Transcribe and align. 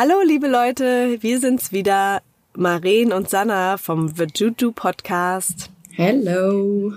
Hallo, 0.00 0.22
liebe 0.24 0.46
Leute, 0.46 1.16
wir 1.22 1.40
sind's 1.40 1.72
wieder, 1.72 2.22
Maren 2.54 3.12
und 3.12 3.28
Sanna 3.28 3.78
vom 3.78 4.16
Vajuju 4.16 4.70
Podcast. 4.70 5.70
Hello. 5.90 6.92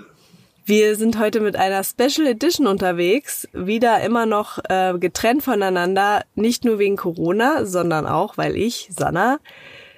Wir 0.66 0.96
sind 0.96 1.18
heute 1.18 1.40
mit 1.40 1.56
einer 1.56 1.84
Special 1.84 2.28
Edition 2.28 2.68
unterwegs, 2.68 3.48
wieder 3.54 4.02
immer 4.02 4.28
noch 4.28 4.60
äh, 4.70 4.94
getrennt 5.00 5.42
voneinander, 5.42 6.26
nicht 6.36 6.64
nur 6.64 6.78
wegen 6.78 6.96
Corona, 6.96 7.66
sondern 7.66 8.06
auch, 8.06 8.38
weil 8.38 8.56
ich, 8.56 8.90
Sanna, 8.96 9.40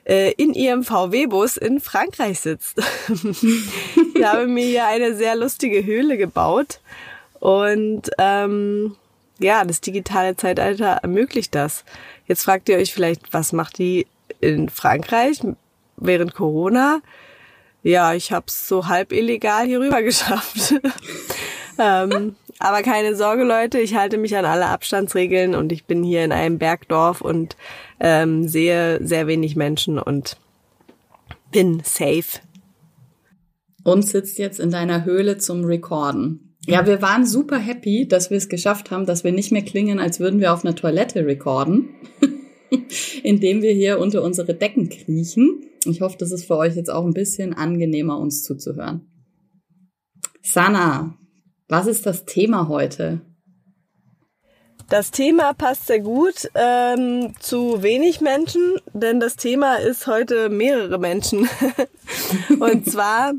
äh, 0.06 0.32
in 0.38 0.54
ihrem 0.54 0.86
VW-Bus 0.86 1.58
in 1.58 1.82
Frankreich 1.82 2.40
sitzt. 2.40 2.78
ich 3.10 4.24
habe 4.24 4.48
mir 4.48 4.66
hier 4.66 4.86
eine 4.88 5.14
sehr 5.14 5.36
lustige 5.36 5.84
Höhle 5.84 6.16
gebaut 6.16 6.80
und 7.42 8.10
ähm, 8.18 8.96
ja, 9.40 9.66
das 9.66 9.82
digitale 9.82 10.38
Zeitalter 10.38 11.00
ermöglicht 11.04 11.54
das. 11.54 11.84
Jetzt 12.28 12.44
fragt 12.44 12.70
ihr 12.70 12.78
euch 12.78 12.94
vielleicht, 12.94 13.34
was 13.34 13.54
macht 13.54 13.78
die 13.78 14.08
in 14.40 14.70
Frankreich 14.70 15.42
während 15.98 16.34
Corona? 16.34 17.02
Ja, 17.84 18.14
ich 18.14 18.32
habe 18.32 18.46
es 18.48 18.68
so 18.68 18.88
halb 18.88 19.12
illegal 19.12 19.66
hier 19.66 19.80
rüber 19.80 20.02
geschafft. 20.04 20.76
ähm, 21.78 22.36
aber 22.60 22.82
keine 22.82 23.16
Sorge, 23.16 23.44
Leute, 23.44 23.80
ich 23.80 23.96
halte 23.96 24.18
mich 24.18 24.38
an 24.38 24.46
alle 24.46 24.68
Abstandsregeln 24.68 25.54
und 25.54 25.72
ich 25.72 25.86
bin 25.86 26.04
hier 26.04 26.24
in 26.24 26.32
einem 26.32 26.60
Bergdorf 26.60 27.20
und 27.22 27.58
ähm, 28.00 28.48
sehe 28.48 29.06
sehr 29.06 29.28
wenig 29.28 29.56
Menschen 29.56 30.00
und 30.00 30.38
bin 31.52 31.82
safe. 31.84 32.40
Und 33.84 34.04
sitzt 34.04 34.38
jetzt 34.40 34.62
in 34.62 34.72
deiner 34.72 35.04
Höhle 35.04 35.38
zum 35.40 35.66
Recorden. 35.66 36.53
Ja, 36.66 36.86
wir 36.86 37.02
waren 37.02 37.26
super 37.26 37.58
happy, 37.58 38.08
dass 38.08 38.30
wir 38.30 38.38
es 38.38 38.48
geschafft 38.48 38.90
haben, 38.90 39.06
dass 39.06 39.24
wir 39.24 39.34
nicht 39.34 39.52
mehr 39.52 39.64
klingen, 39.64 40.00
als 40.00 40.20
würden 40.20 40.40
wir 40.40 40.54
auf 40.54 40.64
einer 40.64 40.76
Toilette 40.76 41.26
recorden, 41.26 41.90
indem 43.24 43.62
wir 43.62 43.74
hier 43.74 44.00
unter 44.00 44.24
unsere 44.24 44.54
Decken 44.54 44.90
kriechen. 44.90 45.66
Ich 45.86 46.00
hoffe, 46.00 46.16
das 46.18 46.32
ist 46.32 46.46
für 46.46 46.56
euch 46.56 46.76
jetzt 46.76 46.90
auch 46.90 47.06
ein 47.06 47.14
bisschen 47.14 47.54
angenehmer, 47.54 48.18
uns 48.18 48.44
zuzuhören. 48.44 49.02
Sana, 50.42 51.18
was 51.68 51.88
ist 51.88 52.06
das 52.06 52.26
Thema 52.26 52.70
heute? 52.70 53.22
Das 54.90 55.12
Thema 55.12 55.54
passt 55.54 55.88
sehr 55.88 56.02
gut 56.02 56.50
ähm, 56.56 57.34
zu 57.40 57.82
wenig 57.84 58.22
Menschen, 58.22 58.76
denn 58.94 59.20
das 59.20 59.36
Thema 59.36 59.78
ist 59.78 60.08
heute 60.08 60.50
mehrere 60.50 61.00
Menschen. 61.00 61.50
Und 62.60 62.86
zwar 62.86 63.34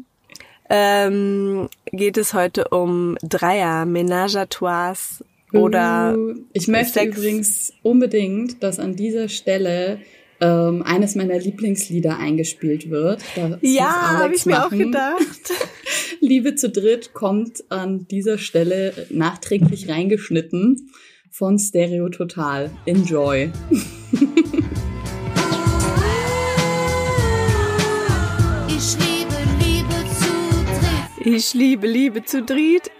ähm, 0.70 1.68
geht 1.92 2.16
es 2.16 2.34
heute 2.34 2.68
um 2.68 3.16
Dreier, 3.22 3.84
Ménage 3.84 4.36
à 4.36 4.46
Trois 4.48 5.22
oder 5.52 6.16
uh, 6.16 6.34
Ich 6.52 6.68
möchte 6.68 7.00
Sex. 7.00 7.16
übrigens 7.16 7.72
unbedingt, 7.82 8.62
dass 8.62 8.78
an 8.78 8.96
dieser 8.96 9.28
Stelle 9.28 10.00
ähm, 10.40 10.82
eines 10.82 11.14
meiner 11.14 11.38
Lieblingslieder 11.38 12.18
eingespielt 12.18 12.90
wird. 12.90 13.22
Das 13.36 13.58
ja, 13.62 14.18
habe 14.18 14.34
ich 14.34 14.46
mir 14.46 14.66
auch 14.66 14.70
gedacht. 14.70 15.52
Liebe 16.20 16.54
zu 16.54 16.70
dritt 16.70 17.12
kommt 17.14 17.64
an 17.70 18.06
dieser 18.08 18.38
Stelle 18.38 18.92
nachträglich 19.10 19.88
reingeschnitten 19.88 20.90
von 21.30 21.58
Stereo 21.58 22.08
Total. 22.08 22.70
Enjoy. 22.86 23.50
Ich 31.26 31.54
liebe 31.54 31.86
Liebe 31.86 32.22
zu 32.24 32.42
dritt. 32.42 32.90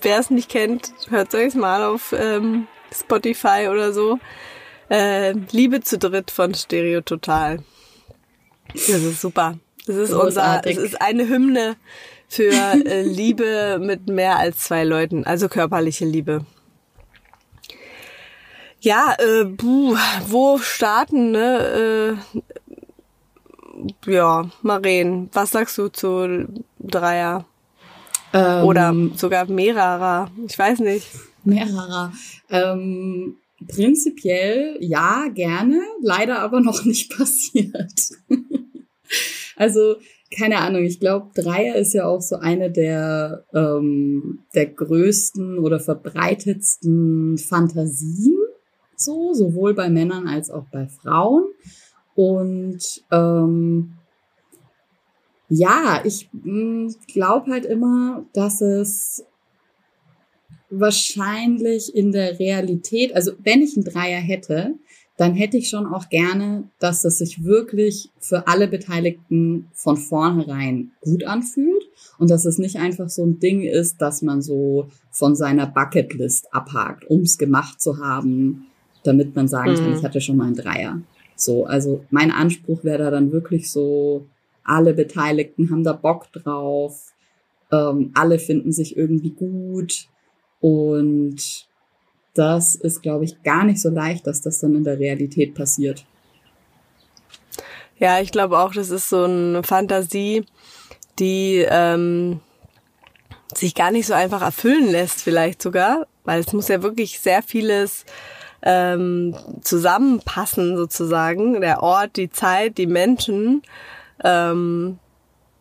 Wer 0.00 0.18
es 0.18 0.30
nicht 0.30 0.48
kennt, 0.48 0.94
hört 1.10 1.34
es 1.34 1.54
mal 1.54 1.84
auf 1.84 2.14
ähm, 2.18 2.66
Spotify 2.90 3.68
oder 3.70 3.92
so. 3.92 4.18
Äh, 4.88 5.32
Liebe 5.52 5.82
zu 5.82 5.98
dritt 5.98 6.30
von 6.30 6.54
Stereo 6.54 7.02
Total. 7.02 7.58
Das 8.72 8.88
ist 8.88 9.20
super. 9.20 9.58
Das 9.86 9.96
ist 9.96 10.12
Großartig. 10.12 10.78
unser, 10.78 10.84
es 10.86 10.92
ist 10.92 11.02
eine 11.02 11.28
Hymne 11.28 11.76
für 12.28 12.50
äh, 12.50 13.02
Liebe 13.02 13.78
mit 13.78 14.06
mehr 14.06 14.38
als 14.38 14.60
zwei 14.60 14.84
Leuten, 14.84 15.24
also 15.24 15.50
körperliche 15.50 16.06
Liebe. 16.06 16.46
Ja, 18.80 19.16
äh, 19.18 19.44
buh, 19.44 19.98
wo 20.28 20.56
starten, 20.56 21.32
ne? 21.32 22.16
Äh, 22.34 22.40
ja, 24.06 24.50
Maren, 24.62 25.28
was 25.32 25.50
sagst 25.50 25.78
du 25.78 25.88
zu 25.88 26.46
Dreier? 26.78 27.44
Ähm, 28.32 28.64
Oder 28.64 28.94
sogar 29.16 29.46
mehrerer, 29.46 30.30
ich 30.46 30.58
weiß 30.58 30.80
nicht. 30.80 31.06
Mehrerer. 31.44 32.12
Ähm, 32.48 33.36
prinzipiell 33.68 34.76
ja, 34.80 35.26
gerne, 35.34 35.80
leider 36.02 36.40
aber 36.40 36.60
noch 36.60 36.84
nicht 36.84 37.16
passiert. 37.16 38.10
also 39.56 39.96
keine 40.36 40.58
Ahnung, 40.58 40.84
ich 40.84 41.00
glaube, 41.00 41.30
Dreier 41.34 41.74
ist 41.74 41.92
ja 41.92 42.06
auch 42.06 42.20
so 42.20 42.36
eine 42.36 42.70
der, 42.70 43.44
ähm, 43.52 44.44
der 44.54 44.66
größten 44.66 45.58
oder 45.58 45.80
verbreitetsten 45.80 47.36
Fantasien 47.36 48.38
so, 49.00 49.32
sowohl 49.32 49.74
bei 49.74 49.88
Männern 49.88 50.28
als 50.28 50.50
auch 50.50 50.66
bei 50.70 50.86
Frauen. 50.86 51.44
Und 52.20 53.02
ähm, 53.10 53.94
ja, 55.48 56.02
ich 56.04 56.28
hm, 56.42 56.94
glaube 57.10 57.50
halt 57.50 57.64
immer, 57.64 58.26
dass 58.34 58.60
es 58.60 59.24
wahrscheinlich 60.68 61.96
in 61.96 62.12
der 62.12 62.38
Realität, 62.38 63.14
also 63.14 63.32
wenn 63.42 63.62
ich 63.62 63.74
einen 63.74 63.86
Dreier 63.86 64.20
hätte, 64.20 64.74
dann 65.16 65.32
hätte 65.32 65.56
ich 65.56 65.70
schon 65.70 65.86
auch 65.86 66.10
gerne, 66.10 66.64
dass 66.78 67.06
es 67.06 67.16
sich 67.18 67.42
wirklich 67.42 68.10
für 68.18 68.46
alle 68.46 68.68
Beteiligten 68.68 69.70
von 69.72 69.96
vornherein 69.96 70.90
gut 71.00 71.24
anfühlt 71.24 71.88
und 72.18 72.30
dass 72.30 72.44
es 72.44 72.58
nicht 72.58 72.76
einfach 72.76 73.08
so 73.08 73.24
ein 73.24 73.38
Ding 73.38 73.62
ist, 73.62 74.02
dass 74.02 74.20
man 74.20 74.42
so 74.42 74.88
von 75.10 75.34
seiner 75.34 75.66
Bucketlist 75.66 76.52
abhakt, 76.52 77.06
um 77.06 77.22
es 77.22 77.38
gemacht 77.38 77.80
zu 77.80 77.96
haben 77.96 78.66
damit 79.02 79.34
man 79.34 79.48
sagen 79.48 79.74
kann, 79.74 79.90
mhm. 79.90 79.96
ich 79.96 80.04
hatte 80.04 80.20
schon 80.20 80.36
mal 80.36 80.46
einen 80.46 80.56
Dreier. 80.56 81.00
So, 81.40 81.64
also 81.64 82.04
mein 82.10 82.30
Anspruch 82.30 82.84
wäre 82.84 82.98
da 82.98 83.10
dann 83.10 83.32
wirklich 83.32 83.70
so, 83.70 84.26
alle 84.64 84.92
Beteiligten 84.94 85.70
haben 85.70 85.84
da 85.84 85.92
Bock 85.92 86.30
drauf, 86.32 87.12
ähm, 87.72 88.10
alle 88.14 88.38
finden 88.38 88.72
sich 88.72 88.96
irgendwie 88.96 89.30
gut 89.30 90.08
und 90.60 91.66
das 92.34 92.74
ist, 92.74 93.02
glaube 93.02 93.24
ich, 93.24 93.42
gar 93.42 93.64
nicht 93.64 93.80
so 93.80 93.90
leicht, 93.90 94.26
dass 94.26 94.40
das 94.40 94.60
dann 94.60 94.74
in 94.74 94.84
der 94.84 94.98
Realität 94.98 95.54
passiert. 95.54 96.04
Ja, 97.98 98.20
ich 98.20 98.32
glaube 98.32 98.58
auch, 98.58 98.72
das 98.72 98.90
ist 98.90 99.08
so 99.08 99.24
eine 99.24 99.62
Fantasie, 99.62 100.44
die 101.18 101.64
ähm, 101.68 102.40
sich 103.54 103.74
gar 103.74 103.90
nicht 103.90 104.06
so 104.06 104.14
einfach 104.14 104.42
erfüllen 104.42 104.90
lässt, 104.90 105.20
vielleicht 105.20 105.60
sogar, 105.60 106.06
weil 106.24 106.40
es 106.40 106.52
muss 106.52 106.68
ja 106.68 106.82
wirklich 106.82 107.20
sehr 107.20 107.42
vieles 107.42 108.04
ähm, 108.62 109.34
zusammenpassen 109.62 110.76
sozusagen. 110.76 111.60
Der 111.60 111.82
Ort, 111.82 112.16
die 112.16 112.30
Zeit, 112.30 112.78
die 112.78 112.86
Menschen. 112.86 113.62
Ähm, 114.22 114.98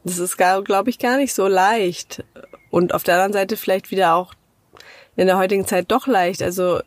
das 0.03 0.19
ist, 0.19 0.37
glaube 0.37 0.89
ich, 0.89 0.99
gar 0.99 1.17
nicht 1.17 1.33
so 1.33 1.47
leicht. 1.47 2.23
Und 2.69 2.93
auf 2.93 3.03
der 3.03 3.15
anderen 3.15 3.33
Seite 3.33 3.57
vielleicht 3.57 3.91
wieder 3.91 4.15
auch 4.15 4.33
in 5.15 5.27
der 5.27 5.37
heutigen 5.37 5.65
Zeit 5.65 5.91
doch 5.91 6.07
leicht. 6.07 6.41
Also 6.41 6.79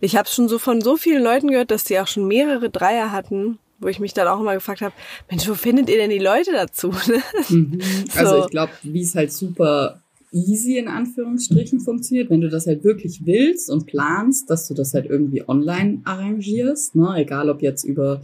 ich 0.00 0.16
habe 0.16 0.28
schon 0.28 0.48
so 0.48 0.58
von 0.58 0.80
so 0.80 0.96
vielen 0.96 1.22
Leuten 1.22 1.48
gehört, 1.48 1.70
dass 1.70 1.84
die 1.84 1.98
auch 1.98 2.06
schon 2.06 2.26
mehrere 2.26 2.70
Dreier 2.70 3.12
hatten, 3.12 3.58
wo 3.78 3.88
ich 3.88 3.98
mich 3.98 4.14
dann 4.14 4.28
auch 4.28 4.40
immer 4.40 4.54
gefragt 4.54 4.80
habe, 4.80 4.94
Mensch, 5.30 5.48
wo 5.48 5.54
findet 5.54 5.88
ihr 5.90 5.96
denn 5.96 6.10
die 6.10 6.18
Leute 6.18 6.52
dazu? 6.52 6.94
Mhm. 7.48 7.80
Also 8.16 8.44
ich 8.44 8.50
glaube, 8.50 8.72
wie 8.82 9.02
es 9.02 9.14
halt 9.14 9.32
super 9.32 10.02
easy 10.32 10.78
in 10.78 10.88
Anführungsstrichen 10.88 11.80
funktioniert, 11.80 12.30
wenn 12.30 12.40
du 12.40 12.48
das 12.48 12.66
halt 12.66 12.84
wirklich 12.84 13.22
willst 13.24 13.70
und 13.70 13.86
planst, 13.86 14.50
dass 14.50 14.68
du 14.68 14.74
das 14.74 14.94
halt 14.94 15.06
irgendwie 15.06 15.48
online 15.48 16.00
arrangierst, 16.04 16.96
ne? 16.96 17.14
egal 17.16 17.50
ob 17.50 17.62
jetzt 17.62 17.84
über 17.84 18.22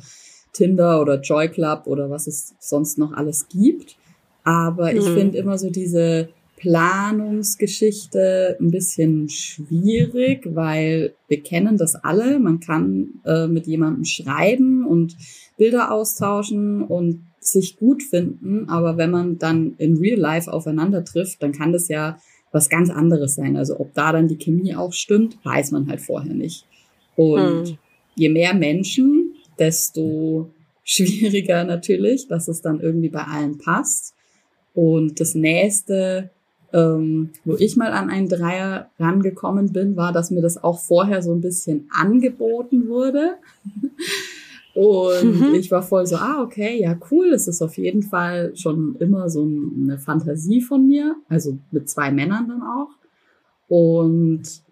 Tinder 0.53 1.01
oder 1.01 1.21
Joy 1.21 1.49
Club 1.49 1.87
oder 1.87 2.11
was 2.11 2.27
es 2.27 2.55
sonst 2.59 2.99
noch 2.99 3.13
alles 3.13 3.47
gibt. 3.49 3.97
Aber 4.45 4.93
ich 4.93 5.07
mhm. 5.07 5.15
finde 5.15 5.39
immer 5.39 5.57
so 5.57 5.71
diese 5.71 6.29
Planungsgeschichte 6.57 8.57
ein 8.61 8.71
bisschen 8.71 9.29
schwierig, 9.29 10.47
weil 10.55 11.15
wir 11.29 11.43
kennen 11.43 11.77
das 11.77 11.97
alle. 11.97 12.39
Man 12.39 12.61
kann 12.61 13.21
äh, 13.25 13.49
mit 13.49 13.67
jemandem 13.67 14.05
schreiben 14.05 14.87
und 14.87 15.17
Bilder 15.57 15.91
austauschen 15.91 16.83
und 16.83 17.25
sich 17.45 17.77
gut 17.77 18.03
finden, 18.03 18.69
aber 18.69 18.97
wenn 18.97 19.11
man 19.11 19.39
dann 19.39 19.75
in 19.79 19.97
Real 19.97 20.19
Life 20.19 20.53
aufeinander 20.53 21.05
trifft, 21.05 21.43
dann 21.43 21.53
kann 21.53 21.73
das 21.73 21.89
ja 21.89 22.19
was 22.53 22.69
ganz 22.69 22.91
anderes 22.91 23.35
sein. 23.35 23.57
Also 23.57 23.81
ob 23.81 23.95
da 23.95 24.13
dann 24.13 24.29
die 24.29 24.37
Chemie 24.37 24.75
auch 24.75 24.93
stimmt, 24.93 25.39
weiß 25.45 25.71
man 25.73 25.89
halt 25.89 26.01
vorher 26.01 26.35
nicht. 26.35 26.67
Und 27.17 27.69
hm. 27.69 27.79
je 28.15 28.29
mehr 28.29 28.55
Menschen, 28.55 29.35
desto 29.59 30.51
schwieriger 30.85 31.65
natürlich, 31.65 32.29
dass 32.29 32.49
es 32.49 32.61
dann 32.61 32.81
irgendwie 32.81 33.09
bei 33.09 33.25
allen 33.25 33.59
passt. 33.59 34.15
Und 34.75 35.21
das 35.21 35.35
nächste, 35.35 36.31
ähm, 36.73 37.31
wo 37.45 37.57
ich 37.57 37.77
mal 37.77 37.93
an 37.93 38.11
einen 38.11 38.29
Dreier 38.29 38.91
rangekommen 38.99 39.73
bin, 39.73 39.97
war, 39.97 40.13
dass 40.13 40.31
mir 40.31 40.43
das 40.43 40.63
auch 40.63 40.81
vorher 40.81 41.23
so 41.23 41.33
ein 41.33 41.41
bisschen 41.41 41.89
angeboten 41.95 42.89
wurde. 42.89 43.37
Und 44.75 45.51
mhm. 45.51 45.55
ich 45.55 45.71
war 45.71 45.83
voll 45.83 46.07
so, 46.07 46.17
ah, 46.17 46.43
okay, 46.43 46.81
ja, 46.81 46.97
cool. 47.11 47.27
Es 47.27 47.47
ist 47.47 47.61
auf 47.61 47.77
jeden 47.77 48.03
Fall 48.03 48.57
schon 48.57 48.97
immer 49.01 49.29
so 49.29 49.43
eine 49.43 49.99
Fantasie 49.99 50.63
von 50.63 50.87
mir. 50.87 51.17
Also 51.29 51.59
mit 51.71 51.89
zwei 51.91 52.11
Männern 52.11 52.49
dann 52.49 52.63
auch. 52.63 52.89
Und 53.69 54.63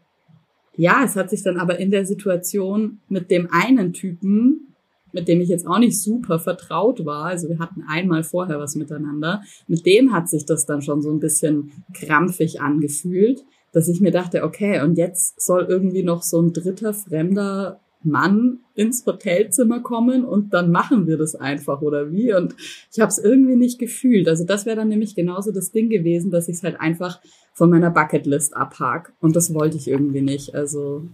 ja, 0.77 1.03
es 1.05 1.17
hat 1.17 1.31
sich 1.31 1.43
dann 1.43 1.59
aber 1.59 1.79
in 1.79 1.91
der 1.91 2.07
Situation 2.07 3.01
mit 3.09 3.31
dem 3.31 3.49
einen 3.51 3.93
Typen, 3.93 4.75
mit 5.13 5.29
dem 5.29 5.41
ich 5.41 5.49
jetzt 5.49 5.67
auch 5.67 5.79
nicht 5.79 6.01
super 6.01 6.39
vertraut 6.39 7.05
war, 7.05 7.27
also 7.27 7.49
wir 7.49 7.59
hatten 7.59 7.83
einmal 7.89 8.23
vorher 8.23 8.59
was 8.59 8.77
miteinander, 8.77 9.43
mit 9.67 9.85
dem 9.85 10.13
hat 10.13 10.29
sich 10.29 10.47
das 10.47 10.67
dann 10.67 10.83
schon 10.83 11.03
so 11.03 11.11
ein 11.11 11.21
bisschen 11.21 11.73
krampfig 11.93 12.61
angefühlt, 12.61 13.45
dass 13.73 13.89
ich 13.89 14.01
mir 14.01 14.13
dachte, 14.13 14.45
okay, 14.45 14.83
und 14.83 14.97
jetzt 14.97 15.41
soll 15.41 15.67
irgendwie 15.69 16.03
noch 16.03 16.23
so 16.23 16.41
ein 16.41 16.53
dritter 16.53 16.95
fremder 16.95 17.81
Mann 18.03 18.61
ins 18.75 19.05
Hotelzimmer 19.05 19.81
kommen 19.81 20.25
und 20.25 20.55
dann 20.55 20.71
machen 20.71 21.07
wir 21.07 21.19
das 21.19 21.35
einfach 21.35 21.83
oder 21.83 22.13
wie? 22.13 22.33
Und 22.33 22.55
ich 22.93 23.01
habe 23.01 23.11
es 23.11 23.19
irgendwie 23.19 23.57
nicht 23.57 23.79
gefühlt. 23.79 24.27
Also 24.29 24.45
das 24.45 24.65
wäre 24.65 24.77
dann 24.77 24.89
nämlich 24.89 25.15
genauso 25.15 25.53
das 25.53 25.71
Ding 25.71 25.91
gewesen, 25.91 26.31
dass 26.31 26.49
ich 26.49 26.57
es 26.57 26.63
halt 26.63 26.81
einfach 26.81 27.21
von 27.53 27.69
meiner 27.69 27.91
Bucketlist 27.91 28.57
abhak. 28.57 29.13
Und 29.21 29.37
das 29.37 29.53
wollte 29.53 29.77
ich 29.77 29.89
irgendwie 29.89 30.23
nicht. 30.23 30.55
Also 30.55 31.05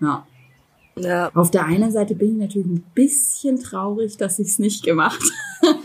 ja. 0.00 0.26
ja. 0.96 1.30
Auf 1.34 1.50
der 1.50 1.66
einen 1.66 1.92
Seite 1.92 2.14
bin 2.14 2.32
ich 2.32 2.38
natürlich 2.38 2.68
ein 2.68 2.84
bisschen 2.94 3.60
traurig, 3.60 4.16
dass 4.16 4.38
ich 4.38 4.48
es 4.48 4.58
nicht 4.58 4.82
gemacht 4.82 5.22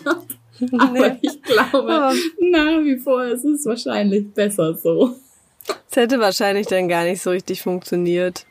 habe. 0.06 0.25
Aber 0.80 1.10
nee. 1.10 1.19
ich 1.22 1.42
glaube, 1.44 2.13
nach 2.40 2.84
wie 2.84 2.98
vor 2.98 3.25
ist 3.25 3.44
es 3.44 3.66
wahrscheinlich 3.66 4.31
besser 4.34 4.74
so. 4.74 5.16
Es 5.90 5.98
hätte 5.98 6.19
wahrscheinlich 6.19 6.68
dann 6.68 6.88
gar 6.88 7.04
nicht 7.04 7.22
so 7.22 7.31
richtig 7.31 7.62
funktioniert. 7.62 8.46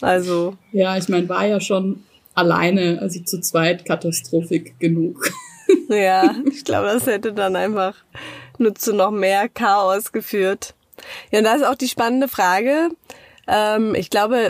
Also. 0.00 0.56
Ja, 0.72 0.96
ich 0.96 1.08
meine, 1.08 1.28
war 1.28 1.46
ja 1.46 1.60
schon 1.60 2.04
alleine, 2.34 2.98
also 3.00 3.20
zu 3.20 3.40
zweit 3.40 3.84
katastrophik 3.84 4.78
genug. 4.78 5.30
Ja, 5.90 6.34
ich 6.50 6.64
glaube, 6.64 6.86
das 6.86 7.06
hätte 7.06 7.34
dann 7.34 7.54
einfach 7.54 7.94
nur 8.56 8.74
zu 8.74 8.94
noch 8.94 9.10
mehr 9.10 9.50
Chaos 9.50 10.12
geführt. 10.12 10.74
Ja, 11.30 11.40
und 11.40 11.44
da 11.44 11.54
ist 11.54 11.64
auch 11.64 11.74
die 11.74 11.88
spannende 11.88 12.28
Frage. 12.28 12.90
Ähm, 13.46 13.94
ich 13.94 14.08
glaube, 14.08 14.48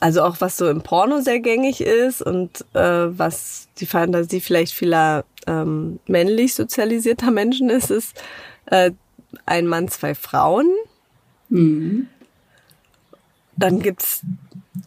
also 0.00 0.22
auch 0.22 0.36
was 0.40 0.56
so 0.56 0.68
im 0.68 0.82
Porno 0.82 1.20
sehr 1.20 1.40
gängig 1.40 1.80
ist 1.80 2.22
und 2.22 2.64
äh, 2.74 3.18
was 3.18 3.68
die 3.78 3.86
Fantasie 3.86 4.40
vielleicht 4.40 4.72
vieler 4.72 5.24
ähm, 5.46 6.00
männlich 6.06 6.54
sozialisierter 6.54 7.30
Menschen 7.30 7.70
ist, 7.70 7.90
ist 7.90 8.22
äh, 8.66 8.92
ein 9.46 9.66
Mann, 9.66 9.88
zwei 9.88 10.14
Frauen. 10.14 10.70
Mhm. 11.48 12.08
Dann 13.56 13.80
gibt's 13.80 14.22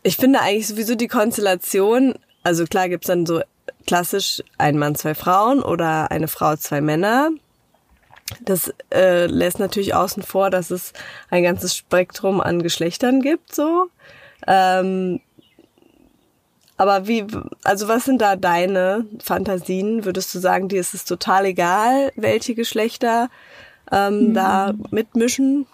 ich 0.04 0.18
finde 0.18 0.42
eigentlich 0.42 0.68
sowieso 0.68 0.96
die 0.96 1.08
Konstellation, 1.08 2.16
also 2.44 2.66
klar 2.66 2.90
gibt's 2.90 3.08
dann 3.08 3.26
so 3.26 3.42
klassisch 3.86 4.44
ein 4.58 4.78
Mann, 4.78 4.96
zwei 4.96 5.16
Frauen 5.16 5.62
oder 5.62 6.12
eine 6.12 6.28
Frau, 6.28 6.56
zwei 6.56 6.82
Männer. 6.82 7.30
Das 8.42 8.74
äh, 8.94 9.26
lässt 9.26 9.60
natürlich 9.60 9.94
außen 9.94 10.24
vor, 10.24 10.50
dass 10.50 10.72
es 10.72 10.94
ein 11.30 11.44
ganzes 11.44 11.76
Spektrum 11.76 12.40
an 12.40 12.62
Geschlechtern 12.62 13.22
gibt, 13.22 13.54
so. 13.54 13.88
Ähm, 14.48 15.20
aber 16.78 17.08
wie, 17.08 17.28
also 17.64 17.88
was 17.88 18.06
sind 18.06 18.22
da 18.22 18.36
deine 18.36 19.06
Fantasien? 19.24 20.06
Würdest 20.06 20.34
du 20.34 20.40
sagen, 20.40 20.68
dir 20.68 20.80
ist 20.80 20.96
es 20.96 21.06
total 21.06 21.46
egal, 21.46 22.12
welche 22.16 22.56
Geschlechter 22.56 23.30
ähm, 23.92 24.30
mhm. 24.30 24.34
da 24.34 24.74
mitmischen? 24.90 25.68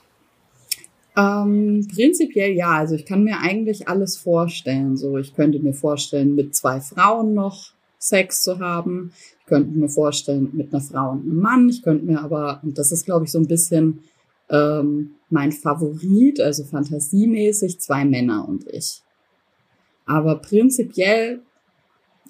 Ähm, 1.17 1.87
prinzipiell 1.91 2.51
ja, 2.51 2.73
also 2.73 2.93
ich 2.93 3.05
kann 3.05 3.23
mir 3.23 3.39
eigentlich 3.39 3.87
alles 3.87 4.17
vorstellen. 4.17 4.95
So, 4.97 5.17
ich 5.17 5.33
könnte 5.33 5.59
mir 5.59 5.73
vorstellen, 5.73 6.35
mit 6.35 6.55
zwei 6.55 6.79
Frauen 6.79 7.33
noch 7.33 7.71
Sex 7.97 8.43
zu 8.43 8.59
haben. 8.59 9.11
Ich 9.39 9.45
könnte 9.47 9.71
mir 9.71 9.89
vorstellen, 9.89 10.51
mit 10.53 10.71
einer 10.71 10.83
Frau 10.83 11.11
und 11.11 11.23
einem 11.23 11.39
Mann. 11.39 11.69
Ich 11.69 11.81
könnte 11.81 12.05
mir 12.05 12.21
aber, 12.21 12.61
und 12.63 12.77
das 12.77 12.91
ist, 12.91 13.05
glaube 13.05 13.25
ich, 13.25 13.31
so 13.31 13.39
ein 13.39 13.47
bisschen 13.47 14.03
ähm, 14.51 15.15
mein 15.31 15.51
Favorit, 15.51 16.39
also 16.39 16.63
fantasiemäßig, 16.63 17.79
zwei 17.79 18.05
Männer 18.05 18.47
und 18.47 18.67
ich. 18.67 19.01
Aber 20.05 20.35
prinzipiell 20.35 21.41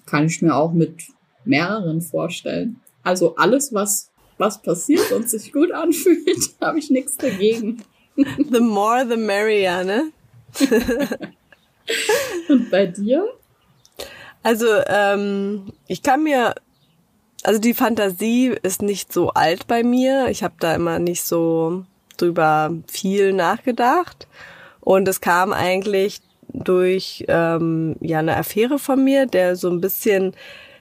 kann 0.06 0.26
ich 0.26 0.40
mir 0.40 0.56
auch 0.56 0.72
mit 0.72 1.08
mehreren 1.44 2.00
vorstellen. 2.00 2.80
Also 3.02 3.36
alles, 3.36 3.74
was, 3.74 4.10
was 4.38 4.62
passiert 4.62 5.12
und 5.12 5.28
sich 5.28 5.52
gut 5.52 5.72
anfühlt, 5.72 6.56
habe 6.62 6.78
ich 6.78 6.88
nichts 6.88 7.18
dagegen. 7.18 7.82
The 8.50 8.60
more, 8.60 9.06
the 9.08 9.16
merrier, 9.16 9.84
ne? 9.84 10.12
Und 12.48 12.70
bei 12.70 12.86
dir? 12.86 13.26
Also, 14.42 14.66
ähm, 14.86 15.72
ich 15.86 16.02
kann 16.02 16.24
mir, 16.24 16.54
also 17.44 17.60
die 17.60 17.74
Fantasie 17.74 18.56
ist 18.62 18.82
nicht 18.82 19.12
so 19.12 19.30
alt 19.30 19.66
bei 19.68 19.82
mir. 19.84 20.28
Ich 20.30 20.42
habe 20.42 20.54
da 20.58 20.74
immer 20.74 20.98
nicht 20.98 21.22
so 21.22 21.84
drüber 22.16 22.74
viel 22.88 23.32
nachgedacht. 23.32 24.26
Und 24.80 25.06
es 25.06 25.20
kam 25.20 25.52
eigentlich 25.52 26.20
durch 26.48 27.24
ähm, 27.28 27.96
ja 28.00 28.18
eine 28.18 28.36
Affäre 28.36 28.78
von 28.78 29.04
mir, 29.04 29.26
der 29.26 29.54
so 29.54 29.70
ein 29.70 29.80
bisschen 29.80 30.34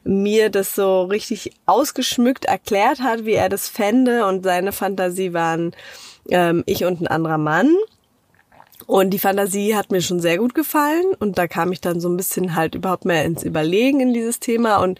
mir 0.03 0.49
das 0.49 0.73
so 0.73 1.03
richtig 1.03 1.51
ausgeschmückt 1.65 2.45
erklärt 2.45 3.01
hat, 3.01 3.25
wie 3.25 3.33
er 3.33 3.49
das 3.49 3.67
fände 3.67 4.25
und 4.25 4.43
seine 4.43 4.71
Fantasie 4.71 5.33
waren 5.33 5.75
ähm, 6.29 6.63
ich 6.65 6.85
und 6.85 7.01
ein 7.01 7.07
anderer 7.07 7.37
Mann. 7.37 7.75
Und 8.85 9.09
die 9.09 9.19
Fantasie 9.19 9.75
hat 9.75 9.91
mir 9.91 10.01
schon 10.01 10.21
sehr 10.21 10.37
gut 10.37 10.53
gefallen 10.53 11.05
und 11.19 11.37
da 11.37 11.47
kam 11.47 11.71
ich 11.71 11.81
dann 11.81 11.99
so 11.99 12.07
ein 12.07 12.15
bisschen 12.15 12.55
halt 12.55 12.73
überhaupt 12.75 13.05
mehr 13.05 13.25
ins 13.25 13.43
Überlegen 13.43 13.99
in 13.99 14.13
dieses 14.13 14.39
Thema. 14.39 14.77
Und 14.77 14.99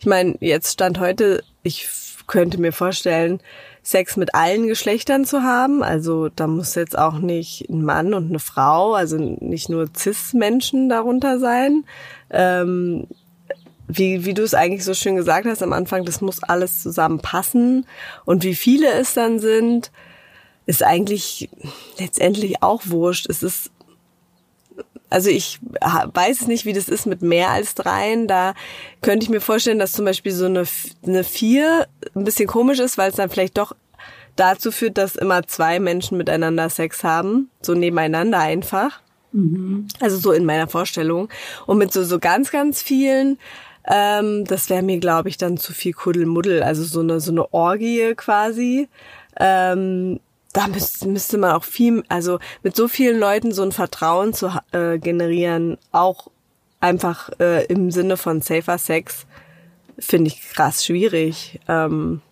ich 0.00 0.06
meine, 0.06 0.36
jetzt 0.40 0.72
stand 0.72 0.98
heute, 0.98 1.44
ich 1.62 1.88
könnte 2.26 2.60
mir 2.60 2.72
vorstellen, 2.72 3.40
Sex 3.82 4.16
mit 4.16 4.34
allen 4.34 4.66
Geschlechtern 4.66 5.24
zu 5.24 5.42
haben. 5.42 5.82
Also 5.82 6.28
da 6.28 6.46
muss 6.46 6.74
jetzt 6.74 6.98
auch 6.98 7.18
nicht 7.18 7.68
ein 7.70 7.82
Mann 7.84 8.12
und 8.12 8.28
eine 8.28 8.38
Frau, 8.38 8.94
also 8.94 9.16
nicht 9.16 9.68
nur 9.68 9.88
Cis-Menschen 9.96 10.88
darunter 10.88 11.38
sein. 11.38 11.84
Ähm, 12.30 13.06
wie, 13.86 14.26
wie 14.26 14.34
du 14.34 14.42
es 14.42 14.52
eigentlich 14.52 14.84
so 14.84 14.92
schön 14.92 15.16
gesagt 15.16 15.46
hast 15.46 15.62
am 15.62 15.72
Anfang, 15.72 16.04
das 16.04 16.20
muss 16.20 16.42
alles 16.42 16.82
zusammenpassen. 16.82 17.86
Und 18.26 18.44
wie 18.44 18.54
viele 18.54 18.92
es 18.92 19.14
dann 19.14 19.38
sind, 19.38 19.90
ist 20.68 20.82
eigentlich 20.82 21.48
letztendlich 21.98 22.62
auch 22.62 22.82
wurscht. 22.84 23.26
Es 23.30 23.42
ist, 23.42 23.70
also 25.08 25.30
ich 25.30 25.58
weiß 25.72 26.46
nicht, 26.46 26.66
wie 26.66 26.74
das 26.74 26.90
ist 26.90 27.06
mit 27.06 27.22
mehr 27.22 27.48
als 27.48 27.74
dreien. 27.74 28.28
Da 28.28 28.52
könnte 29.00 29.24
ich 29.24 29.30
mir 29.30 29.40
vorstellen, 29.40 29.78
dass 29.78 29.92
zum 29.92 30.04
Beispiel 30.04 30.32
so 30.32 30.44
eine, 30.44 30.64
eine 31.06 31.24
vier 31.24 31.86
ein 32.14 32.24
bisschen 32.24 32.46
komisch 32.46 32.80
ist, 32.80 32.98
weil 32.98 33.08
es 33.08 33.16
dann 33.16 33.30
vielleicht 33.30 33.56
doch 33.56 33.74
dazu 34.36 34.70
führt, 34.70 34.98
dass 34.98 35.16
immer 35.16 35.46
zwei 35.46 35.80
Menschen 35.80 36.18
miteinander 36.18 36.68
Sex 36.68 37.02
haben, 37.02 37.50
so 37.62 37.72
nebeneinander 37.72 38.38
einfach. 38.38 39.00
Mhm. 39.32 39.88
Also 40.00 40.18
so 40.18 40.32
in 40.32 40.44
meiner 40.44 40.68
Vorstellung. 40.68 41.30
Und 41.66 41.78
mit 41.78 41.94
so, 41.94 42.04
so 42.04 42.18
ganz, 42.18 42.50
ganz 42.50 42.82
vielen, 42.82 43.38
ähm, 43.86 44.44
das 44.44 44.68
wäre 44.68 44.82
mir, 44.82 44.98
glaube 44.98 45.30
ich, 45.30 45.38
dann 45.38 45.56
zu 45.56 45.72
viel 45.72 45.94
Kuddelmuddel. 45.94 46.62
Also 46.62 46.84
so 46.84 47.00
eine, 47.00 47.20
so 47.20 47.32
eine 47.32 47.54
Orgie 47.54 48.12
quasi. 48.16 48.90
Ähm, 49.40 50.20
da 50.58 50.66
müsste, 50.66 51.06
müsste 51.06 51.38
man 51.38 51.52
auch 51.52 51.62
viel, 51.62 52.02
also 52.08 52.40
mit 52.64 52.74
so 52.74 52.88
vielen 52.88 53.20
Leuten 53.20 53.52
so 53.52 53.62
ein 53.62 53.70
Vertrauen 53.70 54.34
zu 54.34 54.50
äh, 54.72 54.98
generieren, 54.98 55.78
auch 55.92 56.28
einfach 56.80 57.30
äh, 57.38 57.64
im 57.66 57.92
Sinne 57.92 58.16
von 58.16 58.40
safer 58.40 58.76
Sex, 58.76 59.26
finde 60.00 60.28
ich 60.28 60.40
krass 60.50 60.84
schwierig. 60.84 61.60
Ähm, 61.68 62.22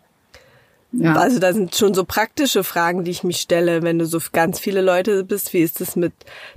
ja. 0.91 1.15
Also 1.15 1.39
da 1.39 1.53
sind 1.53 1.77
schon 1.77 1.95
so 1.95 2.05
praktische 2.05 2.65
Fragen, 2.65 3.05
die 3.05 3.13
ich 3.13 3.23
mich 3.23 3.41
stelle, 3.41 3.83
wenn 3.83 4.01
du 4.01 4.07
so 4.07 4.19
ganz 4.33 4.59
viele 4.59 4.81
Leute 4.81 5.23
bist. 5.23 5.53
Wie 5.53 5.63
ist 5.63 5.81
es 5.81 5.95
mit 5.95 6.13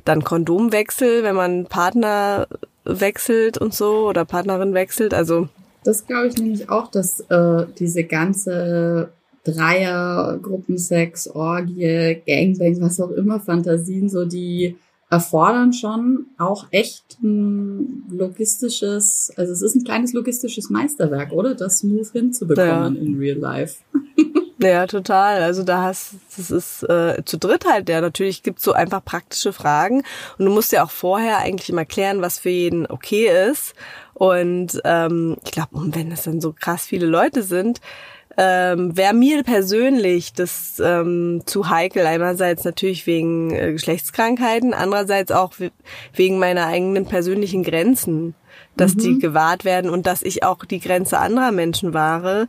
dann 0.05 0.23
Kondomwechsel, 0.23 1.21
wenn 1.21 1.35
man 1.35 1.65
Partner 1.65 2.47
wechselt 2.83 3.59
und 3.59 3.75
so 3.75 4.07
oder 4.07 4.25
Partnerin 4.25 4.73
wechselt? 4.73 5.13
Also 5.13 5.49
das 5.83 6.07
glaube 6.07 6.27
ich 6.27 6.37
nämlich 6.37 6.69
auch, 6.69 6.89
dass 6.89 7.19
äh, 7.19 7.65
diese 7.77 8.03
ganze 8.05 9.11
Dreier, 9.43 10.39
Gruppensex, 10.41 11.27
Orgie, 11.27 12.21
Gangbang, 12.25 12.81
was 12.81 12.99
auch 12.99 13.11
immer, 13.11 13.39
Fantasien, 13.39 14.09
so 14.09 14.25
die 14.25 14.75
erfordern 15.09 15.73
schon 15.73 16.27
auch 16.37 16.67
echt 16.71 17.17
ein 17.23 18.03
logistisches, 18.11 19.31
also 19.35 19.51
es 19.51 19.61
ist 19.61 19.75
ein 19.75 19.83
kleines 19.83 20.13
logistisches 20.13 20.69
Meisterwerk, 20.69 21.31
oder? 21.31 21.55
Das 21.55 21.79
smooth 21.79 22.11
hinzubekommen 22.11 22.95
ja. 22.95 23.01
in 23.01 23.17
real 23.17 23.37
life. 23.37 23.79
Ja, 24.61 24.87
total. 24.87 25.41
Also 25.41 25.63
da 25.63 25.83
hast, 25.83 26.15
das 26.35 26.51
ist 26.51 26.83
äh, 26.83 27.23
zu 27.23 27.37
dritt 27.37 27.63
halt, 27.65 27.87
ja, 27.87 28.01
natürlich 28.01 28.43
gibt's 28.43 28.63
so 28.63 28.73
einfach 28.73 29.03
praktische 29.03 29.53
Fragen 29.53 30.03
und 30.37 30.45
du 30.45 30.51
musst 30.51 30.73
ja 30.73 30.83
auch 30.83 30.91
vorher 30.91 31.37
eigentlich 31.37 31.69
immer 31.69 31.85
klären, 31.85 32.21
was 32.21 32.39
für 32.39 32.49
jeden 32.49 32.85
okay 32.85 33.29
ist. 33.49 33.73
Und 34.13 34.81
ähm, 34.83 35.37
ich 35.45 35.51
glaube, 35.51 35.69
wenn 35.71 36.11
es 36.11 36.23
dann 36.23 36.41
so 36.41 36.51
krass 36.51 36.85
viele 36.85 37.05
Leute 37.05 37.41
sind, 37.41 37.79
ähm, 38.41 38.95
wäre 38.95 39.13
mir 39.13 39.43
persönlich 39.43 40.31
das 40.31 40.81
ähm, 40.81 41.41
zu 41.45 41.69
heikel. 41.69 42.05
Einerseits 42.05 42.63
natürlich 42.63 43.05
wegen 43.05 43.51
äh, 43.51 43.73
Geschlechtskrankheiten, 43.73 44.73
andererseits 44.73 45.33
auch 45.33 45.51
wegen 46.13 46.39
meiner 46.39 46.67
eigenen 46.67 47.05
persönlichen 47.05 47.63
Grenzen, 47.63 48.35
dass 48.77 48.95
mhm. 48.95 48.99
die 48.99 49.19
gewahrt 49.19 49.65
werden 49.65 49.89
und 49.89 50.07
dass 50.07 50.21
ich 50.21 50.43
auch 50.43 50.63
die 50.63 50.79
Grenze 50.79 51.19
anderer 51.19 51.51
Menschen 51.51 51.93
wahre. 51.93 52.47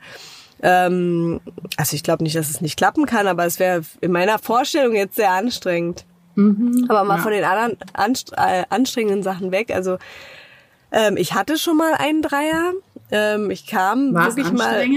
Ähm, 0.62 1.40
also 1.76 1.96
ich 1.96 2.04
glaube 2.04 2.22
nicht, 2.22 2.36
dass 2.36 2.50
es 2.50 2.60
nicht 2.60 2.76
klappen 2.76 3.04
kann, 3.06 3.26
aber 3.26 3.44
es 3.44 3.58
wäre 3.58 3.82
in 4.00 4.12
meiner 4.12 4.38
Vorstellung 4.38 4.94
jetzt 4.94 5.16
sehr 5.16 5.32
anstrengend. 5.32 6.04
Mhm, 6.36 6.86
aber 6.88 7.02
mal 7.02 7.16
ja. 7.16 7.22
von 7.22 7.32
den 7.32 7.42
anderen 7.42 7.76
äh, 8.36 8.62
anstrengenden 8.70 9.24
Sachen 9.24 9.50
weg. 9.50 9.74
Also 9.74 9.98
ähm, 10.92 11.16
ich 11.16 11.34
hatte 11.34 11.58
schon 11.58 11.76
mal 11.76 11.94
einen 11.94 12.22
Dreier. 12.22 12.74
Ähm, 13.12 13.50
ich 13.50 13.66
kam 13.66 14.14
war 14.14 14.36
wirklich 14.36 14.52
mal. 14.52 14.86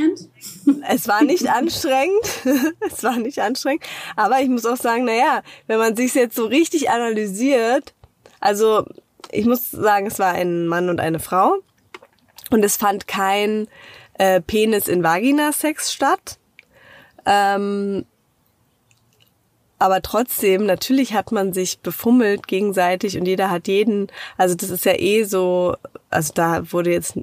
Es 0.87 1.07
war 1.07 1.23
nicht 1.23 1.49
anstrengend. 1.49 2.25
es 2.79 3.03
war 3.03 3.17
nicht 3.17 3.39
anstrengend. 3.39 3.83
Aber 4.15 4.41
ich 4.41 4.49
muss 4.49 4.65
auch 4.65 4.77
sagen, 4.77 5.05
naja, 5.05 5.41
wenn 5.67 5.79
man 5.79 5.95
sich 5.95 6.13
jetzt 6.13 6.35
so 6.35 6.45
richtig 6.45 6.89
analysiert, 6.89 7.93
also 8.39 8.85
ich 9.31 9.45
muss 9.45 9.71
sagen, 9.71 10.07
es 10.07 10.19
war 10.19 10.33
ein 10.33 10.67
Mann 10.67 10.89
und 10.89 10.99
eine 10.99 11.19
Frau. 11.19 11.55
Und 12.51 12.63
es 12.63 12.77
fand 12.77 13.07
kein 13.07 13.67
äh, 14.15 14.41
Penis 14.41 14.87
in 14.87 15.03
Vagina-Sex 15.03 15.91
statt. 15.91 16.37
Ähm, 17.25 18.05
aber 19.79 20.01
trotzdem, 20.01 20.65
natürlich 20.65 21.13
hat 21.13 21.31
man 21.31 21.51
sich 21.51 21.79
befummelt 21.79 22.47
gegenseitig 22.47 23.17
und 23.17 23.25
jeder 23.25 23.49
hat 23.49 23.67
jeden, 23.67 24.07
also 24.37 24.55
das 24.55 24.69
ist 24.69 24.85
ja 24.85 24.93
eh 24.97 25.23
so, 25.23 25.75
also 26.09 26.31
da 26.33 26.71
wurde 26.71 26.91
jetzt 26.91 27.17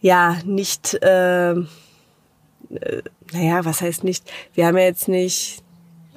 ja 0.00 0.38
nicht, 0.44 0.94
äh, 1.02 1.52
äh, 1.52 1.64
naja, 3.32 3.64
was 3.64 3.80
heißt 3.80 4.04
nicht, 4.04 4.30
wir 4.54 4.66
haben 4.66 4.76
ja 4.76 4.84
jetzt 4.84 5.08
nicht, 5.08 5.62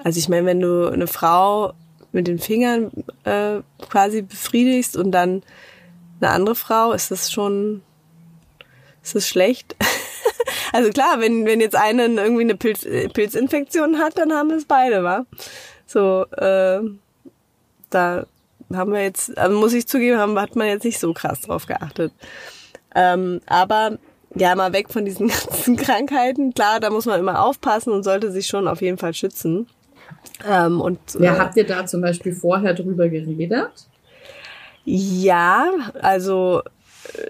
also 0.04 0.20
ich 0.20 0.30
meine, 0.30 0.46
wenn 0.46 0.60
du 0.60 0.92
eine 0.92 1.08
Frau 1.08 1.74
mit 2.12 2.28
den 2.28 2.40
Fingern 2.40 2.92
äh, 3.24 3.62
quasi 3.90 4.22
befriedigst 4.22 4.98
und 4.98 5.12
dann 5.12 5.44
eine 6.20 6.32
andere 6.32 6.56
Frau, 6.56 6.92
ist 6.92 7.12
das 7.12 7.32
schon, 7.32 7.82
ist 9.04 9.16
das 9.16 9.28
schlecht? 9.28 9.76
Also 10.74 10.90
klar, 10.90 11.20
wenn, 11.20 11.46
wenn 11.46 11.60
jetzt 11.60 11.76
eine 11.76 12.06
irgendwie 12.06 12.44
eine 12.44 12.56
Pilz, 12.56 12.86
äh, 12.86 13.10
Pilzinfektion 13.10 14.00
hat, 14.00 14.18
dann 14.18 14.32
haben 14.32 14.50
wir 14.50 14.58
es 14.58 14.66
beide, 14.66 15.04
wa? 15.04 15.26
So, 15.86 16.26
äh, 16.32 16.80
da 17.90 18.26
haben 18.74 18.94
wir 18.94 19.04
jetzt, 19.04 19.38
also 19.38 19.58
muss 19.58 19.74
ich 19.74 19.88
zugeben, 19.88 20.18
haben, 20.18 20.40
hat 20.40 20.56
man 20.56 20.68
jetzt 20.68 20.86
nicht 20.86 21.00
so 21.00 21.14
krass 21.14 21.42
drauf 21.42 21.66
geachtet. 21.66 22.14
Ähm, 22.96 23.42
aber 23.46 23.98
ja, 24.36 24.56
mal 24.56 24.74
weg 24.74 24.90
von 24.90 25.06
diesen 25.06 25.28
ganzen 25.50 25.76
Krankheiten. 25.76 26.54
Klar, 26.54 26.80
da 26.80 26.90
muss 26.90 27.06
man 27.06 27.20
immer 27.20 27.44
aufpassen 27.44 27.92
und 27.92 28.04
sollte 28.04 28.32
sich 28.32 28.48
schon 28.48 28.68
auf 28.68 28.82
jeden 28.82 28.98
Fall 28.98 29.14
schützen. 29.14 29.68
Ähm, 30.48 30.82
und, 30.82 31.00
ja, 31.20 31.36
äh, 31.36 31.40
habt 31.40 31.58
ihr 31.58 31.66
da 31.66 31.86
zum 31.86 32.02
Beispiel 32.02 32.34
vorher 32.34 32.74
drüber 32.74 33.10
geredet? 33.10 33.88
Ja, 34.84 35.70
also 36.02 36.62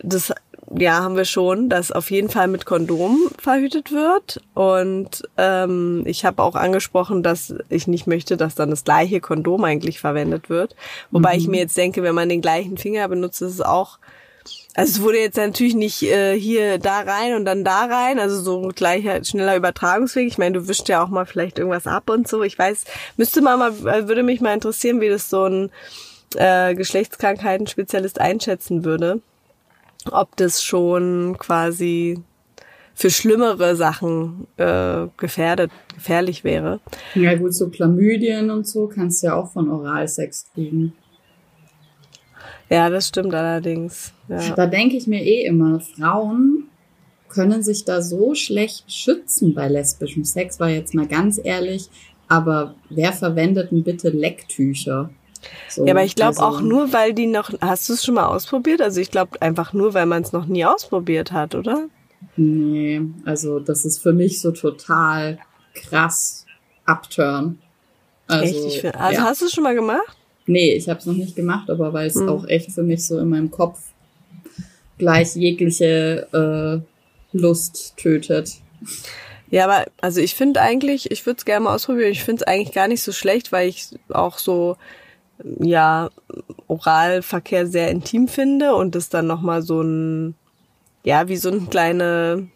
das 0.03 0.33
ja, 0.77 1.01
haben 1.01 1.17
wir 1.17 1.25
schon, 1.25 1.69
dass 1.69 1.91
auf 1.91 2.11
jeden 2.11 2.29
Fall 2.29 2.47
mit 2.47 2.65
Kondom 2.65 3.17
verhütet 3.37 3.91
wird. 3.91 4.41
Und 4.53 5.23
ähm, 5.37 6.03
ich 6.05 6.23
habe 6.25 6.41
auch 6.41 6.55
angesprochen, 6.55 7.23
dass 7.23 7.53
ich 7.69 7.87
nicht 7.87 8.07
möchte, 8.07 8.37
dass 8.37 8.55
dann 8.55 8.69
das 8.69 8.83
gleiche 8.83 9.19
Kondom 9.19 9.63
eigentlich 9.63 9.99
verwendet 9.99 10.49
wird. 10.49 10.75
Wobei 11.11 11.33
mhm. 11.33 11.39
ich 11.39 11.47
mir 11.47 11.59
jetzt 11.59 11.77
denke, 11.77 12.03
wenn 12.03 12.15
man 12.15 12.29
den 12.29 12.41
gleichen 12.41 12.77
Finger 12.77 13.07
benutzt, 13.07 13.41
ist 13.41 13.53
es 13.53 13.61
auch. 13.61 13.99
Also 14.73 14.93
es 14.93 15.01
wurde 15.01 15.19
jetzt 15.19 15.37
natürlich 15.37 15.75
nicht 15.75 16.03
äh, 16.03 16.39
hier 16.39 16.77
da 16.77 17.01
rein 17.01 17.35
und 17.35 17.45
dann 17.45 17.63
da 17.65 17.85
rein, 17.85 18.19
also 18.19 18.39
so 18.41 18.63
ein 18.63 18.69
gleicher, 18.69 19.23
schneller 19.23 19.57
Übertragungsweg. 19.57 20.27
Ich 20.27 20.37
meine, 20.37 20.59
du 20.59 20.67
wischst 20.67 20.87
ja 20.87 21.03
auch 21.03 21.09
mal 21.09 21.25
vielleicht 21.25 21.59
irgendwas 21.59 21.87
ab 21.87 22.09
und 22.09 22.27
so. 22.27 22.41
Ich 22.43 22.57
weiß, 22.57 22.85
müsste 23.17 23.41
man 23.41 23.59
mal, 23.59 23.71
äh, 23.87 24.07
würde 24.07 24.23
mich 24.23 24.39
mal 24.39 24.53
interessieren, 24.53 25.01
wie 25.01 25.09
das 25.09 25.29
so 25.29 25.45
ein 25.45 25.71
äh, 26.35 26.73
Geschlechtskrankheiten-Spezialist 26.75 28.21
einschätzen 28.21 28.85
würde 28.85 29.21
ob 30.09 30.35
das 30.37 30.63
schon 30.63 31.35
quasi 31.37 32.19
für 32.93 33.09
schlimmere 33.09 33.75
Sachen 33.75 34.47
äh, 34.57 35.07
gefährdet, 35.17 35.71
gefährlich 35.93 36.43
wäre. 36.43 36.79
Ja 37.15 37.35
gut, 37.35 37.53
so 37.53 37.69
Chlamydien 37.69 38.49
und 38.51 38.67
so 38.67 38.87
kannst 38.87 39.23
du 39.23 39.27
ja 39.27 39.35
auch 39.35 39.51
von 39.51 39.69
Oralsex 39.69 40.45
kriegen. 40.53 40.93
Ja, 42.71 42.89
das 42.89 43.09
stimmt 43.09 43.33
allerdings. 43.33 44.13
Ja. 44.29 44.55
Da 44.55 44.65
denke 44.65 44.95
ich 44.95 45.05
mir 45.05 45.21
eh 45.21 45.45
immer, 45.45 45.81
Frauen 45.81 46.69
können 47.27 47.63
sich 47.63 47.83
da 47.83 48.01
so 48.01 48.33
schlecht 48.33 48.91
schützen 48.91 49.53
bei 49.53 49.67
lesbischem 49.67 50.23
Sex, 50.23 50.59
war 50.59 50.69
jetzt 50.69 50.93
mal 50.93 51.07
ganz 51.07 51.39
ehrlich, 51.43 51.89
aber 52.29 52.75
wer 52.89 53.11
verwendet 53.11 53.71
denn 53.71 53.83
bitte 53.83 54.09
Lecktücher? 54.09 55.09
So, 55.67 55.85
ja, 55.85 55.93
aber 55.93 56.05
ich 56.05 56.15
glaube 56.15 56.41
also, 56.41 56.43
auch 56.43 56.61
nur, 56.61 56.93
weil 56.93 57.13
die 57.13 57.27
noch. 57.27 57.51
Hast 57.61 57.89
du 57.89 57.93
es 57.93 58.05
schon 58.05 58.15
mal 58.15 58.27
ausprobiert? 58.27 58.81
Also 58.81 59.01
ich 59.01 59.11
glaube 59.11 59.41
einfach 59.41 59.73
nur, 59.73 59.93
weil 59.93 60.05
man 60.05 60.21
es 60.21 60.31
noch 60.31 60.45
nie 60.45 60.63
ausprobiert 60.63 61.31
hat, 61.31 61.55
oder? 61.55 61.87
Nee, 62.37 63.01
also 63.25 63.59
das 63.59 63.83
ist 63.83 63.99
für 63.99 64.13
mich 64.13 64.39
so 64.39 64.51
total 64.51 65.39
krass 65.73 66.45
Upturn. 66.85 67.59
Also, 68.27 68.67
echt? 68.67 68.81
Find, 68.81 68.95
also 68.95 69.21
ja. 69.21 69.27
hast 69.27 69.41
du 69.41 69.45
es 69.45 69.51
schon 69.51 69.63
mal 69.63 69.75
gemacht? 69.75 70.17
Nee, 70.51 70.73
ich 70.73 70.89
habe 70.89 70.99
es 70.99 71.05
noch 71.05 71.15
nicht 71.15 71.35
gemacht, 71.35 71.69
aber 71.69 71.93
weil 71.93 72.07
es 72.07 72.15
hm. 72.15 72.29
auch 72.29 72.47
echt 72.47 72.71
für 72.71 72.83
mich 72.83 73.05
so 73.05 73.17
in 73.19 73.29
meinem 73.29 73.51
Kopf 73.51 73.79
gleich 74.97 75.35
jegliche 75.35 76.27
äh, 76.33 77.37
Lust 77.37 77.93
tötet. 77.97 78.57
Ja, 79.49 79.65
aber 79.65 79.85
also 80.01 80.21
ich 80.21 80.35
finde 80.35 80.61
eigentlich, 80.61 81.11
ich 81.11 81.25
würde 81.25 81.37
es 81.39 81.45
gerne 81.45 81.65
mal 81.65 81.75
ausprobieren. 81.75 82.11
Ich 82.11 82.23
finde 82.23 82.43
es 82.43 82.47
eigentlich 82.47 82.73
gar 82.73 82.87
nicht 82.87 83.01
so 83.01 83.11
schlecht, 83.11 83.51
weil 83.51 83.69
ich 83.69 83.87
auch 84.09 84.37
so 84.37 84.77
ja, 85.59 86.09
Oralverkehr 86.67 87.67
sehr 87.67 87.89
intim 87.89 88.27
finde 88.27 88.75
und 88.75 88.95
das 88.95 89.09
dann 89.09 89.27
nochmal 89.27 89.61
so 89.61 89.81
ein, 89.81 90.35
ja, 91.03 91.27
wie 91.27 91.37
so 91.37 91.49
eine 91.49 91.61
kleine 91.61 92.47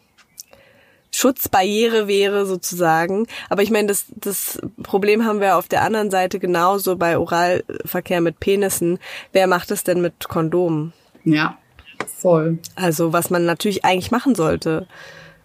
Schutzbarriere 1.15 2.07
wäre 2.07 2.45
sozusagen. 2.45 3.27
Aber 3.49 3.63
ich 3.63 3.71
meine, 3.71 3.87
das, 3.87 4.05
das 4.09 4.59
Problem 4.83 5.25
haben 5.25 5.39
wir 5.39 5.57
auf 5.57 5.67
der 5.69 5.81
anderen 5.81 6.11
Seite 6.11 6.39
genauso 6.39 6.97
bei 6.97 7.17
Oralverkehr 7.17 8.19
mit 8.19 8.39
Penissen. 8.39 8.99
Wer 9.31 9.47
macht 9.47 9.71
es 9.71 9.83
denn 9.83 10.01
mit 10.01 10.27
Kondomen? 10.27 10.91
Ja, 11.23 11.57
voll. 12.05 12.59
Also 12.75 13.13
was 13.13 13.29
man 13.29 13.45
natürlich 13.45 13.85
eigentlich 13.85 14.11
machen 14.11 14.35
sollte. 14.35 14.87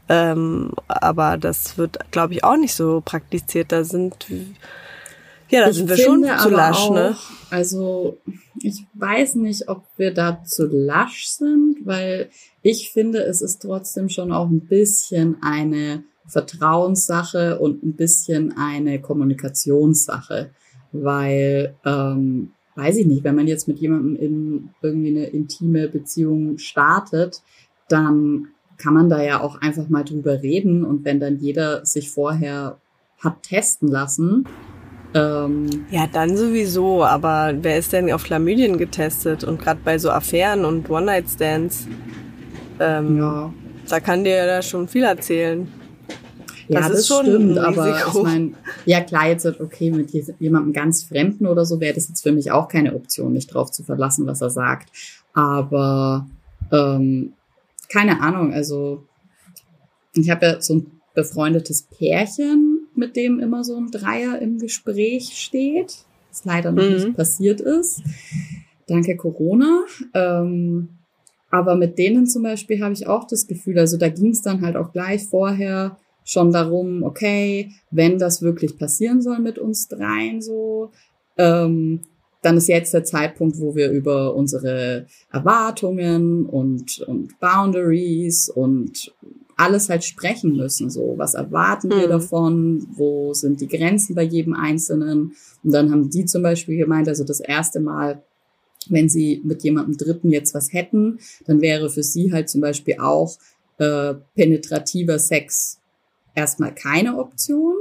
Ähm, 0.09 0.73
aber 0.89 1.37
das 1.37 1.79
wird, 1.79 2.11
glaube 2.11 2.35
ich, 2.35 2.43
auch 2.43 2.57
nicht 2.57 2.75
so 2.75 3.01
praktiziert. 3.05 3.71
Da 3.71 3.85
sind 3.85 4.27
ja, 5.51 5.67
da 5.67 5.73
sind 5.73 5.89
wir 5.89 5.97
schon 5.97 6.25
zu 6.25 6.49
lasch, 6.49 6.79
auch, 6.79 6.95
ne? 6.95 7.17
Also 7.51 8.19
ich 8.61 8.87
weiß 8.95 9.37
nicht, 9.37 9.69
ob 9.69 9.85
wir 9.97 10.13
da 10.13 10.43
zu 10.45 10.67
lasch 10.67 11.27
sind, 11.27 11.79
weil 11.85 12.31
ich 12.63 12.91
finde, 12.93 13.21
es 13.25 13.43
ist 13.43 13.63
trotzdem 13.63 14.09
schon 14.09 14.33
auch 14.33 14.49
ein 14.49 14.67
bisschen 14.67 15.37
eine 15.43 16.05
Vertrauenssache 16.27 17.59
und 17.59 17.83
ein 17.83 17.95
bisschen 17.95 18.55
eine 18.57 19.01
Kommunikationssache, 19.01 20.51
weil 20.93 21.75
ähm, 21.85 22.53
weiß 22.77 22.97
ich 22.99 23.07
nicht, 23.07 23.25
wenn 23.25 23.35
man 23.35 23.49
jetzt 23.49 23.69
mit 23.69 23.79
jemandem 23.79 24.17
in 24.17 24.71
irgendwie 24.83 25.17
eine 25.17 25.27
intime 25.27 25.89
Beziehung 25.89 26.59
startet, 26.59 27.43
dann 27.89 28.49
kann 28.77 28.95
man 28.95 29.09
da 29.09 29.23
ja 29.23 29.41
auch 29.41 29.61
einfach 29.61 29.89
mal 29.89 30.05
drüber 30.05 30.43
reden 30.43 30.85
und 30.85 31.05
wenn 31.05 31.21
dann 31.21 31.39
jeder 31.39 31.85
sich 31.85 32.11
vorher 32.11 32.79
hat 33.19 33.43
testen 33.43 33.89
lassen, 33.89 34.47
ähm, 35.13 35.67
ja, 35.91 36.07
dann 36.07 36.37
sowieso, 36.37 37.05
aber 37.05 37.53
wer 37.63 37.79
ist 37.79 37.93
denn 37.93 38.13
auf 38.13 38.25
Chlamydien 38.25 38.79
getestet? 38.79 39.43
Und 39.43 39.61
gerade 39.61 39.81
bei 39.85 39.99
so 39.99 40.11
Affären 40.11 40.65
und 40.65 40.89
One-Night-Stands, 40.89 41.89
ähm, 42.81 43.19
ja. 43.19 43.53
da 43.89 44.01
kann 44.01 44.25
dir 44.25 44.45
ja 44.45 44.63
schon 44.63 44.89
viel 44.89 45.05
erzählen. 45.05 45.69
Das 46.69 46.83
ja, 46.83 46.89
das, 46.89 46.99
ist 47.01 47.09
schon 47.09 47.27
stimmt, 47.27 47.59
aber 47.59 47.97
ich 47.97 48.23
meine, 48.23 48.53
ja 48.87 49.01
klar, 49.01 49.29
jetzt 49.29 49.45
okay, 49.45 49.91
mit 49.91 50.13
jemandem 50.39 50.73
ganz 50.73 51.03
Fremden 51.03 51.47
oder 51.47 51.65
so 51.65 51.81
wäre 51.81 51.95
das 51.95 52.09
jetzt 52.09 52.23
für 52.23 52.31
mich 52.31 52.53
auch 52.53 52.69
keine 52.69 52.95
Option, 52.95 53.33
mich 53.33 53.49
drauf 53.49 53.73
zu 53.73 53.83
verlassen, 53.83 54.25
was 54.27 54.41
er 54.41 54.51
sagt. 54.51 54.91
Aber 55.33 56.29
ähm, 56.71 57.33
keine 57.89 58.21
Ahnung, 58.21 58.53
also 58.53 59.05
ich 60.15 60.31
habe 60.31 60.47
ja 60.47 60.61
so 60.61 60.77
ein 60.77 61.01
befreundetes 61.15 61.83
Pärchen, 61.83 62.87
mit 62.95 63.17
dem 63.17 63.41
immer 63.41 63.65
so 63.65 63.77
ein 63.77 63.91
Dreier 63.91 64.39
im 64.41 64.59
Gespräch 64.59 65.33
steht, 65.37 66.05
was 66.29 66.45
leider 66.45 66.71
noch 66.71 66.85
mhm. 66.85 66.93
nicht 66.93 67.17
passiert 67.17 67.61
ist. 67.61 68.03
Danke 68.87 69.17
Corona. 69.17 69.85
Ähm, 70.15 70.89
aber 71.51 71.75
mit 71.75 71.99
denen 71.99 72.27
zum 72.27 72.43
Beispiel 72.43 72.83
habe 72.83 72.93
ich 72.93 73.07
auch 73.07 73.27
das 73.27 73.47
Gefühl, 73.47 73.79
also 73.79 73.97
da 73.97 74.09
ging 74.09 74.31
es 74.31 74.43
dann 74.43 74.63
halt 74.63 74.77
auch 74.77 74.93
gleich 74.93 75.25
vorher 75.25 75.99
schon 76.25 76.53
darum, 76.53 77.03
okay, 77.03 77.73
wenn 77.91 78.19
das 78.19 78.43
wirklich 78.43 78.79
passieren 78.79 79.21
soll 79.21 79.41
mit 79.41 79.59
uns 79.59 79.89
dreien 79.89 80.41
so, 80.41 80.91
ähm, 81.37 82.01
dann 82.43 82.57
ist 82.57 82.69
jetzt 82.69 82.95
der 82.95 83.05
Zeitpunkt, 83.05 83.61
wo 83.61 83.75
wir 83.75 83.91
über 83.91 84.35
unsere 84.35 85.07
Erwartungen 85.31 86.47
und, 86.47 87.01
und 87.01 87.39
Boundaries 87.39 88.49
und 88.49 89.13
alles 89.57 89.91
halt 89.91 90.05
sprechen 90.05 90.57
müssen. 90.57 90.89
So, 90.89 91.15
was 91.19 91.35
erwarten 91.35 91.89
mhm. 91.89 92.01
wir 92.01 92.09
davon? 92.09 92.87
Wo 92.93 93.35
sind 93.35 93.61
die 93.61 93.69
Grenzen 93.69 94.15
bei 94.15 94.23
jedem 94.23 94.55
Einzelnen? 94.55 95.35
Und 95.63 95.73
dann 95.73 95.91
haben 95.91 96.09
die 96.09 96.25
zum 96.25 96.43
Beispiel 96.43 96.79
gemeint, 96.79 97.09
also 97.09 97.25
das 97.25 97.41
erste 97.41 97.81
Mal, 97.81 98.23
wenn 98.89 99.09
sie 99.09 99.41
mit 99.45 99.63
jemandem 99.63 99.97
Dritten 99.97 100.31
jetzt 100.31 100.55
was 100.55 100.73
hätten, 100.73 101.19
dann 101.47 101.61
wäre 101.61 101.91
für 101.91 102.03
sie 102.03 102.33
halt 102.33 102.49
zum 102.49 102.61
Beispiel 102.61 102.97
auch 102.99 103.37
äh, 103.79 104.15
penetrativer 104.35 105.19
Sex 105.19 105.79
erstmal 106.35 106.75
keine 106.75 107.19
Option, 107.19 107.75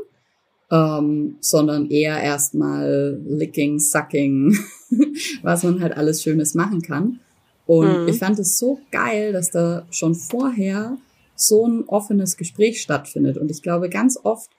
ähm, 0.71 1.37
sondern 1.39 1.89
eher 1.89 2.21
erstmal 2.21 3.19
Licking, 3.25 3.79
Sucking, 3.79 4.57
was 5.41 5.63
man 5.63 5.81
halt 5.81 5.95
alles 5.95 6.21
Schönes 6.21 6.53
machen 6.53 6.81
kann. 6.81 7.19
Und 7.65 8.03
mhm. 8.03 8.07
ich 8.07 8.17
fand 8.17 8.39
es 8.39 8.57
so 8.57 8.79
geil, 8.91 9.31
dass 9.31 9.51
da 9.51 9.85
schon 9.91 10.15
vorher 10.15 10.97
so 11.35 11.65
ein 11.65 11.85
offenes 11.85 12.35
Gespräch 12.35 12.81
stattfindet. 12.81 13.37
Und 13.37 13.49
ich 13.51 13.61
glaube, 13.61 13.89
ganz 13.89 14.19
oft 14.23 14.49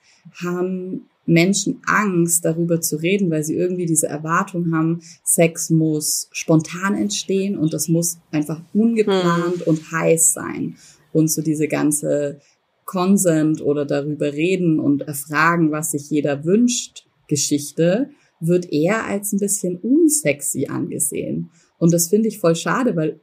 haben 0.43 1.07
Menschen 1.25 1.81
Angst, 1.85 2.45
darüber 2.45 2.81
zu 2.81 2.97
reden, 2.97 3.29
weil 3.29 3.43
sie 3.43 3.55
irgendwie 3.55 3.85
diese 3.85 4.07
Erwartung 4.07 4.73
haben, 4.73 5.01
Sex 5.23 5.69
muss 5.69 6.27
spontan 6.31 6.95
entstehen 6.95 7.57
und 7.57 7.73
das 7.73 7.87
muss 7.87 8.17
einfach 8.31 8.61
ungeplant 8.73 9.57
hm. 9.57 9.63
und 9.65 9.91
heiß 9.91 10.33
sein. 10.33 10.75
Und 11.13 11.29
so 11.29 11.41
diese 11.41 11.67
ganze 11.67 12.39
Consent 12.85 13.61
oder 13.61 13.85
darüber 13.85 14.33
reden 14.33 14.79
und 14.79 15.03
erfragen, 15.03 15.71
was 15.71 15.91
sich 15.91 16.09
jeder 16.09 16.43
wünscht, 16.43 17.05
Geschichte, 17.27 18.09
wird 18.39 18.71
eher 18.73 19.05
als 19.05 19.31
ein 19.31 19.39
bisschen 19.39 19.77
unsexy 19.77 20.67
angesehen. 20.67 21.49
Und 21.77 21.93
das 21.93 22.07
finde 22.07 22.27
ich 22.27 22.39
voll 22.39 22.55
schade, 22.55 22.95
weil 22.95 23.19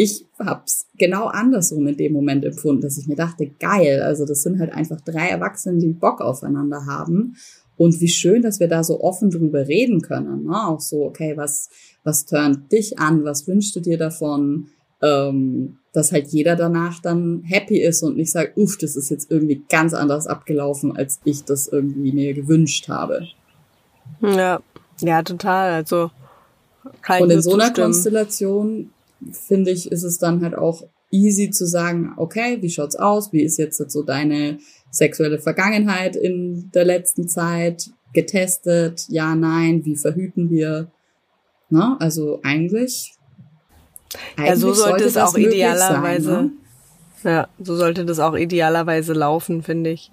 ich 0.00 0.24
hab's 0.38 0.86
genau 0.96 1.26
andersrum 1.26 1.86
in 1.86 1.96
dem 1.98 2.14
Moment 2.14 2.42
empfunden, 2.42 2.80
dass 2.80 2.96
ich 2.96 3.06
mir 3.06 3.16
dachte, 3.16 3.50
geil, 3.60 4.00
also 4.00 4.24
das 4.24 4.42
sind 4.42 4.58
halt 4.58 4.72
einfach 4.72 4.98
drei 5.02 5.28
Erwachsene, 5.28 5.78
die 5.78 5.88
Bock 5.88 6.22
aufeinander 6.22 6.86
haben. 6.86 7.36
Und 7.76 8.00
wie 8.00 8.08
schön, 8.08 8.40
dass 8.40 8.60
wir 8.60 8.68
da 8.68 8.82
so 8.82 9.02
offen 9.02 9.28
drüber 9.28 9.68
reden 9.68 10.00
können. 10.00 10.44
Ne? 10.44 10.68
Auch 10.68 10.80
so, 10.80 11.04
okay, 11.04 11.36
was, 11.36 11.68
was 12.02 12.24
turnt 12.24 12.72
dich 12.72 12.98
an? 12.98 13.24
Was 13.24 13.46
wünschst 13.46 13.76
du 13.76 13.80
dir 13.80 13.98
davon? 13.98 14.68
Ähm, 15.02 15.76
dass 15.92 16.12
halt 16.12 16.28
jeder 16.28 16.56
danach 16.56 17.02
dann 17.02 17.42
happy 17.42 17.78
ist 17.82 18.02
und 18.02 18.16
nicht 18.16 18.30
sagt, 18.30 18.56
uff, 18.56 18.78
das 18.78 18.96
ist 18.96 19.10
jetzt 19.10 19.30
irgendwie 19.30 19.62
ganz 19.68 19.92
anders 19.92 20.26
abgelaufen, 20.26 20.96
als 20.96 21.20
ich 21.24 21.44
das 21.44 21.68
irgendwie 21.68 22.12
mir 22.12 22.32
gewünscht 22.32 22.88
habe. 22.88 23.26
Ja, 24.22 24.60
ja, 25.00 25.22
total. 25.22 25.72
Also 25.72 26.10
und 27.18 27.30
in 27.30 27.42
so 27.42 27.54
einer 27.54 27.72
Konstellation 27.72 28.90
finde 29.32 29.70
ich, 29.70 29.90
ist 29.90 30.02
es 30.02 30.18
dann 30.18 30.42
halt 30.42 30.54
auch 30.54 30.82
easy 31.10 31.50
zu 31.50 31.66
sagen, 31.66 32.12
okay, 32.16 32.58
wie 32.60 32.70
schaut's 32.70 32.96
aus? 32.96 33.32
Wie 33.32 33.42
ist 33.42 33.58
jetzt 33.58 33.78
so 33.90 34.02
deine 34.02 34.58
sexuelle 34.90 35.38
Vergangenheit 35.38 36.16
in 36.16 36.70
der 36.72 36.84
letzten 36.84 37.28
Zeit 37.28 37.90
getestet? 38.12 39.06
Ja, 39.08 39.34
nein, 39.34 39.84
wie 39.84 39.96
verhüten 39.96 40.50
wir? 40.50 40.90
Na, 41.68 41.96
also 42.00 42.40
eigentlich. 42.42 43.14
eigentlich 44.36 44.48
ja, 44.48 44.56
so 44.56 44.72
sollte, 44.72 44.90
sollte 44.90 45.04
es 45.04 45.16
auch 45.16 45.36
idealerweise. 45.36 46.30
Sein, 46.30 46.44
ne? 46.44 47.30
Ja, 47.30 47.48
so 47.58 47.76
sollte 47.76 48.04
das 48.04 48.18
auch 48.18 48.34
idealerweise 48.34 49.12
laufen, 49.12 49.62
finde 49.62 49.90
ich. 49.90 50.10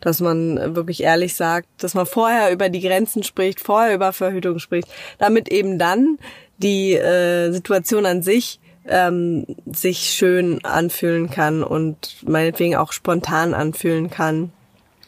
Dass 0.00 0.20
man 0.20 0.74
wirklich 0.74 1.02
ehrlich 1.02 1.34
sagt, 1.34 1.68
dass 1.78 1.94
man 1.94 2.06
vorher 2.06 2.52
über 2.52 2.70
die 2.70 2.80
Grenzen 2.80 3.22
spricht, 3.22 3.60
vorher 3.60 3.94
über 3.94 4.12
Verhütung 4.12 4.58
spricht, 4.58 4.88
damit 5.18 5.50
eben 5.50 5.78
dann 5.78 6.18
die 6.62 6.94
äh, 6.94 7.50
Situation 7.52 8.06
an 8.06 8.22
sich 8.22 8.60
ähm, 8.86 9.46
sich 9.66 10.10
schön 10.10 10.64
anfühlen 10.64 11.30
kann 11.30 11.62
und 11.62 12.16
meinetwegen 12.26 12.76
auch 12.76 12.92
spontan 12.92 13.54
anfühlen 13.54 14.10
kann. 14.10 14.52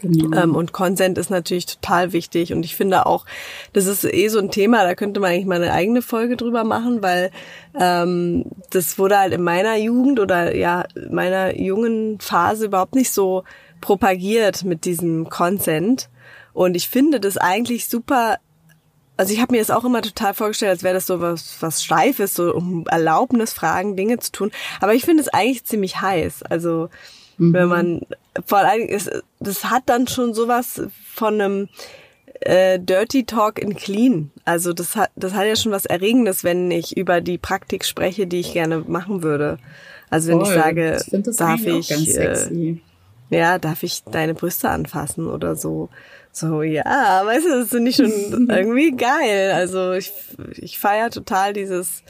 Genau. 0.02 0.36
Ähm, 0.36 0.56
und 0.56 0.72
Consent 0.72 1.16
ist 1.16 1.30
natürlich 1.30 1.66
total 1.66 2.12
wichtig. 2.12 2.52
Und 2.52 2.64
ich 2.64 2.74
finde 2.74 3.06
auch, 3.06 3.24
das 3.72 3.86
ist 3.86 4.04
eh 4.04 4.28
so 4.28 4.40
ein 4.40 4.50
Thema, 4.50 4.82
da 4.82 4.94
könnte 4.94 5.20
man 5.20 5.30
eigentlich 5.30 5.46
mal 5.46 5.62
eine 5.62 5.72
eigene 5.72 6.02
Folge 6.02 6.36
drüber 6.36 6.64
machen, 6.64 7.02
weil 7.02 7.30
ähm, 7.78 8.46
das 8.70 8.98
wurde 8.98 9.18
halt 9.18 9.32
in 9.32 9.42
meiner 9.42 9.76
Jugend 9.76 10.18
oder 10.18 10.54
ja, 10.56 10.84
meiner 11.10 11.56
jungen 11.56 12.18
Phase 12.20 12.66
überhaupt 12.66 12.96
nicht 12.96 13.12
so 13.12 13.44
propagiert 13.80 14.64
mit 14.64 14.84
diesem 14.84 15.28
Consent. 15.28 16.08
Und 16.52 16.76
ich 16.76 16.88
finde 16.88 17.20
das 17.20 17.36
eigentlich 17.36 17.88
super 17.88 18.38
also 19.22 19.34
ich 19.34 19.40
habe 19.40 19.52
mir 19.52 19.60
das 19.60 19.70
auch 19.70 19.84
immer 19.84 20.02
total 20.02 20.34
vorgestellt, 20.34 20.70
als 20.70 20.82
wäre 20.82 20.94
das 20.94 21.06
so 21.06 21.20
was, 21.20 21.56
was 21.60 21.84
Steifes, 21.84 22.34
so 22.34 22.52
um 22.52 22.84
Erlaubnis 22.88 23.52
fragen, 23.52 23.94
Dinge 23.94 24.18
zu 24.18 24.32
tun. 24.32 24.50
Aber 24.80 24.94
ich 24.94 25.04
finde 25.04 25.22
es 25.22 25.28
eigentlich 25.28 25.62
ziemlich 25.62 26.00
heiß. 26.00 26.42
Also 26.42 26.88
mhm. 27.38 27.52
wenn 27.52 27.68
man 27.68 28.00
vor 28.44 28.58
allem 28.58 28.88
ist, 28.88 29.12
das 29.38 29.66
hat 29.66 29.84
dann 29.86 30.08
schon 30.08 30.34
sowas 30.34 30.82
von 31.14 31.40
einem 31.40 31.68
äh, 32.40 32.80
Dirty 32.80 33.22
Talk 33.22 33.60
in 33.60 33.76
Clean. 33.76 34.32
Also 34.44 34.72
das 34.72 34.96
hat, 34.96 35.12
das 35.14 35.34
hat 35.34 35.46
ja 35.46 35.54
schon 35.54 35.70
was 35.70 35.86
Erregendes, 35.86 36.42
wenn 36.42 36.72
ich 36.72 36.96
über 36.96 37.20
die 37.20 37.38
Praktik 37.38 37.84
spreche, 37.84 38.26
die 38.26 38.40
ich 38.40 38.52
gerne 38.52 38.78
machen 38.88 39.22
würde. 39.22 39.60
Also 40.10 40.32
wenn 40.32 40.40
Voll. 40.40 40.48
ich 40.48 40.60
sage, 40.60 41.00
ich 41.06 41.36
darf 41.36 41.64
ich, 41.64 42.18
äh, 42.18 42.76
ja, 43.30 43.60
darf 43.60 43.84
ich 43.84 44.02
deine 44.02 44.34
Brüste 44.34 44.68
anfassen 44.68 45.28
oder 45.28 45.54
so. 45.54 45.90
So, 46.32 46.62
ja, 46.62 47.22
weißt 47.24 47.44
du, 47.46 47.60
das 47.60 47.68
finde 47.68 47.90
ich 47.90 47.96
schon 47.96 48.10
irgendwie 48.50 48.96
geil. 48.96 49.52
Also 49.52 49.92
ich, 49.92 50.12
ich 50.56 50.78
feiere 50.78 51.10
total 51.10 51.52
dieses, 51.52 52.02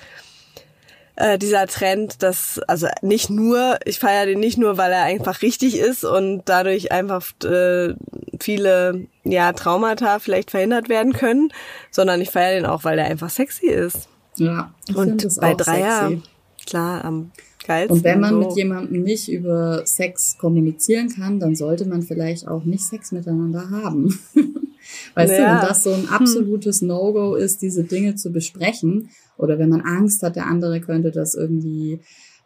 äh, 1.17 1.39
dieser 1.39 1.67
Trend, 1.67 2.23
dass, 2.23 2.61
also 2.69 2.87
nicht 3.03 3.31
nur, 3.31 3.79
ich 3.85 3.99
feiere 3.99 4.27
den 4.27 4.41
nicht 4.41 4.59
nur, 4.59 4.79
weil 4.79 4.93
er 4.93 5.03
einfach 5.03 5.43
richtig 5.43 5.77
ist 5.77 6.05
und 6.05 6.43
dadurch 6.45 6.93
einfach 6.93 7.33
äh, 7.45 7.95
viele 8.41 9.07
ja, 9.25 9.53
Traumata 9.53 10.21
vielleicht 10.21 10.53
verhindert 10.53 10.89
werden 10.89 11.13
können, 11.13 11.53
sondern 11.91 12.21
ich 12.21 12.31
feiere 12.31 12.55
den 12.55 12.67
auch, 12.67 12.85
weil 12.85 12.99
er 12.99 13.07
einfach 13.07 13.31
sexy 13.31 13.67
ist. 13.67 14.09
Ja, 14.37 14.73
und 14.95 15.41
bei 15.41 15.55
Dreier, 15.55 16.09
sexy. 16.09 16.23
Klar, 16.67 17.05
am 17.05 17.31
geilsten. 17.67 17.99
Und 17.99 18.05
wenn 18.05 18.21
man 18.21 18.31
so. 18.35 18.49
mit 18.49 18.57
jemandem 18.57 19.03
nicht 19.03 19.31
über 19.31 19.83
Sex 19.87 20.37
kommunizieren 20.39 21.09
kann, 21.09 21.41
dann 21.41 21.55
sollte 21.55 21.87
man 21.87 22.03
vielleicht 22.03 22.49
auch 22.49 22.65
nicht 22.65 22.85
Sex 22.85 23.13
miteinander 23.13 23.71
haben. 23.71 24.19
weißt 25.15 25.33
ja. 25.33 25.39
du, 25.39 25.61
wenn 25.61 25.69
das 25.69 25.83
so 25.83 25.91
ein 25.93 26.03
hm. 26.03 26.09
absolutes 26.09 26.81
hm. 26.81 26.89
No-Go 26.89 27.35
ist, 27.35 27.63
diese 27.63 27.85
Dinge 27.85 28.15
zu 28.15 28.33
besprechen, 28.33 29.11
oder 29.39 29.59
wenn 29.59 29.69
man 29.69 29.81
Angst 29.81 30.23
hat, 30.23 30.37
der 30.37 30.47
andere 30.47 30.81
könnte 30.81 31.11
das 31.11 31.35
irgendwie 31.35 32.01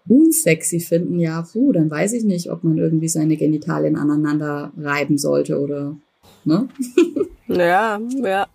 unsexy 0.09 0.81
finden, 0.81 1.18
ja, 1.18 1.42
puh, 1.42 1.72
dann 1.72 1.90
weiß 1.90 2.12
ich 2.12 2.24
nicht, 2.24 2.50
ob 2.50 2.64
man 2.64 2.79
irgendwie 2.79 3.09
seine 3.09 3.37
Genitalien 3.37 3.96
aneinander 3.96 4.72
reiben 4.79 5.18
sollte 5.18 5.59
oder, 5.61 5.96
ne? 6.44 6.68
ja, 7.48 8.00
ja. 8.22 8.46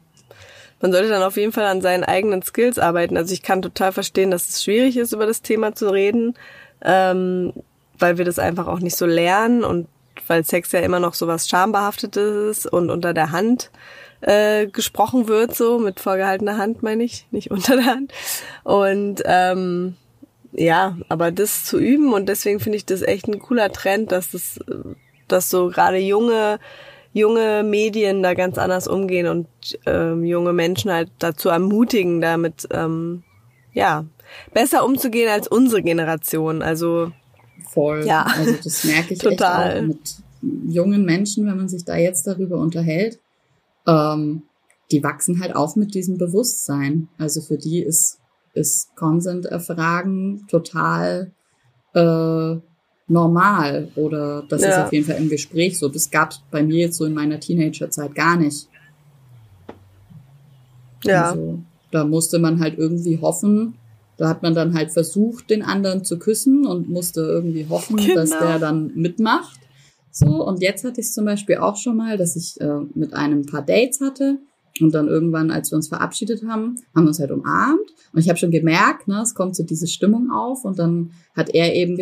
Man 0.81 0.91
sollte 0.91 1.09
dann 1.09 1.23
auf 1.23 1.37
jeden 1.37 1.51
Fall 1.51 1.65
an 1.65 1.81
seinen 1.81 2.03
eigenen 2.03 2.41
Skills 2.41 2.79
arbeiten. 2.79 3.17
Also 3.17 3.33
ich 3.33 3.43
kann 3.43 3.61
total 3.61 3.91
verstehen, 3.91 4.31
dass 4.31 4.49
es 4.49 4.63
schwierig 4.63 4.97
ist, 4.97 5.13
über 5.13 5.27
das 5.27 5.41
Thema 5.41 5.75
zu 5.75 5.89
reden, 5.89 6.35
ähm, 6.83 7.53
weil 7.99 8.17
wir 8.17 8.25
das 8.25 8.39
einfach 8.39 8.67
auch 8.67 8.79
nicht 8.79 8.95
so 8.95 9.05
lernen 9.05 9.63
und 9.63 9.87
weil 10.27 10.43
Sex 10.43 10.71
ja 10.71 10.79
immer 10.79 10.99
noch 10.99 11.13
so 11.13 11.27
was 11.27 11.47
Schambehaftetes 11.47 12.57
ist 12.57 12.65
und 12.65 12.89
unter 12.89 13.13
der 13.13 13.31
Hand 13.31 13.71
äh, 14.21 14.67
gesprochen 14.67 15.27
wird, 15.27 15.55
so 15.55 15.79
mit 15.79 15.99
vorgehaltener 15.99 16.57
Hand 16.57 16.83
meine 16.83 17.03
ich, 17.03 17.27
nicht 17.31 17.51
unter 17.51 17.75
der 17.75 17.85
Hand. 17.85 18.13
Und 18.63 19.21
ähm, 19.25 19.95
ja, 20.53 20.97
aber 21.09 21.31
das 21.31 21.65
zu 21.65 21.79
üben 21.79 22.13
und 22.13 22.27
deswegen 22.27 22.59
finde 22.59 22.77
ich 22.77 22.85
das 22.85 23.01
echt 23.01 23.27
ein 23.27 23.39
cooler 23.39 23.71
Trend, 23.71 24.11
dass 24.11 24.31
das, 24.31 24.59
dass 25.27 25.49
so 25.49 25.69
gerade 25.69 25.97
junge 25.97 26.59
junge 27.13 27.63
Medien 27.63 28.23
da 28.23 28.33
ganz 28.33 28.57
anders 28.57 28.87
umgehen 28.87 29.27
und 29.27 29.47
ähm, 29.85 30.23
junge 30.23 30.53
Menschen 30.53 30.91
halt 30.91 31.11
dazu 31.19 31.49
ermutigen, 31.49 32.21
damit 32.21 32.67
ähm, 32.71 33.23
ja 33.73 34.05
besser 34.53 34.85
umzugehen 34.85 35.29
als 35.29 35.47
unsere 35.47 35.81
Generation. 35.81 36.61
Also 36.61 37.11
voll. 37.69 38.05
Ja, 38.05 38.23
also 38.23 38.53
das 38.63 38.83
merke 38.85 39.13
ich 39.13 39.19
total. 39.19 39.67
echt 39.67 39.77
auch 39.77 39.87
mit 39.87 40.15
jungen 40.73 41.05
Menschen, 41.05 41.45
wenn 41.45 41.57
man 41.57 41.69
sich 41.69 41.85
da 41.85 41.97
jetzt 41.97 42.27
darüber 42.27 42.57
unterhält. 42.57 43.19
Ähm, 43.87 44.43
die 44.91 45.03
wachsen 45.03 45.39
halt 45.39 45.55
auf 45.55 45.75
mit 45.75 45.93
diesem 45.93 46.17
Bewusstsein. 46.17 47.07
Also 47.17 47.41
für 47.41 47.57
die 47.57 47.81
ist 47.81 48.17
ist 48.53 48.95
Consent 48.95 49.45
erfragen 49.45 50.45
total 50.49 51.31
äh, 51.93 52.57
normal 53.11 53.89
oder 53.95 54.43
das 54.47 54.61
ja. 54.61 54.69
ist 54.69 54.77
auf 54.85 54.93
jeden 54.93 55.05
Fall 55.05 55.17
im 55.17 55.29
Gespräch 55.29 55.77
so. 55.77 55.89
Das 55.89 56.09
gab 56.09 56.31
es 56.31 56.41
bei 56.49 56.63
mir 56.63 56.79
jetzt 56.79 56.97
so 56.97 57.05
in 57.05 57.13
meiner 57.13 57.39
Teenagerzeit 57.39 58.15
gar 58.15 58.37
nicht. 58.37 58.67
Ja. 61.03 61.31
Also, 61.31 61.59
da 61.91 62.05
musste 62.05 62.39
man 62.39 62.59
halt 62.59 62.77
irgendwie 62.77 63.19
hoffen. 63.19 63.75
Da 64.17 64.29
hat 64.29 64.43
man 64.43 64.53
dann 64.53 64.73
halt 64.73 64.91
versucht, 64.91 65.49
den 65.49 65.63
anderen 65.63 66.05
zu 66.05 66.19
küssen 66.19 66.65
und 66.65 66.89
musste 66.89 67.21
irgendwie 67.21 67.67
hoffen, 67.67 67.97
genau. 67.97 68.15
dass 68.15 68.29
der 68.29 68.59
dann 68.59 68.91
mitmacht. 68.95 69.59
So, 70.11 70.45
und 70.45 70.61
jetzt 70.61 70.83
hatte 70.83 71.01
ich 71.01 71.07
es 71.07 71.13
zum 71.13 71.25
Beispiel 71.25 71.57
auch 71.57 71.77
schon 71.77 71.97
mal, 71.97 72.17
dass 72.17 72.35
ich 72.35 72.59
äh, 72.61 72.81
mit 72.93 73.13
einem 73.13 73.45
paar 73.45 73.61
Dates 73.61 73.99
hatte 74.01 74.37
und 74.81 74.93
dann 74.93 75.07
irgendwann, 75.07 75.51
als 75.51 75.71
wir 75.71 75.75
uns 75.75 75.87
verabschiedet 75.87 76.43
haben, 76.43 76.75
haben 76.95 77.03
wir 77.03 77.09
uns 77.09 77.19
halt 77.19 77.31
umarmt. 77.31 77.93
Und 78.13 78.19
ich 78.19 78.29
habe 78.29 78.39
schon 78.39 78.51
gemerkt, 78.51 79.07
ne, 79.07 79.21
es 79.21 79.33
kommt 79.33 79.55
so 79.55 79.63
diese 79.63 79.87
Stimmung 79.87 80.31
auf. 80.31 80.65
Und 80.65 80.79
dann 80.79 81.11
hat 81.35 81.49
er 81.53 81.73
eben 81.75 81.97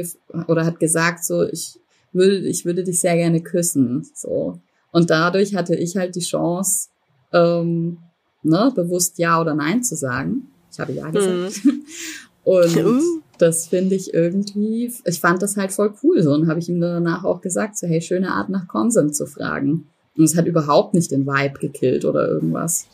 oder 0.48 0.66
hat 0.66 0.80
gesagt 0.80 1.24
so, 1.24 1.44
ich 1.44 1.80
würde, 2.14 2.40
ich 2.40 2.66
würde 2.66 2.84
dich 2.84 3.00
sehr 3.00 3.16
gerne 3.16 3.42
küssen, 3.42 4.08
so. 4.14 4.60
Und 4.92 5.10
dadurch 5.10 5.56
hatte 5.56 5.76
ich 5.76 5.96
halt 5.98 6.16
die 6.16 6.22
Chance, 6.22 6.90
ähm, 7.32 8.00
ne, 8.44 8.72
bewusst 8.76 9.20
Ja 9.20 9.40
oder 9.40 9.54
Nein 9.54 9.84
zu 9.84 9.96
sagen. 9.96 10.48
Ich 10.72 10.80
habe 10.80 10.94
Ja 10.94 11.10
gesagt. 11.10 11.66
Mhm. 11.66 11.84
Und 12.44 12.78
uh. 12.78 13.22
das 13.38 13.68
finde 13.68 13.96
ich 13.96 14.14
irgendwie, 14.14 14.92
ich 15.06 15.20
fand 15.20 15.42
das 15.42 15.56
halt 15.56 15.72
voll 15.72 15.94
cool 16.02 16.24
so 16.24 16.34
und 16.34 16.48
habe 16.48 16.60
ich 16.60 16.68
ihm 16.68 16.82
danach 16.82 17.24
auch 17.24 17.42
gesagt, 17.42 17.78
so 17.78 17.86
hey, 17.86 18.02
schöne 18.02 18.32
Art 18.32 18.50
nach 18.50 18.68
Consent 18.68 19.16
zu 19.16 19.28
fragen. 19.28 19.88
Und 20.20 20.26
es 20.26 20.36
hat 20.36 20.46
überhaupt 20.46 20.94
nicht 20.94 21.12
den 21.12 21.26
Vibe 21.26 21.60
gekillt 21.60 22.04
oder 22.04 22.28
irgendwas. 22.28 22.88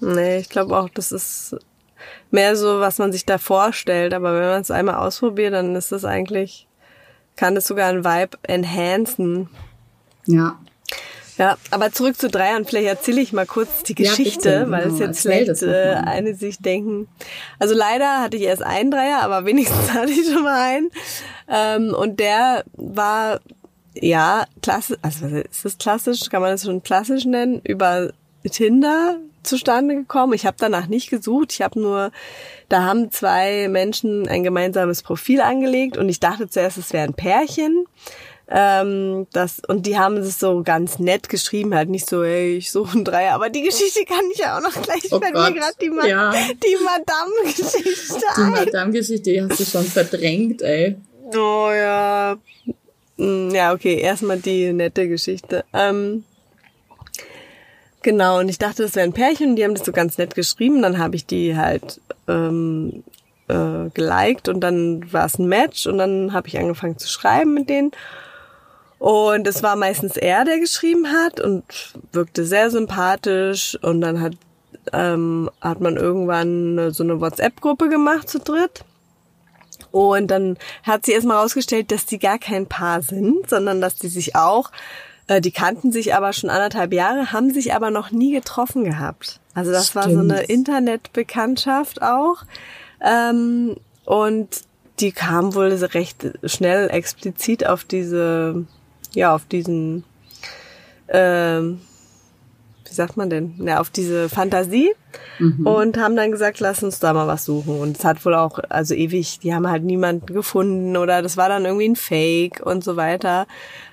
Nee, 0.00 0.38
ich 0.38 0.48
glaube 0.48 0.78
auch, 0.78 0.88
das 0.88 1.12
ist 1.12 1.54
mehr 2.30 2.56
so, 2.56 2.80
was 2.80 2.96
man 2.96 3.12
sich 3.12 3.26
da 3.26 3.36
vorstellt. 3.36 4.14
Aber 4.14 4.34
wenn 4.34 4.48
man 4.48 4.62
es 4.62 4.70
einmal 4.70 4.94
ausprobiert, 4.94 5.52
dann 5.52 5.76
ist 5.76 5.92
das 5.92 6.06
eigentlich, 6.06 6.66
kann 7.36 7.54
das 7.54 7.66
sogar 7.66 7.90
ein 7.90 8.02
Vibe 8.02 8.38
enhancen. 8.44 9.50
Ja. 10.24 10.58
Ja, 11.36 11.58
aber 11.70 11.92
zurück 11.92 12.18
zu 12.18 12.30
Dreiern. 12.30 12.64
Vielleicht 12.64 12.88
erzähle 12.88 13.20
ich 13.20 13.34
mal 13.34 13.46
kurz 13.46 13.82
die 13.82 13.94
Geschichte, 13.94 14.50
ja, 14.50 14.58
bitte, 14.60 14.70
weil 14.70 14.82
genau. 14.84 14.94
es 14.94 15.00
jetzt 15.00 15.20
vielleicht 15.20 15.62
äh, 15.62 15.94
eine 16.02 16.34
sich 16.34 16.58
denken. 16.60 17.08
Also 17.58 17.74
leider 17.74 18.20
hatte 18.22 18.38
ich 18.38 18.42
erst 18.42 18.62
einen 18.62 18.90
Dreier, 18.90 19.20
aber 19.22 19.44
wenigstens 19.46 19.92
hatte 19.92 20.12
ich 20.12 20.30
schon 20.32 20.44
mal 20.44 20.60
einen. 20.60 20.90
Ähm, 21.46 21.94
und 21.94 22.20
der 22.20 22.64
war 22.72 23.40
ja 24.00 24.46
klassisch, 24.62 24.98
also 25.02 25.26
ist 25.26 25.64
das 25.64 25.78
klassisch? 25.78 26.28
Kann 26.30 26.42
man 26.42 26.52
das 26.52 26.64
schon 26.64 26.82
klassisch 26.82 27.24
nennen? 27.24 27.60
Über 27.64 28.12
Tinder 28.50 29.18
zustande 29.42 29.94
gekommen. 29.94 30.34
Ich 30.34 30.46
habe 30.46 30.56
danach 30.58 30.86
nicht 30.86 31.10
gesucht. 31.10 31.52
Ich 31.52 31.62
habe 31.62 31.80
nur, 31.80 32.12
da 32.68 32.82
haben 32.82 33.10
zwei 33.10 33.68
Menschen 33.68 34.28
ein 34.28 34.42
gemeinsames 34.42 35.02
Profil 35.02 35.40
angelegt 35.40 35.96
und 35.96 36.08
ich 36.08 36.20
dachte 36.20 36.48
zuerst, 36.48 36.78
es 36.78 36.92
wäre 36.92 37.04
ein 37.04 37.14
Pärchen. 37.14 37.86
Ähm, 38.52 39.28
das, 39.32 39.62
und 39.68 39.86
die 39.86 39.96
haben 39.96 40.16
es 40.16 40.40
so 40.40 40.62
ganz 40.64 40.98
nett 40.98 41.28
geschrieben, 41.28 41.72
halt 41.72 41.88
nicht 41.88 42.10
so, 42.10 42.24
ey, 42.24 42.56
ich 42.56 42.72
suche 42.72 42.94
einen 42.94 43.04
Dreier. 43.04 43.34
Aber 43.34 43.48
die 43.48 43.62
Geschichte 43.62 44.04
kann 44.04 44.24
ich 44.32 44.38
ja 44.38 44.58
auch 44.58 44.62
noch 44.62 44.82
gleich, 44.82 45.06
oh 45.12 45.20
mir 45.20 45.30
gerade 45.30 45.74
die, 45.80 45.90
Ma 45.90 46.04
ja. 46.04 46.32
die 46.32 46.76
Madame-Geschichte 46.84 48.20
Die 48.36 48.40
Madame-Geschichte, 48.40 49.30
die 49.30 49.42
hast 49.42 49.60
du 49.60 49.64
schon 49.64 49.84
verdrängt, 49.84 50.62
ey. 50.62 50.96
Oh 51.32 51.70
ja. 51.70 52.36
Hm, 53.20 53.50
ja, 53.50 53.74
okay, 53.74 54.00
erstmal 54.00 54.38
die 54.38 54.72
nette 54.72 55.06
Geschichte. 55.06 55.64
Ähm, 55.74 56.24
genau, 58.00 58.38
und 58.38 58.48
ich 58.48 58.58
dachte, 58.58 58.82
das 58.82 58.94
wäre 58.94 59.04
ein 59.04 59.12
Pärchen 59.12 59.50
und 59.50 59.56
die 59.56 59.64
haben 59.64 59.74
das 59.74 59.84
so 59.84 59.92
ganz 59.92 60.16
nett 60.16 60.34
geschrieben. 60.34 60.80
Dann 60.80 60.96
habe 60.96 61.16
ich 61.16 61.26
die 61.26 61.54
halt 61.54 62.00
ähm, 62.28 63.04
äh, 63.48 63.90
geliked 63.92 64.48
und 64.48 64.60
dann 64.60 65.12
war 65.12 65.26
es 65.26 65.38
ein 65.38 65.48
Match 65.48 65.86
und 65.86 65.98
dann 65.98 66.32
habe 66.32 66.48
ich 66.48 66.58
angefangen 66.58 66.96
zu 66.96 67.08
schreiben 67.08 67.52
mit 67.52 67.68
denen. 67.68 67.90
Und 68.98 69.46
es 69.46 69.62
war 69.62 69.76
meistens 69.76 70.16
er, 70.16 70.46
der 70.46 70.58
geschrieben 70.58 71.08
hat 71.08 71.40
und 71.40 71.64
wirkte 72.12 72.46
sehr 72.46 72.70
sympathisch. 72.70 73.78
Und 73.82 74.00
dann 74.00 74.22
hat, 74.22 74.32
ähm, 74.94 75.50
hat 75.60 75.82
man 75.82 75.98
irgendwann 75.98 76.90
so 76.90 77.02
eine 77.02 77.20
WhatsApp-Gruppe 77.20 77.90
gemacht 77.90 78.30
zu 78.30 78.38
dritt. 78.38 78.82
Und 79.90 80.28
dann 80.28 80.56
hat 80.82 81.06
sie 81.06 81.12
erstmal 81.12 81.38
rausgestellt, 81.38 81.90
dass 81.90 82.06
die 82.06 82.18
gar 82.18 82.38
kein 82.38 82.66
Paar 82.66 83.02
sind, 83.02 83.48
sondern 83.48 83.80
dass 83.80 83.96
die 83.96 84.08
sich 84.08 84.36
auch, 84.36 84.70
äh, 85.26 85.40
die 85.40 85.52
kannten 85.52 85.92
sich 85.92 86.14
aber 86.14 86.32
schon 86.32 86.50
anderthalb 86.50 86.92
Jahre, 86.92 87.32
haben 87.32 87.52
sich 87.52 87.74
aber 87.74 87.90
noch 87.90 88.10
nie 88.10 88.32
getroffen 88.32 88.84
gehabt. 88.84 89.40
Also 89.54 89.72
das 89.72 89.88
Stimmt. 89.88 90.04
war 90.04 90.12
so 90.12 90.20
eine 90.20 90.42
Internetbekanntschaft 90.42 92.02
auch. 92.02 92.42
Ähm, 93.00 93.76
und 94.04 94.48
die 95.00 95.12
kam 95.12 95.54
wohl 95.54 95.72
recht 95.72 96.30
schnell 96.44 96.90
explizit 96.90 97.66
auf 97.66 97.84
diese 97.84 98.66
ja, 99.14 99.34
auf 99.34 99.44
diesen, 99.46 100.04
ähm, 101.08 101.80
wie 102.90 102.94
sagt 102.94 103.16
man 103.16 103.30
denn, 103.30 103.54
ja, 103.64 103.80
auf 103.80 103.88
diese 103.88 104.28
Fantasie 104.28 104.90
mhm. 105.38 105.66
und 105.66 105.96
haben 105.96 106.16
dann 106.16 106.32
gesagt, 106.32 106.58
lass 106.58 106.82
uns 106.82 106.98
da 106.98 107.12
mal 107.12 107.28
was 107.28 107.44
suchen. 107.44 107.78
Und 107.78 107.96
es 107.96 108.04
hat 108.04 108.24
wohl 108.26 108.34
auch, 108.34 108.58
also 108.68 108.94
ewig, 108.94 109.38
die 109.38 109.54
haben 109.54 109.68
halt 109.70 109.84
niemanden 109.84 110.26
gefunden 110.26 110.96
oder 110.96 111.22
das 111.22 111.36
war 111.36 111.48
dann 111.48 111.64
irgendwie 111.64 111.88
ein 111.88 111.96
Fake 111.96 112.60
und 112.64 112.82
so 112.82 112.96
weiter. 112.96 113.46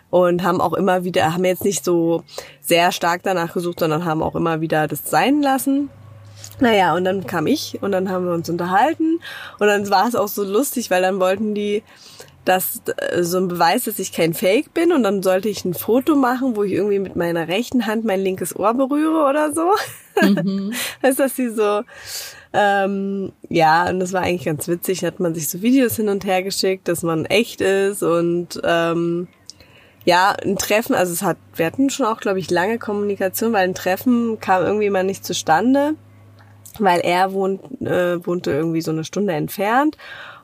Und 0.10 0.42
haben 0.42 0.62
auch 0.62 0.74
immer 0.74 1.04
wieder, 1.04 1.34
haben 1.34 1.46
jetzt 1.46 1.66
nicht 1.66 1.86
so 1.86 2.24
sehr 2.62 2.92
stark 2.92 3.22
danach 3.24 3.54
gesucht, 3.54 3.82
sondern 3.82 4.06
haben 4.06 4.24
auch 4.24 4.36
immer 4.36 4.62
wieder 4.62 4.88
das 4.88 5.10
sein 5.10 5.42
lassen. 5.42 5.90
Naja, 6.60 6.96
und 6.96 7.04
dann 7.04 7.28
kam 7.28 7.46
ich 7.46 7.78
und 7.82 7.92
dann 7.92 8.10
haben 8.10 8.26
wir 8.26 8.34
uns 8.34 8.50
unterhalten 8.50 9.20
und 9.60 9.68
dann 9.68 9.90
war 9.90 10.08
es 10.08 10.16
auch 10.16 10.28
so 10.28 10.44
lustig, 10.44 10.90
weil 10.90 11.02
dann 11.02 11.20
wollten 11.20 11.54
die, 11.54 11.84
das 12.48 12.82
äh, 12.98 13.24
so 13.24 13.38
ein 13.38 13.48
Beweis, 13.48 13.86
dass 13.86 14.00
ich 14.00 14.12
kein 14.12 14.34
Fake 14.34 14.74
bin 14.74 14.92
und 14.92 15.04
dann 15.04 15.24
sollte 15.24 15.50
ich 15.50 15.66
ein 15.66 15.74
Foto 15.74 16.16
machen, 16.16 16.56
wo 16.56 16.64
ich 16.64 16.74
irgendwie 16.74 17.00
mit 17.00 17.16
meiner 17.16 17.48
rechten 17.48 17.86
Hand 17.86 18.06
mein 18.06 18.22
linkes 18.22 18.56
Ohr 18.56 18.74
berühre 18.74 19.28
oder 19.28 19.54
so. 19.54 19.72
Mhm. 20.22 20.74
heißt, 21.04 21.20
dass 21.20 21.36
sie 21.36 21.50
so 21.50 21.82
ähm, 22.54 23.34
ja, 23.50 23.90
und 23.90 24.00
das 24.00 24.14
war 24.14 24.22
eigentlich 24.22 24.46
ganz 24.46 24.68
witzig, 24.68 25.04
hat 25.04 25.20
man 25.20 25.36
sich 25.36 25.50
so 25.50 25.62
Videos 25.62 25.96
hin 25.96 26.10
und 26.10 26.26
her 26.26 26.44
geschickt, 26.44 26.88
dass 26.88 27.04
man 27.04 27.26
echt 27.26 27.62
ist 27.62 28.04
und 28.04 28.60
ähm, 28.64 29.28
ja, 30.06 30.32
ein 30.42 30.58
Treffen, 30.58 30.96
also 30.96 31.12
es 31.12 31.22
hat, 31.22 31.38
wir 31.56 31.66
hatten 31.66 31.90
schon 31.90 32.06
auch, 32.06 32.22
glaube 32.22 32.40
ich, 32.40 32.50
lange 32.50 32.80
Kommunikation, 32.80 33.52
weil 33.52 33.68
ein 33.68 33.76
Treffen 33.76 34.40
kam 34.40 34.64
irgendwie 34.64 34.90
mal 34.90 35.04
nicht 35.04 35.26
zustande, 35.26 35.96
weil 36.80 37.02
er 37.02 37.34
wohnt, 37.34 37.82
äh, 37.82 38.26
wohnte 38.26 38.52
irgendwie 38.52 38.82
so 38.82 38.92
eine 38.92 39.04
Stunde 39.04 39.34
entfernt 39.34 39.98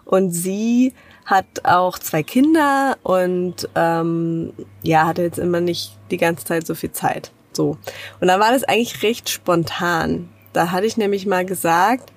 und 0.03 0.31
sie 0.31 0.93
hat 1.25 1.45
auch 1.63 1.97
zwei 1.99 2.23
Kinder 2.23 2.97
und 3.03 3.69
ähm, 3.75 4.53
ja, 4.81 5.07
hatte 5.07 5.21
jetzt 5.21 5.39
immer 5.39 5.61
nicht 5.61 5.97
die 6.11 6.17
ganze 6.17 6.45
Zeit 6.45 6.67
so 6.67 6.75
viel 6.75 6.91
Zeit. 6.91 7.31
So. 7.53 7.77
Und 8.19 8.27
dann 8.27 8.39
war 8.39 8.51
das 8.51 8.63
eigentlich 8.63 9.03
recht 9.03 9.29
spontan. 9.29 10.29
Da 10.53 10.71
hatte 10.71 10.85
ich 10.85 10.97
nämlich 10.97 11.25
mal 11.25 11.45
gesagt, 11.45 12.11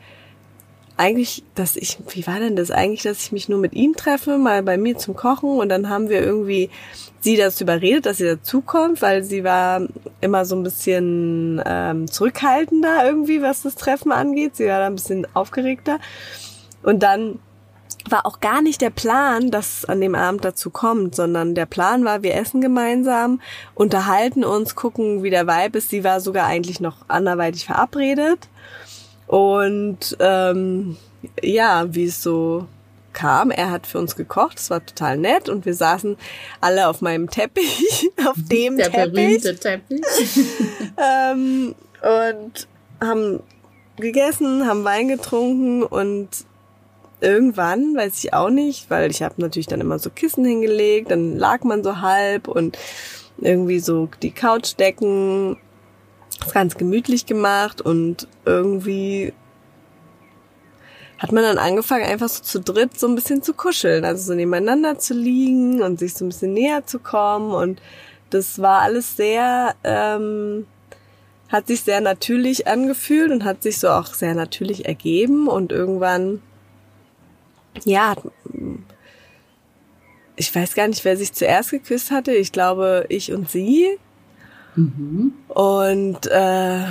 eigentlich, 0.99 1.45
dass 1.55 1.77
ich, 1.77 1.99
wie 2.09 2.27
war 2.27 2.41
denn 2.41 2.57
das 2.57 2.71
eigentlich, 2.71 3.03
dass 3.03 3.21
ich 3.21 3.33
mich 3.33 3.49
nur 3.49 3.59
mit 3.59 3.75
ihm 3.75 3.95
treffe, 3.95 4.39
mal 4.39 4.63
bei 4.63 4.79
mir 4.79 4.97
zum 4.97 5.15
Kochen 5.15 5.59
und 5.59 5.69
dann 5.69 5.91
haben 5.91 6.09
wir 6.09 6.23
irgendwie 6.23 6.71
sie 7.21 7.37
dazu 7.37 7.65
überredet, 7.65 8.07
dass 8.07 8.17
sie 8.19 8.25
dazukommt, 8.25 9.03
weil 9.03 9.23
sie 9.23 9.45
war 9.45 9.83
immer 10.21 10.45
so 10.45 10.57
ein 10.57 10.63
bisschen 10.63 11.63
ähm, 11.67 12.11
zurückhaltender 12.11 13.05
irgendwie, 13.05 13.43
was 13.43 13.63
das 13.63 13.75
Treffen 13.75 14.13
angeht. 14.13 14.57
Sie 14.57 14.67
war 14.67 14.81
da 14.81 14.87
ein 14.87 14.95
bisschen 14.95 15.27
aufgeregter. 15.35 15.99
Und 16.83 17.03
dann 17.03 17.41
war 18.11 18.27
auch 18.27 18.41
gar 18.41 18.63
nicht 18.63 18.81
der 18.81 18.91
Plan, 18.91 19.51
dass 19.51 19.85
an 19.85 20.01
dem 20.01 20.15
Abend 20.15 20.45
dazu 20.45 20.71
kommt, 20.71 21.15
sondern 21.15 21.55
der 21.55 21.67
Plan 21.67 22.05
war, 22.05 22.23
wir 22.23 22.35
essen 22.35 22.61
gemeinsam, 22.61 23.41
unterhalten 23.75 24.45
uns, 24.45 24.75
gucken, 24.75 25.23
wie 25.23 25.31
der 25.31 25.47
Vibe 25.47 25.79
ist. 25.79 25.91
Sie 25.91 26.05
war 26.05 26.21
sogar 26.21 26.47
eigentlich 26.47 26.81
noch 26.81 26.97
anderweitig 27.09 27.67
verabredet. 27.67 28.49
Und 29.27 30.17
ähm, 30.21 30.97
ja, 31.43 31.95
wie 31.95 32.05
es 32.05 32.23
so 32.23 32.67
kam, 33.13 33.51
er 33.51 33.71
hat 33.71 33.87
für 33.87 33.99
uns 33.99 34.15
gekocht, 34.15 34.59
es 34.59 34.69
war 34.69 34.85
total 34.85 35.17
nett 35.17 35.49
und 35.49 35.65
wir 35.65 35.75
saßen 35.75 36.17
alle 36.61 36.87
auf 36.87 37.01
meinem 37.01 37.31
Teppich, 37.31 38.11
auf 38.27 38.37
dem 38.37 38.77
der 38.77 38.93
Teppich. 38.93 39.15
Der 39.15 39.53
berühmte 39.53 39.57
Teppich. 39.57 40.01
ähm, 40.99 41.75
und 42.03 42.69
haben 43.01 43.41
gegessen, 43.97 44.67
haben 44.67 44.85
Wein 44.85 45.09
getrunken 45.09 45.83
und 45.83 46.29
irgendwann, 47.21 47.97
weiß 47.97 48.25
ich 48.25 48.35
auch 48.35 48.51
nicht, 48.51 48.91
weil 48.91 49.11
ich 49.11 49.23
habe 49.23 49.35
natürlich 49.39 49.67
dann 49.67 49.81
immer 49.81 49.99
so 49.99 50.11
Kissen 50.11 50.45
hingelegt, 50.45 51.11
dann 51.11 51.37
lag 51.37 51.65
man 51.65 51.83
so 51.83 52.01
halb 52.01 52.49
und 52.49 52.79
irgendwie 53.39 53.81
so 53.81 54.09
die 54.23 54.31
Couchdecken 54.31 55.57
ganz 56.53 56.77
gemütlich 56.77 57.27
gemacht 57.27 57.81
und 57.81 58.29
irgendwie 58.45 59.33
hat 61.19 61.33
man 61.33 61.43
dann 61.43 61.59
angefangen, 61.59 62.05
einfach 62.05 62.29
so 62.29 62.43
zu 62.43 62.61
dritt 62.61 62.99
so 62.99 63.09
ein 63.09 63.15
bisschen 63.15 63.43
zu 63.43 63.55
kuscheln, 63.55 64.05
also 64.05 64.23
so 64.23 64.35
nebeneinander 64.35 64.99
zu 64.99 65.15
liegen 65.15 65.83
und 65.83 65.99
sich 65.99 66.15
so 66.15 66.25
ein 66.25 66.29
bisschen 66.29 66.53
näher 66.53 66.85
zu 66.85 66.99
kommen 66.99 67.53
und 67.53 67.81
das 68.31 68.61
war 68.61 68.83
alles 68.83 69.17
sehr, 69.17 69.75
ähm, 69.85 70.67
hat 71.49 71.69
sich 71.69 71.83
sehr 71.83 72.01
natürlich 72.01 72.67
angefühlt 72.67 73.31
und 73.31 73.45
hat 73.45 73.63
sich 73.63 73.79
so 73.79 73.89
auch 73.89 74.07
sehr 74.07 74.35
natürlich 74.35 74.87
ergeben 74.87 75.49
und 75.49 75.73
irgendwann 75.73 76.43
ja, 77.85 78.15
ich 80.37 80.55
weiß 80.55 80.75
gar 80.75 80.87
nicht, 80.89 81.05
wer 81.05 81.17
sich 81.17 81.33
zuerst 81.33 81.71
geküsst 81.71 82.11
hatte. 82.11 82.33
Ich 82.33 82.53
glaube, 82.53 83.07
ich 83.09 83.33
und 83.33 83.51
sie. 83.51 83.99
Mhm. 84.77 85.33
Und 85.49 86.27
äh, 86.27 86.85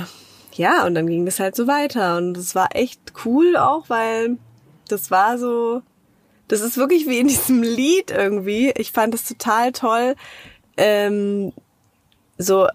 ja, 0.52 0.86
und 0.86 0.94
dann 0.94 1.06
ging 1.06 1.24
das 1.24 1.38
halt 1.38 1.54
so 1.54 1.66
weiter. 1.66 2.16
Und 2.16 2.36
es 2.36 2.54
war 2.54 2.74
echt 2.74 3.00
cool 3.24 3.56
auch, 3.56 3.88
weil 3.88 4.38
das 4.88 5.10
war 5.10 5.38
so, 5.38 5.82
das 6.48 6.60
ist 6.60 6.76
wirklich 6.76 7.06
wie 7.06 7.18
in 7.18 7.28
diesem 7.28 7.62
Lied 7.62 8.10
irgendwie. 8.10 8.72
Ich 8.76 8.92
fand 8.92 9.14
es 9.14 9.24
total 9.24 9.72
toll, 9.72 10.16
ähm, 10.76 11.52
so, 12.38 12.66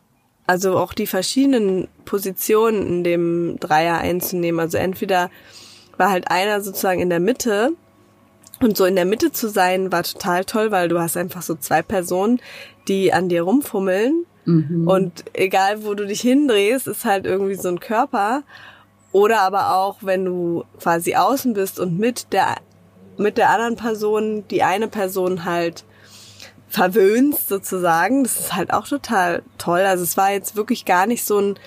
also 0.48 0.78
auch 0.78 0.94
die 0.94 1.08
verschiedenen 1.08 1.88
Positionen 2.06 2.88
in 2.88 3.04
dem 3.04 3.58
Dreier 3.60 4.00
einzunehmen. 4.00 4.60
Also 4.60 4.78
entweder 4.78 5.30
war 5.98 6.10
halt 6.10 6.32
einer 6.32 6.62
sozusagen 6.62 7.00
in 7.00 7.10
der 7.10 7.20
Mitte 7.20 7.74
Und 8.62 8.78
so 8.78 8.86
in 8.86 8.96
der 8.96 9.06
Mitte 9.06 9.32
zu 9.32 9.50
sein 9.50 9.92
war 9.92 10.04
total 10.04 10.46
toll, 10.46 10.72
weil 10.72 10.88
du 10.88 11.00
hast 11.00 11.18
einfach 11.18 11.42
so 11.42 11.56
zwei 11.56 11.82
Personen, 11.82 12.40
die 12.88 13.12
an 13.12 13.28
dir 13.28 13.42
rumfummeln. 13.44 14.26
Mhm. 14.46 14.88
Und 14.88 15.26
egal, 15.34 15.84
wo 15.84 15.94
du 15.96 16.06
dich 16.06 16.22
hindrehst, 16.22 16.88
ist 16.88 17.06
halt 17.06 17.26
irgendwie 17.26 17.56
so 17.56 17.70
ein 17.70 17.80
Körper. 17.80 18.44
Oder 19.12 19.42
aber 19.42 19.76
auch, 19.76 19.98
wenn 20.02 20.26
du 20.26 20.64
quasi 20.80 21.16
außen 21.16 21.54
bist 21.54 21.80
und 21.80 21.98
mit 21.98 22.32
der, 22.32 22.56
mit 23.18 23.38
der 23.38 23.50
anderen 23.50 23.76
Person, 23.76 24.48
die 24.50 24.64
eine 24.64 24.88
Person 24.88 25.44
halt 25.44 25.84
verwöhnst 26.70 27.50
sozusagen. 27.50 28.24
Das 28.24 28.40
ist 28.40 28.56
halt 28.56 28.72
auch 28.74 28.88
total 28.88 29.44
toll. 29.58 29.82
Also 29.82 30.04
es 30.04 30.18
war 30.18 30.32
jetzt 30.32 30.56
wirklich 30.56 30.86
gar 30.86 31.06
nicht 31.06 31.26
so 31.26 31.40
ein 31.40 31.60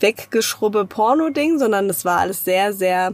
weggeschrubbe 0.00 0.86
Porno-Ding, 0.86 1.58
sondern 1.58 1.90
es 1.90 2.04
war 2.04 2.20
alles 2.20 2.44
sehr, 2.44 2.72
sehr 2.72 3.12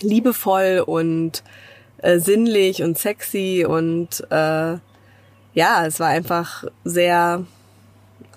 liebevoll 0.00 0.82
und 0.86 1.42
äh, 2.02 2.18
sinnlich 2.18 2.82
und 2.82 2.98
sexy 2.98 3.64
und 3.66 4.24
äh, 4.30 4.76
ja, 5.54 5.86
es 5.86 6.00
war 6.00 6.08
einfach 6.08 6.64
sehr, 6.84 7.44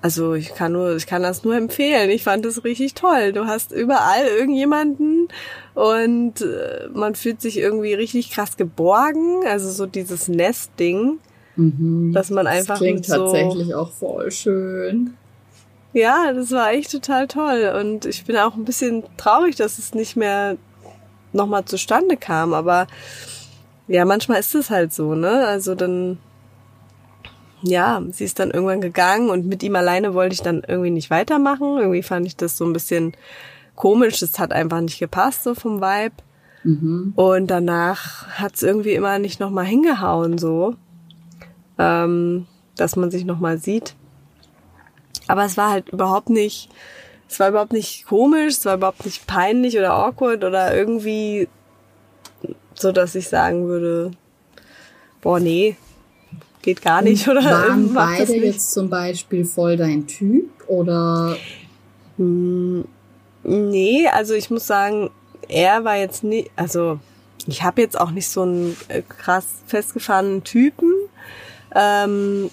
also 0.02 0.34
ich 0.34 0.54
kann 0.54 0.74
nur, 0.74 0.96
ich 0.96 1.08
kann 1.08 1.24
das 1.24 1.44
nur 1.44 1.56
empfehlen. 1.56 2.10
Ich 2.10 2.24
fand 2.24 2.46
es 2.46 2.64
richtig 2.64 2.94
toll. 2.94 3.34
Du 3.34 3.46
hast 3.46 3.72
überall 3.72 4.26
irgendjemanden 4.26 5.30
und 5.74 6.42
äh, 6.42 6.90
man 6.94 7.16
fühlt 7.16 7.42
sich 7.42 7.58
irgendwie 7.58 7.94
richtig 7.94 8.32
krass 8.32 8.58
geborgen. 8.58 9.46
Also 9.48 9.72
so 9.72 9.86
dieses 9.86 10.28
Nest-Ding, 10.28 11.20
mhm. 11.56 12.12
dass 12.14 12.30
man 12.30 12.48
einfach 12.48 12.76
das 12.76 12.80
klingt 12.80 13.06
so, 13.06 13.16
tatsächlich 13.16 13.74
auch 13.74 13.92
voll 13.92 14.30
schön. 14.32 15.16
Ja, 15.94 16.34
das 16.34 16.52
war 16.52 16.72
echt 16.74 16.92
total 16.92 17.28
toll 17.28 17.74
und 17.80 18.06
ich 18.06 18.26
bin 18.26 18.36
auch 18.36 18.56
ein 18.56 18.66
bisschen 18.66 19.06
traurig, 19.16 19.56
dass 19.56 19.80
es 19.80 19.94
nicht 19.94 20.18
mehr 20.18 20.58
nochmal 21.32 21.64
zustande 21.64 22.18
kam, 22.18 22.54
aber 22.54 22.88
ja, 23.88 24.06
manchmal 24.06 24.40
ist 24.40 24.56
es 24.56 24.70
halt 24.70 24.94
so, 24.94 25.14
ne? 25.14 25.46
Also 25.48 25.76
dann, 25.76 26.18
ja, 27.62 28.02
sie 28.12 28.24
ist 28.24 28.40
dann 28.40 28.52
irgendwann 28.52 28.82
gegangen 28.82 29.30
und 29.30 29.46
mit 29.46 29.62
ihm 29.64 29.76
alleine 29.76 30.14
wollte 30.14 30.34
ich 30.34 30.42
dann 30.42 30.64
irgendwie 30.68 30.92
nicht 30.92 31.10
weitermachen. 31.10 31.78
Irgendwie 31.78 32.04
fand 32.04 32.26
ich 32.26 32.36
das 32.36 32.58
so 32.58 32.66
ein 32.66 32.74
bisschen 32.74 33.14
komisch. 33.76 34.22
Es 34.22 34.40
hat 34.40 34.52
einfach 34.52 34.82
nicht 34.82 35.00
gepasst, 35.00 35.44
so 35.44 35.54
vom 35.54 35.82
Vibe. 35.82 36.16
Mhm. 36.64 37.14
Und 37.16 37.48
danach 37.48 38.28
hat 38.28 38.56
es 38.56 38.64
irgendwie 38.64 38.94
immer 38.94 39.20
nicht 39.20 39.40
nochmal 39.40 39.66
hingehauen, 39.66 40.40
so, 40.40 40.76
ähm, 41.78 42.48
dass 42.76 42.96
man 42.96 43.12
sich 43.12 43.24
nochmal 43.24 43.60
sieht. 43.60 43.96
Aber 45.28 45.46
es 45.46 45.58
war 45.58 45.70
halt 45.70 45.90
überhaupt 45.90 46.30
nicht, 46.30 46.70
es 47.28 47.40
war 47.40 47.50
überhaupt 47.50 47.74
nicht 47.74 48.08
komisch, 48.08 48.54
es 48.54 48.66
war 48.66 48.76
überhaupt 48.76 49.06
nicht 49.06 49.28
peinlich 49.28 49.78
oder 49.78 49.94
awkward 49.94 50.44
oder 50.44 50.76
irgendwie 50.76 51.48
so 52.76 52.92
dass 52.92 53.16
ich 53.16 53.28
sagen 53.28 53.68
würde, 53.68 54.12
boah, 55.22 55.40
nee, 55.40 55.76
geht 56.62 56.82
gar 56.82 57.02
nicht. 57.02 57.28
Oder 57.28 57.44
waren 57.44 57.94
beide 57.94 58.36
jetzt 58.46 58.72
zum 58.72 58.90
Beispiel 58.90 59.46
voll 59.46 59.78
dein 59.78 60.08
Typ 60.08 60.50
oder? 60.68 61.36
Hm, 62.18 62.86
nee, 63.44 64.08
also 64.08 64.34
ich 64.34 64.50
muss 64.50 64.68
sagen, 64.68 65.10
er 65.48 65.84
war 65.84 65.98
jetzt 65.98 66.24
nicht, 66.24 66.52
also 66.56 67.00
ich 67.48 67.64
habe 67.64 67.82
jetzt 67.82 68.00
auch 68.00 68.12
nicht 68.12 68.28
so 68.28 68.42
einen 68.42 68.76
äh, 68.88 69.02
krass 69.02 69.46
festgefahrenen 69.68 70.44
Typen. 70.44 70.92
Ähm, 71.74 72.50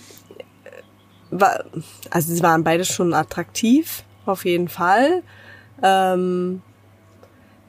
war, 1.30 1.64
also 2.10 2.34
sie 2.34 2.42
waren 2.42 2.64
beide 2.64 2.84
schon 2.84 3.14
attraktiv, 3.14 4.04
auf 4.26 4.44
jeden 4.44 4.68
Fall. 4.68 5.22
Ähm, 5.82 6.62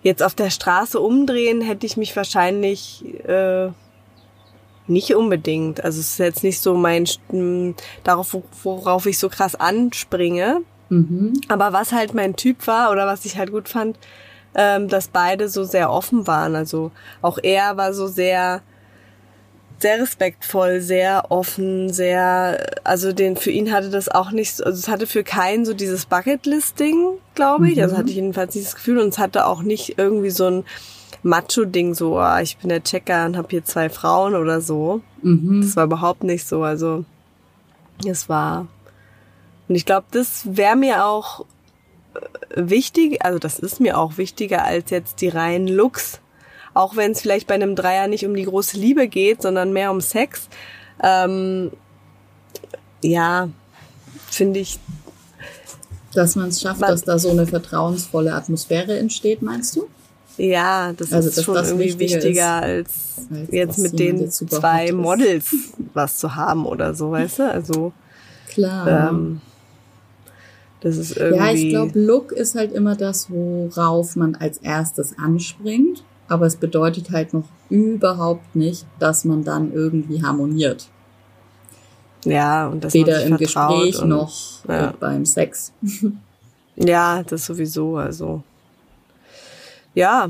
Jetzt 0.04 0.22
auf 0.22 0.36
der 0.36 0.50
Straße 0.50 1.00
umdrehen 1.00 1.62
hätte 1.62 1.86
ich 1.86 1.98
mich 1.98 2.16
wahrscheinlich 2.16 3.04
äh, 3.26 3.70
nicht 4.88 5.16
unbedingt. 5.16 5.84
Also 5.84 6.00
es 6.02 6.12
ist 6.12 6.18
jetzt 6.20 6.44
nicht 6.44 6.60
so 6.60 6.76
mein 6.76 7.08
darauf, 8.04 8.38
worauf 8.64 9.06
ich 9.06 9.18
so 9.18 9.30
krass 9.30 9.56
anspringe. 9.56 10.62
Mhm. 10.90 11.34
Aber 11.48 11.74
was 11.74 11.94
halt 11.94 12.14
mein 12.14 12.36
Typ 12.36 12.68
war 12.68 12.92
oder 12.92 13.08
was 13.08 13.26
ich 13.26 13.38
halt 13.38 13.52
gut 13.52 13.70
fand, 13.70 13.98
ähm, 14.56 14.90
dass 14.90 15.08
beide 15.08 15.50
so 15.50 15.64
sehr 15.64 15.90
offen 15.90 16.28
waren. 16.28 16.56
Also 16.56 16.92
auch 17.22 17.40
er 17.42 17.78
war 17.78 17.94
so 17.94 18.08
sehr 18.08 18.62
sehr 19.84 20.02
respektvoll, 20.02 20.82
sehr 20.82 21.30
offen, 21.30 21.92
sehr, 21.92 22.80
also 22.84 23.12
den, 23.12 23.36
für 23.36 23.52
ihn 23.52 23.72
hatte 23.72 23.90
das 23.90 24.10
auch 24.10 24.32
nicht, 24.32 24.64
also 24.64 24.80
es 24.80 24.88
hatte 24.88 25.06
für 25.06 25.24
keinen 25.24 25.66
so 25.66 25.74
dieses 25.74 26.06
Bucketlist-Ding, 26.06 27.18
glaube 27.36 27.70
ich. 27.70 27.82
Also 27.82 27.82
mhm. 27.82 27.84
Also 27.84 27.98
hatte 27.98 28.10
ich 28.10 28.16
jedenfalls 28.16 28.54
dieses 28.54 28.76
Gefühl 28.76 29.00
und 29.00 29.10
es 29.10 29.20
hatte 29.20 29.46
auch 29.46 29.62
nicht 29.62 30.00
irgendwie 30.00 30.32
so 30.32 30.48
ein 30.48 30.64
Macho-Ding, 31.22 31.94
so, 31.94 32.18
oh, 32.18 32.38
ich 32.42 32.58
bin 32.58 32.70
der 32.70 32.82
Checker 32.82 33.26
und 33.26 33.38
habe 33.38 33.50
hier 33.52 33.66
zwei 33.66 33.90
Frauen 33.90 34.36
oder 34.36 34.62
so. 34.62 35.02
Mhm. 35.22 35.62
Das 35.62 35.76
war 35.76 35.84
überhaupt 35.84 36.24
nicht 36.24 36.48
so. 36.48 36.64
Also 36.64 37.04
es 38.08 38.30
war, 38.30 38.68
und 39.68 39.76
ich 39.76 39.86
glaube, 39.86 40.08
das 40.12 40.44
wäre 40.46 40.78
mir 40.78 41.06
auch 41.06 41.46
äh, 42.16 42.20
wichtig, 42.56 43.24
also 43.24 43.38
das 43.38 43.60
ist 43.60 43.82
mir 43.82 43.98
auch 43.98 44.18
wichtiger 44.18 44.64
als 44.64 44.90
jetzt 44.92 45.20
die 45.20 45.30
reinen 45.30 45.68
Looks 45.68 46.22
auch 46.74 46.96
wenn 46.96 47.12
es 47.12 47.22
vielleicht 47.22 47.48
bei 47.48 47.56
einem 47.56 47.76
Dreier 47.76 48.08
nicht 48.08 48.26
um 48.26 48.36
die 48.36 48.46
große 48.46 48.78
Liebe 48.78 49.08
geht, 49.08 49.42
sondern 49.42 49.74
mehr 49.74 49.92
um 49.92 50.02
Sex. 50.02 50.48
Ähm, 51.02 51.72
ja, 53.02 53.50
finde 54.30 54.60
ich. 54.60 54.80
Dass 56.14 56.36
man 56.36 56.50
es 56.50 56.62
schafft, 56.62 56.82
man, 56.82 56.92
dass 56.92 57.04
da 57.04 57.18
so 57.18 57.32
eine 57.32 57.48
vertrauensvolle 57.48 58.34
Atmosphäre 58.34 58.98
entsteht, 58.98 59.42
meinst 59.42 59.76
du? 59.76 59.88
Ja, 60.38 60.94
das 60.94 61.14
also, 61.14 61.30
ist 61.30 61.44
schon 61.44 61.56
irgendwie 61.56 61.98
wichtiger 62.00 62.54
als, 62.54 62.92
als 63.32 63.52
jetzt 63.52 63.78
mit 63.78 63.98
den 64.00 64.30
zwei 64.32 64.92
Models 64.92 65.56
was 65.94 66.18
zu 66.18 66.36
haben 66.36 66.66
oder 66.66 66.96
so, 66.96 67.12
weißt 67.12 67.40
du? 67.40 67.52
Also 67.52 67.94
klar. 68.48 69.10
Ähm, 69.10 69.42
das 70.82 70.98
ist 70.98 71.18
irgendwie. 71.18 71.38
Ja, 71.38 71.52
ich 71.54 71.70
glaube, 71.70 72.00
Look 72.00 72.32
ist 72.32 72.56
halt 72.56 72.74
immer 72.74 72.96
das, 72.96 73.30
worauf 73.30 74.16
man 74.16 74.36
als 74.36 74.58
erstes 74.58 75.18
anspringt 75.18 76.04
aber 76.28 76.46
es 76.46 76.56
bedeutet 76.56 77.12
halt 77.12 77.34
noch 77.34 77.46
überhaupt 77.70 78.56
nicht, 78.56 78.86
dass 79.00 79.26
man 79.26 79.44
dann 79.44 79.74
irgendwie 79.74 80.24
harmoniert. 80.24 80.90
Ja, 82.26 82.68
und 82.68 82.84
das 82.84 82.94
Weder 82.94 83.24
im 83.24 83.38
Gespräch 83.38 84.02
und, 84.02 84.10
noch 84.10 84.34
ja. 84.68 84.94
beim 85.00 85.26
Sex. 85.26 85.74
ja, 86.76 87.24
das 87.24 87.46
sowieso, 87.46 87.98
also. 87.98 88.44
Ja. 89.94 90.30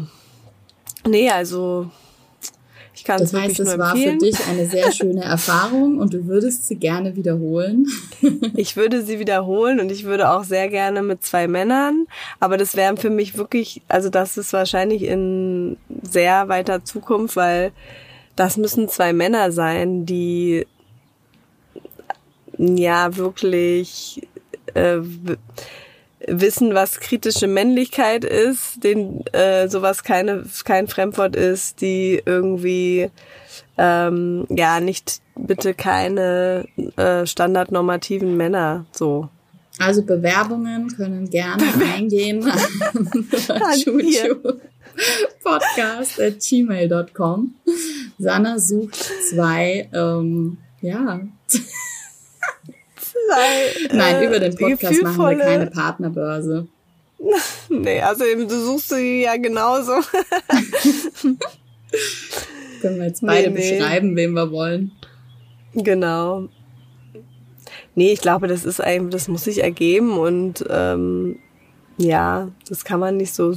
Nee, 1.06 1.30
also 1.30 1.92
ich 2.96 3.04
kann 3.04 3.20
das 3.20 3.34
heißt, 3.34 3.60
es 3.60 3.78
war 3.78 3.96
für 3.96 4.18
dich 4.18 4.36
eine 4.48 4.68
sehr 4.68 4.92
schöne 4.94 5.24
Erfahrung 5.24 5.98
und 5.98 6.14
du 6.14 6.28
würdest 6.28 6.68
sie 6.68 6.76
gerne 6.76 7.16
wiederholen. 7.16 7.88
ich 8.56 8.76
würde 8.76 9.04
sie 9.04 9.20
wiederholen 9.20 9.80
und 9.80 9.92
ich 9.92 10.04
würde 10.04 10.30
auch 10.30 10.44
sehr 10.44 10.70
gerne 10.70 11.02
mit 11.02 11.24
zwei 11.24 11.48
Männern, 11.48 12.06
aber 12.40 12.58
das 12.58 12.76
wären 12.76 12.98
für 12.98 13.10
mich 13.10 13.38
wirklich, 13.38 13.82
also 13.88 14.10
das 14.10 14.38
ist 14.38 14.54
wahrscheinlich 14.54 15.04
in 15.04 15.78
sehr 16.04 16.50
weiter 16.50 16.86
Zukunft, 16.86 17.36
weil 17.36 17.72
das 18.36 18.58
müssen 18.58 18.90
zwei 18.90 19.14
Männer 19.14 19.52
sein, 19.52 20.06
die 20.06 20.66
ja 22.58 23.16
wirklich 23.16 24.28
äh, 24.74 25.00
wissen, 26.28 26.74
was 26.74 27.00
kritische 27.00 27.48
Männlichkeit 27.48 28.24
ist, 28.26 28.84
den 28.84 29.26
äh, 29.28 29.68
sowas 29.68 30.04
keine 30.04 30.44
kein 30.64 30.88
Fremdwort 30.88 31.36
ist, 31.36 31.82
die 31.82 32.22
irgendwie 32.26 33.10
ähm, 33.78 34.46
ja 34.50 34.80
nicht 34.80 35.22
bitte 35.36 35.74
keine 35.74 36.66
äh, 36.96 37.26
standardnormativen 37.26 38.38
Männer 38.38 38.86
so. 38.92 39.30
Also 39.80 40.04
Bewerbungen 40.04 40.96
können 40.96 41.30
gerne 41.30 41.64
eingehen 41.96 42.44
an 42.48 42.62
podcast 45.44 46.22
at 46.22 46.40
gmail.com. 46.40 47.56
Sanna 48.20 48.60
sucht 48.60 49.12
zwei, 49.30 49.90
ähm, 49.94 50.58
ja, 50.82 51.22
Nein, 53.30 53.90
Nein 53.94 54.16
äh, 54.16 54.26
über 54.26 54.40
den 54.40 54.56
Podcast 54.56 55.02
machen 55.02 55.18
wir 55.18 55.38
keine 55.38 55.68
Partnerbörse. 55.68 56.68
nee, 57.70 58.02
also 58.02 58.26
eben, 58.26 58.48
du 58.48 58.60
suchst 58.60 58.90
sie 58.90 59.22
ja 59.24 59.38
genauso. 59.38 59.94
Können 62.82 62.98
wir 62.98 63.06
jetzt 63.06 63.26
beide 63.26 63.50
nee, 63.50 63.60
nee. 63.60 63.78
beschreiben, 63.80 64.16
wen 64.16 64.34
wir 64.34 64.52
wollen. 64.52 64.92
Genau. 65.74 66.50
Nee, 67.96 68.12
ich 68.12 68.22
glaube, 68.22 68.48
das 68.48 68.66
ist 68.66 68.82
ein, 68.82 69.10
das 69.10 69.28
muss 69.28 69.44
sich 69.44 69.64
ergeben 69.64 70.18
und 70.18 70.66
ähm, 70.70 71.38
ja, 71.98 72.50
das 72.68 72.84
kann 72.86 73.00
man 73.00 73.18
nicht 73.18 73.36
so. 73.36 73.54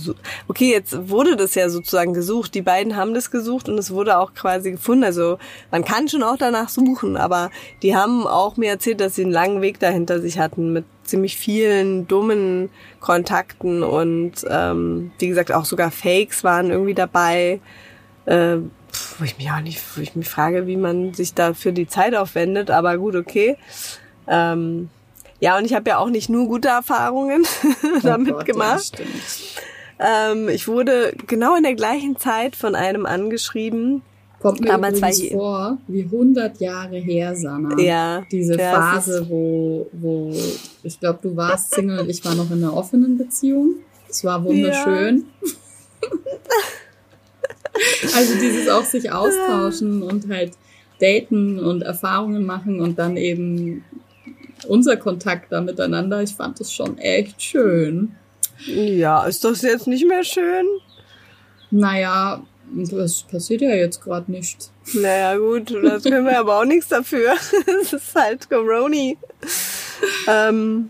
Okay, 0.46 0.70
jetzt 0.70 1.09
wurde 1.09 1.37
das 1.37 1.55
ja 1.55 1.70
sozusagen 1.70 2.12
gesucht. 2.12 2.55
Die 2.55 2.61
beiden 2.61 2.94
haben 2.94 3.14
das 3.14 3.31
gesucht 3.31 3.68
und 3.68 3.79
es 3.79 3.90
wurde 3.90 4.18
auch 4.18 4.35
quasi 4.35 4.72
gefunden. 4.72 5.05
Also 5.05 5.38
man 5.70 5.85
kann 5.85 6.09
schon 6.09 6.22
auch 6.22 6.37
danach 6.37 6.68
suchen, 6.68 7.16
aber 7.16 7.51
die 7.83 7.96
haben 7.96 8.27
auch 8.27 8.59
mir 8.59 8.68
erzählt, 8.68 9.01
dass 9.01 9.14
sie 9.14 9.22
einen 9.22 9.33
langen 9.33 9.62
Weg 9.62 9.81
dahinter 9.81 10.20
sich 10.20 10.38
hatten 10.38 10.72
mit 10.72 10.85
ziemlich 11.05 11.37
vielen 11.37 12.09
dummen 12.09 12.68
Kontakten 13.01 13.83
und 13.83 14.33
ähm, 14.51 15.12
wie 15.18 15.29
gesagt 15.29 15.53
auch 15.53 15.64
sogar 15.64 15.90
Fakes 15.90 16.44
waren 16.44 16.70
irgendwie 16.70 16.94
dabei. 16.94 17.61
Äh, 18.27 18.59
wo 19.18 19.25
ich 19.25 19.38
mich 19.38 19.51
auch 19.51 19.61
nicht, 19.61 19.81
wo 19.96 20.01
ich 20.03 20.14
mich 20.14 20.29
frage, 20.29 20.66
wie 20.66 20.77
man 20.77 21.14
sich 21.14 21.33
dafür 21.33 21.72
die 21.72 21.87
Zeit 21.87 22.14
aufwendet, 22.14 22.70
aber 22.70 22.99
gut, 22.99 23.14
okay. 23.14 23.57
Ähm, 24.27 24.90
ja, 25.40 25.59
und 25.59 25.64
ich 25.64 25.75
habe 25.75 25.88
ja 25.90 25.99
auch 25.99 26.09
nicht 26.11 26.29
nur 26.29 26.46
gute 26.46 26.68
Erfahrungen 26.68 27.44
damit 28.03 28.33
oh 28.33 28.37
Gott, 28.37 28.46
gemacht. 28.46 28.92
Ja, 28.99 29.05
Ähm, 30.33 30.49
ich 30.51 30.68
wurde 30.68 31.14
genau 31.27 31.57
in 31.57 31.62
der 31.62 31.75
gleichen 31.75 32.18
Zeit 32.18 32.55
von 32.55 32.75
einem 32.75 33.07
angeschrieben. 33.07 34.03
Kommt 34.40 34.61
mir 34.61 34.66
Damals 34.66 35.01
war 35.01 35.09
übrigens 35.09 35.25
ich- 35.27 35.33
vor, 35.33 35.79
wie 35.88 36.03
100 36.03 36.61
Jahre 36.61 36.99
her, 36.99 37.35
Sanna. 37.35 37.81
Ja, 37.81 38.22
Diese 38.31 38.59
ja, 38.59 38.72
Phase, 38.72 39.27
wo, 39.31 39.88
wo 39.92 40.35
ich 40.83 41.01
glaube, 41.01 41.20
du 41.22 41.35
warst 41.35 41.75
Single 41.75 42.01
und 42.01 42.11
ich 42.11 42.22
war 42.27 42.35
noch 42.35 42.51
in 42.51 42.62
einer 42.62 42.75
offenen 42.77 43.16
Beziehung. 43.16 43.77
Es 44.09 44.22
war 44.22 44.44
wunderschön. 44.44 45.25
also 48.14 48.35
dieses 48.38 48.68
auch 48.68 48.85
sich 48.85 49.11
austauschen 49.12 50.03
und 50.03 50.29
halt 50.29 50.53
daten 51.01 51.59
und 51.59 51.83
Erfahrungen 51.83 52.44
machen 52.44 52.81
und 52.81 52.99
dann 52.99 53.16
eben 53.16 53.85
unser 54.68 54.96
Kontakt 54.96 55.52
da 55.52 55.61
miteinander. 55.61 56.22
Ich 56.22 56.35
fand 56.35 56.61
das 56.61 56.72
schon 56.72 56.98
echt 56.98 57.40
schön. 57.42 58.14
Ja, 58.66 59.24
ist 59.24 59.44
das 59.44 59.62
jetzt 59.62 59.87
nicht 59.87 60.07
mehr 60.07 60.24
schön? 60.24 60.66
Naja, 61.70 62.42
das 62.72 63.22
passiert 63.24 63.61
ja 63.62 63.70
jetzt 63.74 64.00
gerade 64.02 64.31
nicht. 64.31 64.70
Naja, 64.94 65.37
gut, 65.37 65.74
das 65.83 66.05
können 66.05 66.24
wir 66.24 66.38
aber 66.38 66.61
auch 66.61 66.64
nichts 66.64 66.88
dafür. 66.88 67.35
Es 67.83 67.92
ist 67.92 68.14
halt 68.14 68.48
Coroni. 68.48 69.18
Ähm, 70.29 70.88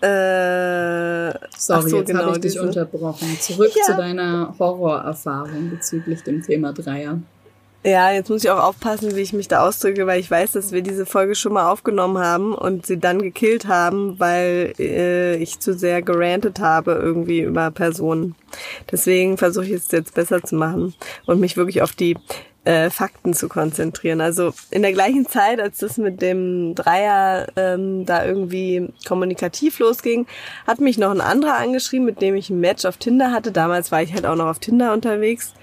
äh, 0.00 1.32
Sorry, 1.56 1.90
so, 1.90 1.96
jetzt 1.98 2.06
genau, 2.06 2.20
habe 2.24 2.32
ich 2.36 2.40
dich 2.40 2.52
diese- 2.52 2.62
unterbrochen. 2.62 3.36
Zurück 3.40 3.72
Ja. 3.74 3.82
zu 3.84 3.96
deiner 3.96 4.54
Horrorerfahrung 4.58 5.70
bezüglich 5.70 6.22
dem 6.22 6.42
Thema 6.42 6.72
Dreier. 6.72 7.20
Ja, 7.84 8.10
jetzt 8.10 8.28
muss 8.28 8.44
ich 8.44 8.50
auch 8.50 8.62
aufpassen, 8.62 9.14
wie 9.14 9.20
ich 9.20 9.32
mich 9.32 9.46
da 9.46 9.66
ausdrücke, 9.66 10.06
weil 10.06 10.18
ich 10.18 10.30
weiß, 10.30 10.52
dass 10.52 10.72
wir 10.72 10.82
diese 10.82 11.06
Folge 11.06 11.34
schon 11.34 11.52
mal 11.52 11.70
aufgenommen 11.70 12.18
haben 12.18 12.52
und 12.54 12.86
sie 12.86 12.98
dann 12.98 13.22
gekillt 13.22 13.66
haben, 13.66 14.18
weil 14.18 14.74
äh, 14.78 15.36
ich 15.36 15.60
zu 15.60 15.74
sehr 15.74 16.02
gerantet 16.02 16.58
habe 16.60 16.92
irgendwie 16.92 17.40
über 17.40 17.70
Personen. 17.70 18.34
Deswegen 18.90 19.38
versuche 19.38 19.66
ich 19.66 19.72
es 19.72 19.90
jetzt 19.92 20.14
besser 20.14 20.42
zu 20.42 20.56
machen 20.56 20.94
und 21.26 21.38
mich 21.38 21.56
wirklich 21.56 21.80
auf 21.82 21.92
die 21.92 22.16
äh, 22.64 22.90
Fakten 22.90 23.32
zu 23.32 23.48
konzentrieren. 23.48 24.20
Also 24.20 24.52
in 24.70 24.82
der 24.82 24.92
gleichen 24.92 25.26
Zeit, 25.26 25.60
als 25.60 25.78
das 25.78 25.98
mit 25.98 26.20
dem 26.20 26.74
Dreier 26.74 27.46
ähm, 27.56 28.04
da 28.04 28.26
irgendwie 28.26 28.92
kommunikativ 29.06 29.78
losging, 29.78 30.26
hat 30.66 30.80
mich 30.80 30.98
noch 30.98 31.12
ein 31.12 31.20
anderer 31.20 31.56
angeschrieben, 31.56 32.04
mit 32.04 32.20
dem 32.20 32.34
ich 32.34 32.50
ein 32.50 32.60
Match 32.60 32.84
auf 32.84 32.96
Tinder 32.96 33.30
hatte. 33.30 33.52
Damals 33.52 33.92
war 33.92 34.02
ich 34.02 34.12
halt 34.12 34.26
auch 34.26 34.36
noch 34.36 34.48
auf 34.48 34.58
Tinder 34.58 34.92
unterwegs. 34.92 35.54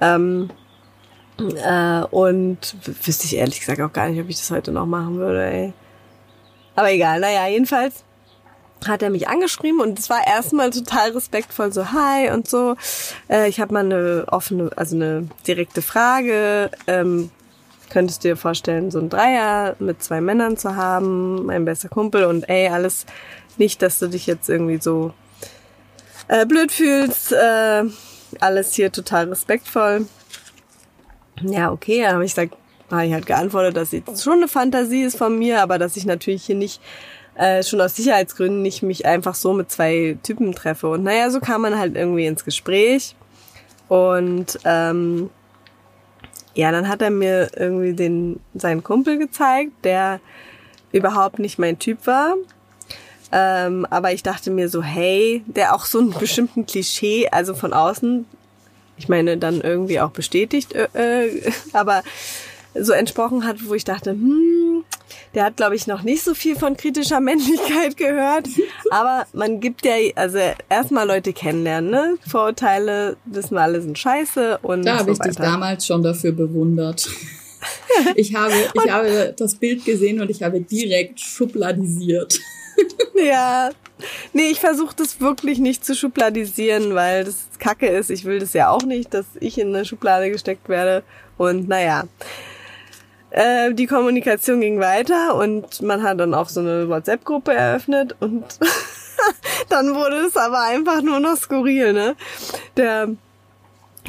Ähm, 0.00 0.50
äh, 1.40 2.04
und 2.10 2.76
wüsste 3.04 3.26
ich 3.26 3.36
ehrlich 3.36 3.60
gesagt 3.60 3.80
auch 3.80 3.92
gar 3.92 4.08
nicht, 4.08 4.20
ob 4.20 4.28
ich 4.28 4.36
das 4.36 4.50
heute 4.50 4.72
noch 4.72 4.86
machen 4.86 5.16
würde, 5.16 5.44
ey. 5.44 5.72
Aber 6.76 6.90
egal, 6.92 7.20
naja, 7.20 7.46
jedenfalls 7.48 8.04
hat 8.86 9.02
er 9.02 9.10
mich 9.10 9.28
angeschrieben 9.28 9.80
und 9.80 9.98
es 9.98 10.08
war 10.08 10.26
erstmal 10.26 10.70
total 10.70 11.10
respektvoll, 11.10 11.72
so 11.72 11.92
hi 11.92 12.30
und 12.30 12.48
so. 12.48 12.76
Äh, 13.28 13.48
ich 13.48 13.60
habe 13.60 13.74
mal 13.74 13.84
eine 13.84 14.24
offene, 14.28 14.70
also 14.76 14.96
eine 14.96 15.28
direkte 15.46 15.82
Frage. 15.82 16.70
Ähm, 16.86 17.30
könntest 17.90 18.24
du 18.24 18.28
dir 18.28 18.36
vorstellen, 18.36 18.90
so 18.90 19.00
ein 19.00 19.10
Dreier 19.10 19.76
mit 19.80 20.02
zwei 20.02 20.20
Männern 20.20 20.56
zu 20.56 20.76
haben, 20.76 21.46
mein 21.46 21.64
bester 21.64 21.88
Kumpel 21.88 22.24
und 22.24 22.48
ey, 22.48 22.68
alles 22.68 23.04
nicht, 23.58 23.82
dass 23.82 23.98
du 23.98 24.08
dich 24.08 24.26
jetzt 24.26 24.48
irgendwie 24.48 24.80
so 24.80 25.12
äh, 26.28 26.46
blöd 26.46 26.72
fühlst. 26.72 27.32
Äh, 27.32 27.84
alles 28.38 28.74
hier 28.74 28.92
total 28.92 29.28
respektvoll. 29.28 30.06
Ja, 31.42 31.72
okay, 31.72 32.02
dann 32.02 32.14
habe 32.14 32.24
ich 32.24 32.32
gesagt, 32.34 32.56
habe 32.90 33.06
ich 33.06 33.12
halt 33.12 33.26
geantwortet, 33.26 33.76
dass 33.76 33.92
es 33.92 34.22
schon 34.22 34.38
eine 34.38 34.48
Fantasie 34.48 35.02
ist 35.02 35.16
von 35.16 35.38
mir, 35.38 35.62
aber 35.62 35.78
dass 35.78 35.96
ich 35.96 36.06
natürlich 36.06 36.44
hier 36.44 36.56
nicht 36.56 36.80
äh, 37.36 37.62
schon 37.62 37.80
aus 37.80 37.96
Sicherheitsgründen 37.96 38.62
nicht 38.62 38.82
mich 38.82 39.06
einfach 39.06 39.34
so 39.34 39.52
mit 39.52 39.70
zwei 39.70 40.18
Typen 40.22 40.52
treffe. 40.54 40.88
Und 40.88 41.04
naja, 41.04 41.30
so 41.30 41.40
kam 41.40 41.62
man 41.62 41.78
halt 41.78 41.96
irgendwie 41.96 42.26
ins 42.26 42.44
Gespräch. 42.44 43.14
Und 43.88 44.58
ähm, 44.64 45.30
ja, 46.54 46.72
dann 46.72 46.88
hat 46.88 47.02
er 47.02 47.10
mir 47.10 47.50
irgendwie 47.56 47.92
den 47.92 48.40
seinen 48.54 48.82
Kumpel 48.82 49.18
gezeigt, 49.18 49.72
der 49.84 50.20
überhaupt 50.92 51.38
nicht 51.38 51.58
mein 51.58 51.78
Typ 51.78 52.06
war. 52.06 52.34
Ähm, 53.32 53.86
aber 53.90 54.12
ich 54.12 54.22
dachte 54.22 54.50
mir 54.50 54.68
so, 54.68 54.82
hey, 54.82 55.44
der 55.46 55.74
auch 55.74 55.84
so 55.84 55.98
einen 56.00 56.12
bestimmten 56.12 56.66
Klischee, 56.66 57.28
also 57.30 57.54
von 57.54 57.72
außen, 57.72 58.26
ich 59.00 59.08
meine, 59.08 59.38
dann 59.38 59.60
irgendwie 59.62 59.98
auch 60.00 60.10
bestätigt, 60.10 60.74
äh, 60.74 60.88
äh, 61.26 61.50
aber 61.72 62.02
so 62.74 62.92
entsprochen 62.92 63.44
hat, 63.44 63.56
wo 63.66 63.74
ich 63.74 63.82
dachte, 63.84 64.10
hm, 64.12 64.84
der 65.34 65.44
hat, 65.44 65.56
glaube 65.56 65.74
ich, 65.74 65.86
noch 65.86 66.02
nicht 66.02 66.22
so 66.22 66.34
viel 66.34 66.54
von 66.54 66.76
kritischer 66.76 67.18
Männlichkeit 67.20 67.96
gehört. 67.96 68.46
Aber 68.90 69.26
man 69.32 69.60
gibt 69.60 69.84
ja, 69.84 69.94
also 70.14 70.38
erstmal 70.68 71.06
Leute 71.06 71.32
kennenlernen, 71.32 71.90
ne? 71.90 72.18
Vorurteile, 72.28 73.16
wissen 73.24 73.54
wir 73.54 73.62
alle, 73.62 73.80
sind 73.80 73.98
scheiße 73.98 74.58
und 74.62 74.84
Da 74.84 74.98
habe 74.98 75.04
so 75.06 75.12
ich 75.12 75.18
dich 75.18 75.38
weiter. 75.38 75.50
damals 75.50 75.86
schon 75.86 76.02
dafür 76.02 76.32
bewundert. 76.32 77.08
Ich 78.14 78.34
habe, 78.34 78.54
ich 78.72 78.90
habe 78.90 79.34
das 79.36 79.54
Bild 79.56 79.84
gesehen 79.84 80.18
und 80.22 80.30
ich 80.30 80.42
habe 80.42 80.60
direkt 80.62 81.20
schubladisiert. 81.20 82.38
Ja. 83.14 83.68
Nee, 84.32 84.50
ich 84.50 84.60
versuche 84.60 84.94
das 84.96 85.20
wirklich 85.20 85.58
nicht 85.58 85.84
zu 85.84 85.94
schubladisieren, 85.94 86.94
weil 86.94 87.24
das 87.24 87.48
Kacke 87.58 87.86
ist. 87.86 88.10
Ich 88.10 88.24
will 88.24 88.38
das 88.38 88.52
ja 88.52 88.70
auch 88.70 88.82
nicht, 88.82 89.14
dass 89.14 89.26
ich 89.40 89.58
in 89.58 89.74
eine 89.74 89.84
Schublade 89.84 90.30
gesteckt 90.30 90.68
werde. 90.68 91.02
Und 91.36 91.68
naja. 91.68 92.04
Äh, 93.30 93.74
die 93.74 93.86
Kommunikation 93.86 94.60
ging 94.60 94.80
weiter 94.80 95.36
und 95.36 95.82
man 95.82 96.02
hat 96.02 96.18
dann 96.18 96.34
auch 96.34 96.48
so 96.48 96.60
eine 96.60 96.88
WhatsApp-Gruppe 96.88 97.54
eröffnet 97.54 98.16
und 98.18 98.44
dann 99.68 99.94
wurde 99.94 100.16
es 100.26 100.36
aber 100.36 100.62
einfach 100.62 101.00
nur 101.00 101.20
noch 101.20 101.36
skurril, 101.36 101.92
ne? 101.92 102.16
Der, 102.76 103.08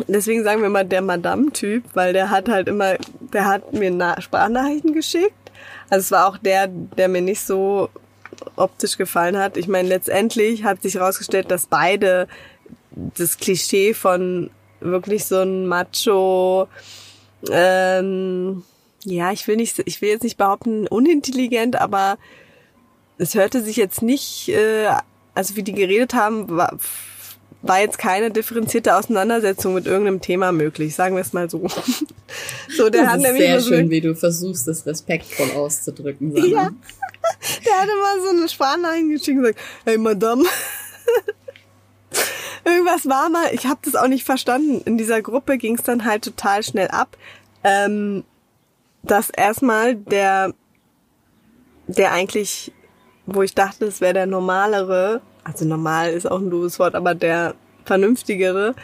deswegen 0.08 0.44
sagen 0.44 0.64
wir 0.64 0.70
mal 0.70 0.86
der 0.86 1.04
Madame-Typ, 1.04 1.84
weil 1.94 2.14
der 2.14 2.32
hat 2.32 2.50
halt 2.50 2.68
immer, 2.68 2.96
der 3.20 3.46
hat 3.46 3.74
mir 3.74 3.92
Na 3.92 4.20
Sprachnachrichten 4.20 4.94
geschickt. 4.94 5.52
Also 5.92 6.02
es 6.02 6.12
war 6.12 6.28
auch 6.28 6.38
der, 6.38 6.68
der 6.68 7.08
mir 7.08 7.22
nicht 7.22 7.42
so 7.42 7.90
optisch 8.56 8.98
gefallen 8.98 9.38
hat. 9.38 9.58
Ich 9.58 9.68
meine, 9.68 9.88
letztendlich 9.88 10.64
hat 10.64 10.82
sich 10.82 10.96
herausgestellt, 10.96 11.52
dass 11.52 11.66
beide 11.66 12.28
das 12.92 13.38
Klischee 13.38 13.94
von 13.94 14.50
wirklich 14.80 15.26
so 15.26 15.40
ein 15.40 15.68
Macho, 15.68 16.68
ähm, 17.50 18.64
ja, 19.04 19.32
ich 19.32 19.48
will 19.48 19.56
nicht, 19.56 19.82
ich 19.86 20.02
will 20.02 20.10
jetzt 20.10 20.24
nicht 20.24 20.38
behaupten 20.38 20.88
unintelligent, 20.88 21.80
aber 21.80 22.18
es 23.18 23.36
hörte 23.36 23.64
sich 23.64 23.78
jetzt 23.78 24.02
nicht, 24.02 24.50
äh, 24.50 24.88
also 25.34 25.56
wie 25.56 25.64
die 25.64 25.74
geredet 25.74 26.14
haben, 26.14 26.50
war, 26.50 26.78
war 27.62 27.80
jetzt 27.80 27.98
keine 27.98 28.32
differenzierte 28.32 28.96
Auseinandersetzung 28.96 29.74
mit 29.74 29.86
irgendeinem 29.86 30.22
Thema 30.22 30.52
möglich, 30.52 30.96
sagen 30.96 31.16
wir 31.16 31.22
es 31.22 31.34
mal 31.34 31.50
so. 31.50 31.68
so, 32.78 32.90
der 32.90 33.04
das 33.04 33.12
hat 33.12 33.18
ist 33.18 33.24
nämlich 33.24 33.44
sehr 33.44 33.62
schön, 33.62 33.90
wie 33.90 34.02
du 34.02 34.16
versuchst, 34.16 34.68
das 34.68 34.86
respektvoll 34.86 35.52
auszudrücken. 35.52 36.32
Sanna. 36.32 36.48
Ja. 36.48 36.72
Der 37.66 37.80
hatte 37.80 37.92
mal 38.02 38.22
so 38.22 38.30
eine 38.30 38.50
Sprachnachricht 38.50 39.10
geschickt 39.10 39.38
und 39.38 39.44
gesagt, 39.44 39.60
hey 39.86 39.98
Madame. 39.98 40.44
Irgendwas 42.64 43.08
war 43.08 43.30
mal, 43.30 43.54
ich 43.54 43.66
habe 43.66 43.80
das 43.84 43.96
auch 43.96 44.08
nicht 44.08 44.24
verstanden. 44.24 44.82
In 44.86 44.98
dieser 44.98 45.22
Gruppe 45.22 45.58
ging 45.58 45.76
es 45.76 45.84
dann 45.84 46.06
halt 46.06 46.24
total 46.24 46.62
schnell 46.64 46.90
ab, 46.90 47.18
ähm, 47.64 48.24
dass 49.04 49.30
erstmal 49.30 49.96
der, 49.96 50.54
der 51.88 52.12
eigentlich, 52.12 52.72
wo 53.26 53.42
ich 53.42 53.56
dachte, 53.56 53.86
es 53.86 54.00
wäre 54.00 54.14
der 54.14 54.26
normalere, 54.28 55.22
also 55.44 55.66
normal 55.66 56.12
ist 56.12 56.30
auch 56.30 56.40
ein 56.40 56.52
doofes 56.52 56.78
Wort, 56.78 56.94
aber 56.94 57.16
der 57.16 57.56
vernünftigere, 57.86 58.76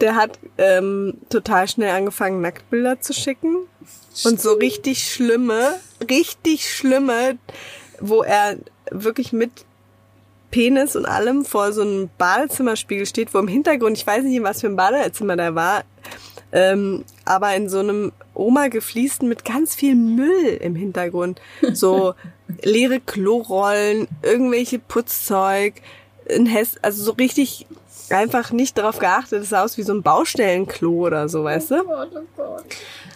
der 0.00 0.14
hat 0.14 0.38
ähm, 0.56 1.18
total 1.28 1.68
schnell 1.68 1.90
angefangen, 1.90 2.40
Nacktbilder 2.40 3.00
zu 3.00 3.12
schicken. 3.12 3.66
Und 4.24 4.40
so 4.40 4.52
richtig 4.52 5.12
schlimme, 5.12 5.74
richtig 6.08 6.70
schlimme, 6.70 7.38
wo 8.00 8.22
er 8.22 8.56
wirklich 8.90 9.32
mit 9.32 9.50
Penis 10.50 10.96
und 10.96 11.06
allem 11.06 11.44
vor 11.44 11.72
so 11.72 11.82
einem 11.82 12.10
Badezimmerspiegel 12.18 13.06
steht, 13.06 13.32
wo 13.34 13.38
im 13.38 13.48
Hintergrund, 13.48 13.96
ich 13.96 14.06
weiß 14.06 14.24
nicht, 14.24 14.36
in 14.36 14.42
was 14.42 14.60
für 14.60 14.66
ein 14.66 14.76
Badezimmer 14.76 15.36
der 15.36 15.54
war, 15.54 15.84
ähm, 16.52 17.04
aber 17.24 17.54
in 17.54 17.68
so 17.68 17.78
einem 17.78 18.12
Oma 18.34 18.68
gefliesten 18.68 19.28
mit 19.28 19.44
ganz 19.44 19.74
viel 19.74 19.94
Müll 19.94 20.58
im 20.60 20.74
Hintergrund. 20.74 21.40
So 21.72 22.14
leere 22.62 23.00
Klorollen, 23.00 24.08
irgendwelche 24.22 24.78
Putzzeug, 24.78 25.74
ein 26.28 26.46
Hess, 26.46 26.76
also 26.82 27.02
so 27.02 27.12
richtig 27.12 27.66
einfach 28.12 28.52
nicht 28.52 28.78
darauf 28.78 28.98
geachtet. 28.98 29.42
Es 29.42 29.50
sah 29.50 29.64
aus 29.64 29.76
wie 29.78 29.82
so 29.82 29.92
ein 29.92 30.02
Baustellenklo 30.02 31.06
oder 31.06 31.28
so, 31.28 31.44
weißt 31.44 31.70
du? 31.70 31.80
Oh 31.80 31.84
Gott, 31.84 32.10
oh 32.14 32.20
Gott. 32.36 32.64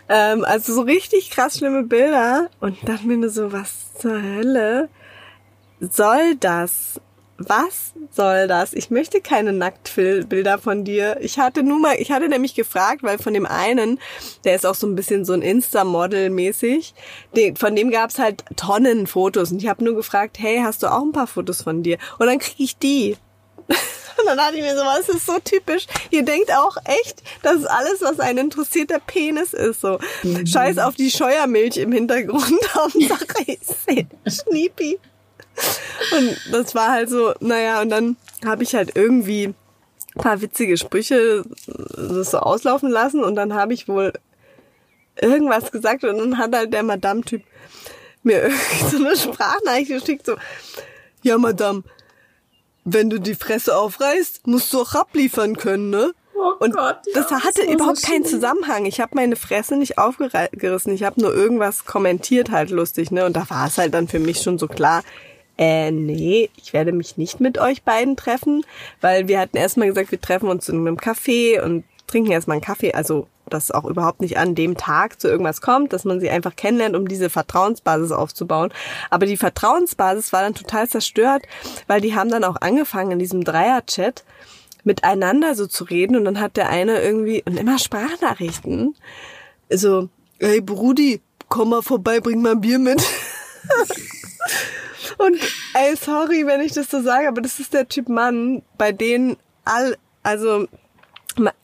Ähm, 0.09 0.45
also 0.45 0.75
so 0.75 0.83
richtig 0.83 1.31
krass 1.31 1.59
schlimme 1.59 1.83
Bilder. 1.83 2.49
Und 2.61 2.77
dachte 2.89 3.07
mir 3.07 3.17
nur 3.17 3.31
so, 3.31 3.53
was 3.53 3.95
zur 3.95 4.23
Hölle 4.23 4.89
soll 5.81 6.37
das? 6.37 7.01
was 7.39 7.93
soll 8.11 8.47
das? 8.47 8.73
Ich 8.73 8.91
möchte 8.91 9.21
keine 9.21 9.53
Nacktbilder 9.53 10.59
von 10.59 10.85
dir. 10.85 11.17
Ich 11.21 11.39
hatte 11.39 11.63
nur 11.63 11.81
mal, 11.81 11.97
ich 11.99 12.13
hatte 12.13 12.29
nämlich 12.29 12.55
gefragt, 12.55 13.03
weil 13.03 13.19
von 13.19 13.35
dem 13.35 13.47
einen, 13.47 13.99
der 14.45 14.55
ist 14.55 14.65
auch 14.65 14.75
so 14.75 14.87
ein 14.87 14.95
bisschen 14.95 15.25
so 15.25 15.33
ein 15.33 15.43
Insta-Model 15.43 16.31
mäßig, 16.31 16.95
von 17.57 17.75
dem 17.75 17.91
gab's 17.91 18.19
halt 18.19 18.45
Tonnen 18.57 19.07
Fotos 19.07 19.51
und 19.51 19.61
ich 19.61 19.69
habe 19.69 19.85
nur 19.85 19.97
gefragt, 19.97 20.39
hey, 20.39 20.61
hast 20.63 20.83
du 20.83 20.87
auch 20.87 21.03
ein 21.03 21.13
paar 21.13 21.27
Fotos 21.27 21.63
von 21.63 21.83
dir? 21.83 21.99
Und 22.19 22.27
dann 22.27 22.39
krieg 22.39 22.57
ich 22.59 22.79
die. 22.79 23.17
Und 24.17 24.27
dann 24.27 24.39
dachte 24.39 24.57
ich 24.57 24.63
mir 24.63 24.77
so, 24.77 24.85
was 24.85 25.09
ist 25.09 25.27
so 25.27 25.39
typisch. 25.41 25.87
Ihr 26.11 26.25
denkt 26.25 26.53
auch 26.53 26.77
echt, 26.85 27.23
dass 27.43 27.65
alles, 27.65 28.01
was 28.01 28.21
einen 28.21 28.39
interessiert, 28.39 28.91
der 28.91 29.01
Penis 29.01 29.53
ist. 29.53 29.81
So. 29.81 29.99
Mhm. 30.23 30.47
Scheiß 30.47 30.79
auf 30.79 30.95
die 30.95 31.11
Scheuermilch 31.11 31.77
im 31.79 31.93
Hintergrund. 31.93 32.61
Hauptsache 32.75 33.43
ich 33.47 33.59
sehe 33.63 34.07
Schniepi. 34.27 34.99
Und 36.13 36.41
das 36.53 36.75
war 36.75 36.93
halt 36.93 37.11
so, 37.11 37.35
naja, 37.41 37.81
und 37.81 37.91
dann 37.91 38.17
habe 38.45 38.63
ich 38.63 38.75
halt 38.75 38.93
irgendwie 38.95 39.47
ein 40.17 40.21
paar 40.21 40.41
witzige 40.41 40.77
Sprüche 40.77 41.45
das 41.67 42.31
so 42.31 42.39
auslaufen 42.39 42.91
lassen 42.91 43.23
und 43.25 43.35
dann 43.37 43.55
habe 43.55 43.75
ich 43.75 43.89
wohl 43.89 44.13
irgendwas 45.21 45.71
gesagt 45.71 46.05
und 46.05 46.19
dann 46.19 46.39
hat 46.39 46.55
halt 46.55 46.73
der 46.73 46.83
Madame-Typ 46.83 47.43
mir 48.23 48.43
irgendwie 48.43 48.91
so 48.91 48.97
eine 48.97 49.17
Sprachnachricht 49.17 49.89
geschickt, 49.89 50.27
so, 50.27 50.37
ja, 51.23 51.39
Madame, 51.39 51.85
wenn 52.85 53.11
du 53.11 53.19
die 53.19 53.35
Fresse 53.35 53.77
aufreißt, 53.77 54.47
musst 54.47 54.73
du 54.73 54.83
auch 54.83 54.95
abliefern 54.95 55.57
können, 55.57 55.91
ne? 55.91 56.13
Oh 56.37 56.53
und 56.59 56.75
Gott, 56.75 56.99
ja, 57.07 57.15
das 57.15 57.31
hatte 57.31 57.65
das 57.65 57.75
überhaupt 57.75 57.99
so 57.99 58.09
keinen 58.09 58.25
Zusammenhang. 58.25 58.87
Ich 58.87 59.01
habe 59.01 59.13
meine 59.15 59.37
Fresse 59.37 59.77
nicht 59.77 59.99
aufgerissen. 59.99 60.93
Ich 60.93 61.05
habe 61.05 61.21
nur 61.21 61.33
irgendwas 61.33 61.85
kommentiert, 61.85 62.51
halt 62.51 62.71
lustig, 62.71 63.11
ne? 63.11 63.25
Und 63.25 63.37
da 63.37 63.49
war 63.49 63.69
es 63.69 63.79
halt 63.79 63.95
dann 63.95 64.09
für 64.09 64.19
mich 64.19 64.43
schon 64.43 64.59
so 64.59 64.67
klar, 64.67 65.03
äh, 65.57 65.91
nee, 65.93 66.51
ich 66.57 66.73
werde 66.73 66.93
mich 66.93 67.17
nicht 67.17 67.41
mit 67.41 67.59
euch 67.59 67.85
beiden 67.85 68.17
treffen, 68.17 68.65
weil 69.01 69.29
wir 69.29 69.39
hatten 69.39 69.57
erstmal 69.57 69.89
gesagt, 69.89 70.11
wir 70.11 70.21
treffen 70.21 70.49
uns 70.49 70.69
in 70.69 70.79
einem 70.79 70.97
Café 70.97 71.63
und 71.63 71.85
trinken 72.07 72.33
erstmal 72.33 72.57
einen 72.57 72.65
Kaffee, 72.65 72.93
also 72.93 73.29
dass 73.49 73.71
auch 73.71 73.85
überhaupt 73.85 74.21
nicht 74.21 74.39
an 74.39 74.55
dem 74.55 74.77
Tag 74.77 75.21
zu 75.21 75.29
irgendwas 75.29 75.61
kommt, 75.61 75.93
dass 75.93 76.05
man 76.05 76.21
sie 76.21 76.31
einfach 76.31 76.57
kennenlernt, 76.57 76.97
um 76.97 77.09
diese 77.09 77.29
Vertrauensbasis 77.29 78.11
aufzubauen. 78.11 78.73
Aber 79.11 79.27
die 79.27 79.37
Vertrauensbasis 79.37 80.33
war 80.33 80.43
dann 80.43 80.55
total 80.55 80.89
zerstört, 80.89 81.43
weil 81.87 82.01
die 82.01 82.15
haben 82.15 82.31
dann 82.31 82.45
auch 82.45 82.57
angefangen 82.61 83.13
in 83.13 83.19
diesem 83.19 83.45
Dreier-Chat 83.45 84.25
miteinander 84.83 85.55
so 85.55 85.67
zu 85.67 85.85
reden 85.85 86.17
und 86.17 86.25
dann 86.25 86.41
hat 86.41 86.57
der 86.57 86.69
eine 86.69 87.01
irgendwie 87.01 87.43
und 87.45 87.59
immer 87.59 87.79
Sprachnachrichten 87.79 88.95
so, 89.71 90.09
hey 90.39 90.61
Brudi, 90.61 91.21
komm 91.49 91.71
mal 91.71 91.83
vorbei, 91.83 92.21
bring 92.21 92.43
mal 92.43 92.53
ein 92.53 92.61
Bier 92.61 92.79
mit. 92.79 93.03
Und 95.19 95.39
ey, 95.75 95.95
sorry, 95.97 96.47
wenn 96.47 96.61
ich 96.61 96.73
das 96.73 96.91
so 96.91 97.01
sage, 97.03 97.29
aber 97.29 97.41
das 97.41 97.61
ist 97.61 97.73
der 97.73 97.89
Typ 97.89 98.09
Mann, 98.09 98.63
bei 98.79 98.91
denen 98.91 99.37
all, 99.65 99.97
also 100.23 100.67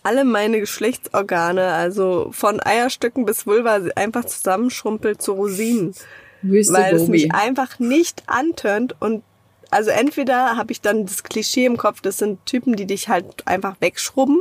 alle 0.03 0.25
meine 0.25 0.61
Geschlechtsorgane, 0.61 1.67
also 1.73 2.31
von 2.33 2.61
Eierstöcken 2.61 3.25
bis 3.25 3.47
Vulva, 3.47 3.81
einfach 3.97 4.25
zusammenschrumpelt 4.25 5.23
zu 5.23 5.33
Rosinen. 5.33 5.95
Wüste 6.43 6.75
weil 6.75 6.93
Bobby. 6.93 7.03
es 7.03 7.09
mich 7.09 7.35
einfach 7.35 7.79
nicht 7.79 8.23
antörnt 8.27 8.97
und 9.01 9.23
also 9.71 9.91
entweder 9.91 10.57
habe 10.57 10.73
ich 10.73 10.81
dann 10.81 11.07
das 11.07 11.23
Klischee 11.23 11.65
im 11.65 11.77
Kopf, 11.77 12.01
das 12.01 12.19
sind 12.19 12.45
Typen, 12.45 12.75
die 12.75 12.87
dich 12.87 13.09
halt 13.09 13.47
einfach 13.47 13.77
wegschrubben, 13.81 14.41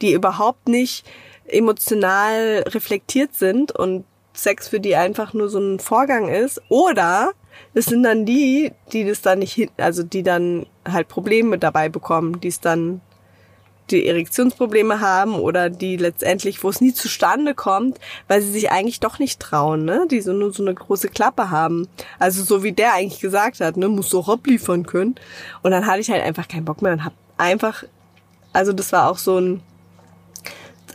die 0.00 0.12
überhaupt 0.12 0.68
nicht 0.68 1.04
emotional 1.46 2.64
reflektiert 2.68 3.34
sind 3.34 3.72
und 3.72 4.04
Sex 4.34 4.68
für 4.68 4.80
die 4.80 4.96
einfach 4.96 5.34
nur 5.34 5.50
so 5.50 5.58
ein 5.58 5.78
Vorgang 5.78 6.28
ist. 6.28 6.62
Oder 6.70 7.32
es 7.74 7.86
sind 7.86 8.02
dann 8.02 8.24
die, 8.24 8.72
die 8.92 9.04
das 9.04 9.20
dann 9.20 9.40
nicht, 9.40 9.70
also 9.76 10.02
die 10.02 10.22
dann 10.22 10.66
halt 10.88 11.08
Probleme 11.08 11.58
dabei 11.58 11.90
bekommen, 11.90 12.40
die 12.40 12.48
es 12.48 12.60
dann 12.60 13.02
die 13.92 14.06
Erektionsprobleme 14.06 15.00
haben 15.00 15.34
oder 15.34 15.70
die 15.70 15.96
letztendlich, 15.96 16.62
wo 16.64 16.68
es 16.68 16.80
nie 16.80 16.94
zustande 16.94 17.54
kommt, 17.54 17.98
weil 18.28 18.42
sie 18.42 18.50
sich 18.50 18.70
eigentlich 18.70 19.00
doch 19.00 19.18
nicht 19.18 19.40
trauen, 19.40 19.84
ne? 19.84 20.06
Die 20.10 20.20
so 20.20 20.32
nur 20.32 20.52
so 20.52 20.62
eine 20.62 20.74
große 20.74 21.08
Klappe 21.08 21.50
haben. 21.50 21.88
Also 22.18 22.42
so 22.42 22.62
wie 22.62 22.72
der 22.72 22.94
eigentlich 22.94 23.20
gesagt 23.20 23.60
hat, 23.60 23.76
ne, 23.76 23.88
muss 23.88 24.10
doch 24.10 24.28
abliefern 24.28 24.86
können. 24.86 25.14
Und 25.62 25.70
dann 25.70 25.86
hatte 25.86 26.00
ich 26.00 26.10
halt 26.10 26.22
einfach 26.22 26.48
keinen 26.48 26.64
Bock 26.64 26.82
mehr 26.82 26.92
und 26.92 27.04
hab 27.04 27.14
einfach, 27.36 27.84
also 28.52 28.72
das 28.72 28.92
war 28.92 29.10
auch 29.10 29.18
so 29.18 29.38
ein, 29.38 29.62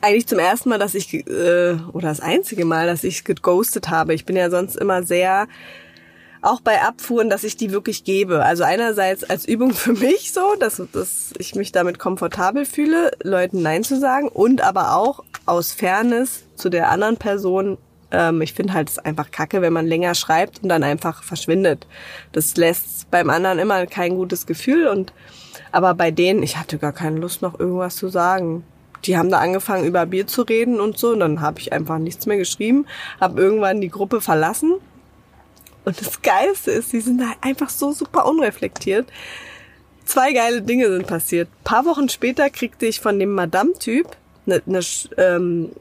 eigentlich 0.02 0.28
zum 0.28 0.40
ersten 0.40 0.70
Mal, 0.70 0.80
dass 0.80 0.96
ich, 0.96 1.14
äh, 1.14 1.78
oder 1.94 2.10
das 2.10 2.20
einzige 2.20 2.66
Mal, 2.66 2.88
dass 2.88 3.04
ich 3.04 3.24
geghostet 3.24 3.90
habe. 3.90 4.14
Ich 4.14 4.26
bin 4.26 4.36
ja 4.36 4.50
sonst 4.50 4.76
immer 4.76 5.04
sehr 5.04 5.48
auch 6.48 6.62
bei 6.62 6.82
Abfuhren, 6.82 7.30
dass 7.30 7.44
ich 7.44 7.58
die 7.58 7.72
wirklich 7.72 8.04
gebe. 8.04 8.44
Also 8.44 8.64
einerseits 8.64 9.24
als 9.24 9.46
Übung 9.48 9.74
für 9.74 9.94
mich 9.94 10.32
so, 10.32 10.56
dass, 10.60 10.82
dass 10.94 11.34
ich 11.38 11.56
mich 11.56 11.72
damit 11.72 12.00
komfortabel 12.00 12.66
fühle, 12.66 13.12
Leuten 13.22 13.62
Nein 13.62 13.84
zu 13.84 14.00
sagen 14.00 14.28
und 14.30 14.62
aber 14.62 14.96
auch 14.96 15.24
aus 15.46 15.72
Fairness 15.72 16.44
zu 16.56 16.70
der 16.70 16.90
anderen 16.90 17.18
Person. 17.18 17.78
Ähm, 18.12 18.42
ich 18.42 18.54
finde 18.54 18.74
halt 18.74 18.90
es 18.90 19.00
einfach 19.00 19.32
kacke, 19.32 19.62
wenn 19.62 19.74
man 19.74 19.86
länger 19.86 20.16
schreibt 20.16 20.64
und 20.64 20.70
dann 20.70 20.84
einfach 20.84 21.24
verschwindet. 21.24 21.86
Das 22.32 22.56
lässt 22.56 23.12
beim 23.12 23.30
anderen 23.30 23.60
immer 23.60 23.86
kein 23.86 24.16
gutes 24.16 24.46
Gefühl 24.46 24.88
und 24.88 25.14
aber 25.72 25.94
bei 25.96 26.12
denen, 26.12 26.44
ich 26.44 26.58
hatte 26.58 26.78
gar 26.78 26.94
keine 26.94 27.20
Lust 27.20 27.42
noch 27.42 27.60
irgendwas 27.60 27.98
zu 27.98 28.08
sagen 28.08 28.64
die 29.06 29.18
haben 29.18 29.30
da 29.30 29.40
angefangen 29.40 29.86
über 29.86 30.06
Bier 30.06 30.28
zu 30.28 30.42
reden 30.42 30.80
und 30.82 30.98
so 30.98 31.12
und 31.12 31.20
dann 31.20 31.40
habe 31.40 31.60
ich 31.60 31.72
einfach 31.72 32.00
nichts 32.00 32.26
mehr 32.26 32.38
geschrieben, 32.38 32.86
habe 33.20 33.40
irgendwann 33.40 33.80
die 33.80 33.90
Gruppe 33.90 34.22
verlassen 34.22 34.76
und 35.88 36.02
das 36.02 36.22
Geilste 36.22 36.72
ist, 36.72 36.90
sie 36.92 37.00
sind 37.00 37.26
halt 37.26 37.38
einfach 37.40 37.70
so 37.70 37.94
super 37.94 38.26
unreflektiert. 38.26 39.08
Zwei 40.04 40.34
geile 40.34 40.62
Dinge 40.62 40.90
sind 40.90 41.08
passiert. 41.08 41.48
Ein 41.48 41.64
paar 41.64 41.86
Wochen 41.86 42.10
später 42.10 42.50
kriegte 42.50 42.86
ich 42.86 43.00
von 43.00 43.18
dem 43.20 43.34
Madame-Typ 43.34 44.06
eine, 44.46 44.62
eine, 44.68 44.82
ähm, 45.18 45.72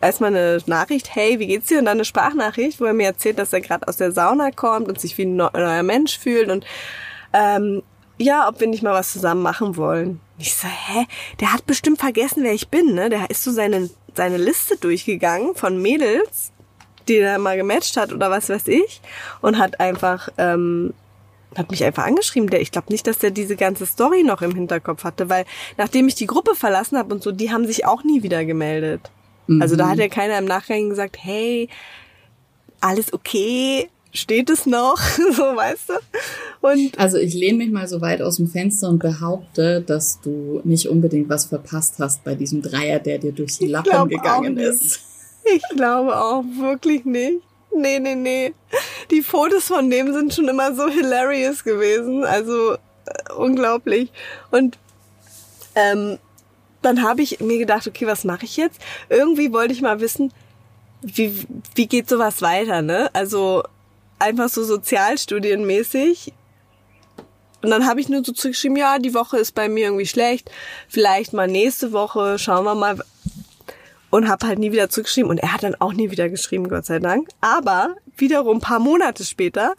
erstmal 0.00 0.34
eine 0.34 0.62
Nachricht, 0.64 1.14
hey, 1.14 1.38
wie 1.38 1.48
geht's 1.48 1.68
dir? 1.68 1.80
Und 1.80 1.84
dann 1.84 1.98
eine 1.98 2.06
Sprachnachricht, 2.06 2.80
wo 2.80 2.86
er 2.86 2.94
mir 2.94 3.08
erzählt, 3.08 3.38
dass 3.38 3.52
er 3.52 3.60
gerade 3.60 3.86
aus 3.86 3.98
der 3.98 4.12
Sauna 4.12 4.52
kommt 4.52 4.88
und 4.88 4.98
sich 4.98 5.18
wie 5.18 5.26
ein 5.26 5.36
neuer 5.36 5.82
Mensch 5.82 6.18
fühlt 6.18 6.50
und 6.50 6.64
ähm, 7.34 7.82
ja, 8.16 8.48
ob 8.48 8.60
wir 8.60 8.68
nicht 8.68 8.82
mal 8.82 8.94
was 8.94 9.12
zusammen 9.12 9.42
machen 9.42 9.76
wollen. 9.76 10.20
Ich 10.38 10.54
so, 10.54 10.66
hä? 10.66 11.06
Der 11.40 11.52
hat 11.52 11.66
bestimmt 11.66 11.98
vergessen, 11.98 12.42
wer 12.42 12.54
ich 12.54 12.68
bin, 12.68 12.94
ne? 12.94 13.10
Der 13.10 13.28
ist 13.28 13.44
so 13.44 13.50
seine, 13.50 13.90
seine 14.14 14.38
Liste 14.38 14.78
durchgegangen 14.78 15.54
von 15.54 15.82
Mädels, 15.82 16.52
die 17.08 17.20
da 17.20 17.38
mal 17.38 17.56
gematcht 17.56 17.96
hat 17.96 18.12
oder 18.12 18.30
was 18.30 18.48
weiß 18.48 18.68
ich 18.68 19.00
und 19.40 19.58
hat 19.58 19.80
einfach 19.80 20.28
ähm, 20.38 20.92
hat 21.56 21.70
mich 21.70 21.84
einfach 21.84 22.04
angeschrieben. 22.04 22.50
Der, 22.50 22.60
ich 22.60 22.70
glaube 22.70 22.92
nicht, 22.92 23.06
dass 23.06 23.18
der 23.18 23.30
diese 23.30 23.56
ganze 23.56 23.86
Story 23.86 24.22
noch 24.22 24.42
im 24.42 24.54
Hinterkopf 24.54 25.04
hatte, 25.04 25.28
weil 25.28 25.44
nachdem 25.76 26.08
ich 26.08 26.14
die 26.14 26.26
Gruppe 26.26 26.54
verlassen 26.54 26.98
habe 26.98 27.14
und 27.14 27.22
so, 27.22 27.32
die 27.32 27.50
haben 27.50 27.66
sich 27.66 27.86
auch 27.86 28.04
nie 28.04 28.22
wieder 28.22 28.44
gemeldet. 28.44 29.10
Mhm. 29.46 29.62
Also 29.62 29.76
da 29.76 29.88
hat 29.88 29.98
ja 29.98 30.08
keiner 30.08 30.38
im 30.38 30.44
Nachgang 30.44 30.88
gesagt, 30.90 31.16
hey, 31.20 31.68
alles 32.80 33.12
okay, 33.12 33.88
steht 34.12 34.50
es 34.50 34.66
noch, 34.66 34.98
so 35.32 35.42
weißt 35.42 35.90
du. 35.90 35.94
Und 36.66 36.98
also 36.98 37.16
ich 37.16 37.34
lehne 37.34 37.58
mich 37.58 37.70
mal 37.70 37.88
so 37.88 38.00
weit 38.00 38.22
aus 38.22 38.36
dem 38.36 38.48
Fenster 38.48 38.88
und 38.88 38.98
behaupte, 38.98 39.80
dass 39.80 40.20
du 40.20 40.60
nicht 40.64 40.88
unbedingt 40.88 41.28
was 41.28 41.46
verpasst 41.46 41.96
hast 41.98 42.24
bei 42.24 42.34
diesem 42.34 42.62
Dreier, 42.62 42.98
der 42.98 43.18
dir 43.18 43.32
durch 43.32 43.58
die 43.58 43.68
Lappen 43.68 44.08
gegangen 44.08 44.58
ist. 44.58 45.00
Ich 45.54 45.62
glaube 45.74 46.16
auch 46.16 46.42
wirklich 46.58 47.04
nicht. 47.04 47.42
Nee, 47.74 47.98
nee, 47.98 48.14
nee. 48.14 48.54
Die 49.10 49.22
Fotos 49.22 49.64
von 49.64 49.90
dem 49.90 50.12
sind 50.12 50.34
schon 50.34 50.48
immer 50.48 50.74
so 50.74 50.88
hilarious 50.88 51.62
gewesen. 51.62 52.24
Also 52.24 52.74
äh, 52.74 53.32
unglaublich. 53.36 54.10
Und 54.50 54.78
ähm, 55.74 56.18
dann 56.82 57.02
habe 57.02 57.22
ich 57.22 57.40
mir 57.40 57.58
gedacht, 57.58 57.86
okay, 57.86 58.06
was 58.06 58.24
mache 58.24 58.44
ich 58.44 58.56
jetzt? 58.56 58.80
Irgendwie 59.08 59.52
wollte 59.52 59.72
ich 59.72 59.82
mal 59.82 60.00
wissen, 60.00 60.32
wie, 61.02 61.46
wie 61.74 61.86
geht 61.86 62.08
sowas 62.08 62.42
weiter, 62.42 62.82
ne? 62.82 63.10
Also 63.12 63.62
einfach 64.18 64.48
so 64.48 64.64
sozialstudienmäßig. 64.64 66.32
Und 67.62 67.70
dann 67.70 67.86
habe 67.86 68.00
ich 68.00 68.08
nur 68.08 68.24
so 68.24 68.32
zurückgeschrieben, 68.32 68.76
ja, 68.76 68.98
die 68.98 69.14
Woche 69.14 69.38
ist 69.38 69.54
bei 69.54 69.68
mir 69.68 69.86
irgendwie 69.86 70.06
schlecht. 70.06 70.50
Vielleicht 70.88 71.32
mal 71.32 71.48
nächste 71.48 71.92
Woche, 71.92 72.38
schauen 72.38 72.64
wir 72.64 72.74
mal, 72.74 72.98
und 74.16 74.28
habe 74.28 74.46
halt 74.46 74.58
nie 74.58 74.72
wieder 74.72 74.88
zurückgeschrieben 74.88 75.30
und 75.30 75.38
er 75.38 75.52
hat 75.52 75.62
dann 75.62 75.74
auch 75.76 75.92
nie 75.92 76.10
wieder 76.10 76.28
geschrieben, 76.28 76.68
Gott 76.68 76.86
sei 76.86 76.98
Dank. 76.98 77.28
Aber 77.40 77.96
wiederum 78.16 78.58
ein 78.58 78.60
paar 78.60 78.78
Monate 78.78 79.24
später 79.24 79.74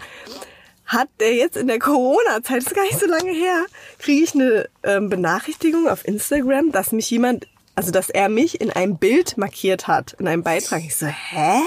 hat 0.85 1.09
er 1.17 1.33
jetzt 1.33 1.57
in 1.57 1.67
der 1.67 1.79
Corona-Zeit, 1.79 2.57
das 2.57 2.67
ist 2.67 2.75
gar 2.75 2.83
nicht 2.83 2.99
so 2.99 3.07
lange 3.07 3.31
her, 3.31 3.65
kriege 3.99 4.23
ich 4.23 4.35
eine 4.35 4.69
ähm, 4.83 5.09
Benachrichtigung 5.09 5.89
auf 5.89 6.07
Instagram, 6.07 6.71
dass 6.71 6.91
mich 6.91 7.09
jemand, 7.09 7.47
also 7.75 7.91
dass 7.91 8.09
er 8.09 8.29
mich 8.29 8.61
in 8.61 8.71
einem 8.71 8.97
Bild 8.97 9.37
markiert 9.37 9.87
hat, 9.87 10.15
in 10.19 10.27
einem 10.27 10.43
Beitrag. 10.43 10.83
Ich 10.85 10.95
so, 10.95 11.07
hä? 11.07 11.59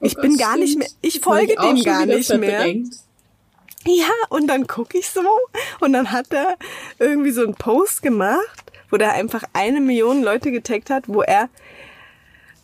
Ich 0.00 0.18
oh 0.18 0.22
bin 0.22 0.38
gar 0.38 0.56
nicht 0.56 0.78
mehr, 0.78 0.88
ich 1.02 1.20
folge 1.20 1.54
dem 1.54 1.82
gar 1.82 2.06
nicht 2.06 2.34
mehr. 2.36 2.74
Ja, 3.84 4.10
und 4.28 4.46
dann 4.46 4.66
gucke 4.66 4.98
ich 4.98 5.10
so 5.10 5.20
und 5.80 5.92
dann 5.92 6.10
hat 6.10 6.32
er 6.32 6.56
irgendwie 6.98 7.32
so 7.32 7.42
einen 7.42 7.54
Post 7.54 8.00
gemacht 8.00 8.72
wo 8.92 8.98
der 8.98 9.14
einfach 9.14 9.42
eine 9.54 9.80
Million 9.80 10.22
Leute 10.22 10.52
getaggt 10.52 10.90
hat, 10.90 11.08
wo 11.08 11.22
er, 11.22 11.48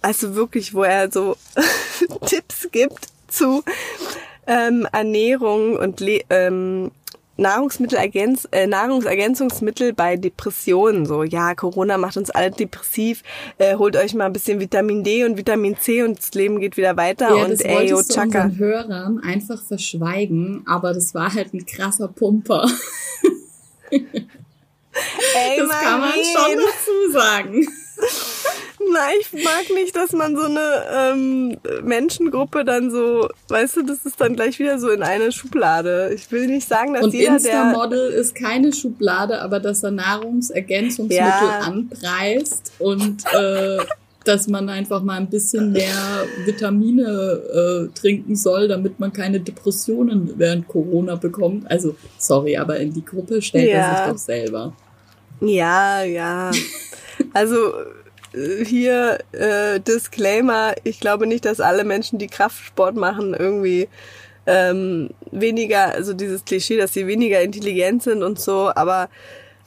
also 0.03 0.34
wirklich, 0.34 0.74
wo 0.74 0.82
er 0.82 1.11
so 1.11 1.36
Tipps 2.26 2.68
gibt 2.70 3.09
zu 3.28 3.62
ähm, 4.46 4.86
Ernährung 4.92 5.76
und 5.76 6.01
Le 6.01 6.20
ähm, 6.30 6.90
Nahrungsmittelergänz 7.38 8.49
äh, 8.51 8.66
Nahrungsergänzungsmittel 8.66 9.92
bei 9.92 10.16
Depressionen. 10.16 11.07
So, 11.07 11.22
ja, 11.22 11.55
Corona 11.55 11.96
macht 11.96 12.16
uns 12.16 12.30
alle 12.30 12.51
depressiv. 12.51 13.22
Äh, 13.59 13.76
holt 13.76 13.96
euch 13.96 14.14
mal 14.14 14.26
ein 14.26 14.32
bisschen 14.32 14.59
Vitamin 14.59 15.05
D 15.05 15.24
und 15.24 15.36
Vitamin 15.36 15.76
C 15.78 16.03
und 16.03 16.18
das 16.18 16.32
Leben 16.34 16.59
geht 16.59 16.76
wieder 16.76 16.96
weiter. 16.96 17.36
Ja, 17.36 17.44
und 17.44 17.53
das 17.53 17.61
ey, 17.61 17.88
du 17.88 18.03
Chaka. 18.03 18.24
unseren 18.24 18.59
Hörern 18.59 19.20
einfach 19.20 19.62
verschweigen, 19.62 20.64
aber 20.66 20.92
das 20.92 21.14
war 21.14 21.32
halt 21.32 21.55
ein 21.55 21.64
krasser 21.64 22.09
Pumper. 22.09 22.68
Ey, 23.90 25.59
Das 25.59 25.70
kann 25.80 26.01
man 26.01 26.12
schon 26.12 26.57
dazu 26.57 27.12
sagen. 27.12 27.66
Nein, 28.93 29.14
ich 29.20 29.45
mag 29.45 29.64
nicht, 29.74 29.95
dass 29.97 30.12
man 30.12 30.37
so 30.37 30.43
eine 30.45 30.61
ähm, 30.93 31.57
Menschengruppe 31.83 32.64
dann 32.64 32.91
so, 32.91 33.29
weißt 33.49 33.76
du, 33.76 33.83
das 33.83 34.05
ist 34.07 34.20
dann 34.20 34.37
gleich 34.37 34.59
wieder 34.59 34.79
so 34.79 34.89
in 34.91 35.03
eine 35.03 35.33
Schublade. 35.33 36.12
Ich 36.14 36.31
will 36.31 36.47
nicht 36.47 36.68
sagen, 36.68 36.95
dass 36.95 37.05
Und 37.05 37.14
jeder, 37.14 37.39
der 37.39 37.62
Insta-Model 37.62 38.11
ist 38.12 38.35
keine 38.35 38.72
Schublade, 38.72 39.41
aber 39.43 39.59
dass 39.61 39.83
er 39.83 39.91
Nahrungsergänzungsmittel 39.91 41.18
Ja. 41.49 41.59
anpreist 41.61 42.72
und 42.79 43.24
äh, 43.33 43.79
dass 44.24 44.47
man 44.47 44.68
einfach 44.68 45.03
mal 45.03 45.16
ein 45.16 45.29
bisschen 45.31 45.72
mehr 45.72 46.26
Vitamine 46.45 47.89
äh, 47.91 47.99
trinken 47.99 48.37
soll, 48.37 48.68
damit 48.68 49.01
man 49.01 49.12
keine 49.12 49.41
Depressionen 49.41 50.33
während 50.37 50.68
Corona 50.68 51.14
bekommt. 51.16 51.70
Also, 51.70 51.97
sorry, 52.18 52.57
aber 52.57 52.79
in 52.79 52.93
die 52.93 53.05
Gruppe 53.05 53.41
stellt 53.41 53.70
er 53.70 53.79
Ja. 53.81 53.97
sich 53.97 54.12
doch 54.12 54.18
selber. 54.18 54.72
Ja, 55.41 56.03
ja. 56.03 56.51
Also 57.33 57.72
hier 58.33 59.18
äh, 59.33 59.81
Disclaimer, 59.81 60.74
ich 60.85 61.01
glaube 61.01 61.26
nicht, 61.26 61.45
dass 61.45 61.61
alle 61.61 61.85
Menschen, 61.85 62.18
die 62.18 62.26
Kraftsport 62.26 62.95
machen, 62.97 63.35
irgendwie 63.35 63.89
ähm, 64.47 65.11
weniger, 65.31 65.93
also 65.93 66.14
dieses 66.14 66.45
Klischee, 66.45 66.76
dass 66.76 66.93
sie 66.93 67.07
weniger 67.07 67.41
intelligent 67.41 68.03
sind 68.03 68.22
und 68.22 68.41
so, 68.41 68.70
aber 68.74 69.09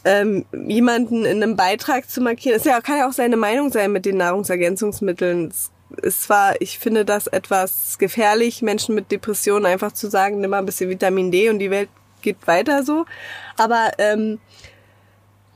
ähm, 0.03 0.45
jemanden 0.51 1.25
in 1.25 1.43
einem 1.43 1.55
Beitrag 1.55 2.09
zu 2.09 2.21
markieren, 2.21 2.57
ist 2.57 2.65
ja 2.65 2.81
kann 2.81 2.97
ja 2.97 3.07
auch 3.07 3.13
seine 3.13 3.37
Meinung 3.37 3.71
sein 3.71 3.91
mit 3.91 4.05
den 4.05 4.17
Nahrungsergänzungsmitteln. 4.17 5.49
Es 5.49 5.71
ist 6.01 6.23
zwar, 6.23 6.59
ich 6.59 6.79
finde 6.79 7.05
das 7.05 7.27
etwas 7.27 7.97
gefährlich, 7.99 8.61
Menschen 8.61 8.95
mit 8.95 9.11
Depressionen 9.11 9.65
einfach 9.65 9.91
zu 9.91 10.09
sagen, 10.09 10.39
nimm 10.39 10.49
mal 10.49 10.59
ein 10.59 10.65
bisschen 10.65 10.89
Vitamin 10.89 11.31
D 11.31 11.49
und 11.49 11.59
die 11.59 11.69
Welt 11.69 11.89
geht 12.21 12.47
weiter 12.47 12.83
so, 12.83 13.05
aber 13.57 13.91
ähm, 13.97 14.39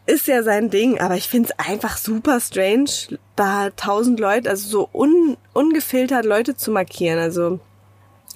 ist 0.05 0.27
ja 0.27 0.43
sein 0.43 0.69
Ding, 0.69 0.99
aber 0.99 1.15
ich 1.15 1.27
find's 1.27 1.51
einfach 1.57 1.97
super 1.97 2.39
strange, 2.39 3.17
da 3.35 3.69
tausend 3.71 4.19
Leute, 4.19 4.49
also 4.49 4.67
so 4.67 4.89
un, 4.93 5.37
ungefiltert 5.53 6.25
Leute 6.25 6.55
zu 6.55 6.71
markieren. 6.71 7.19
Also 7.19 7.59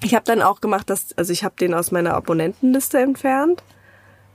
ich 0.02 0.14
habe 0.14 0.24
dann 0.24 0.42
auch 0.42 0.60
gemacht, 0.60 0.90
dass, 0.90 1.16
also 1.16 1.32
ich 1.32 1.44
habe 1.44 1.54
den 1.56 1.74
aus 1.74 1.92
meiner 1.92 2.14
Abonnentenliste 2.14 2.98
entfernt, 2.98 3.62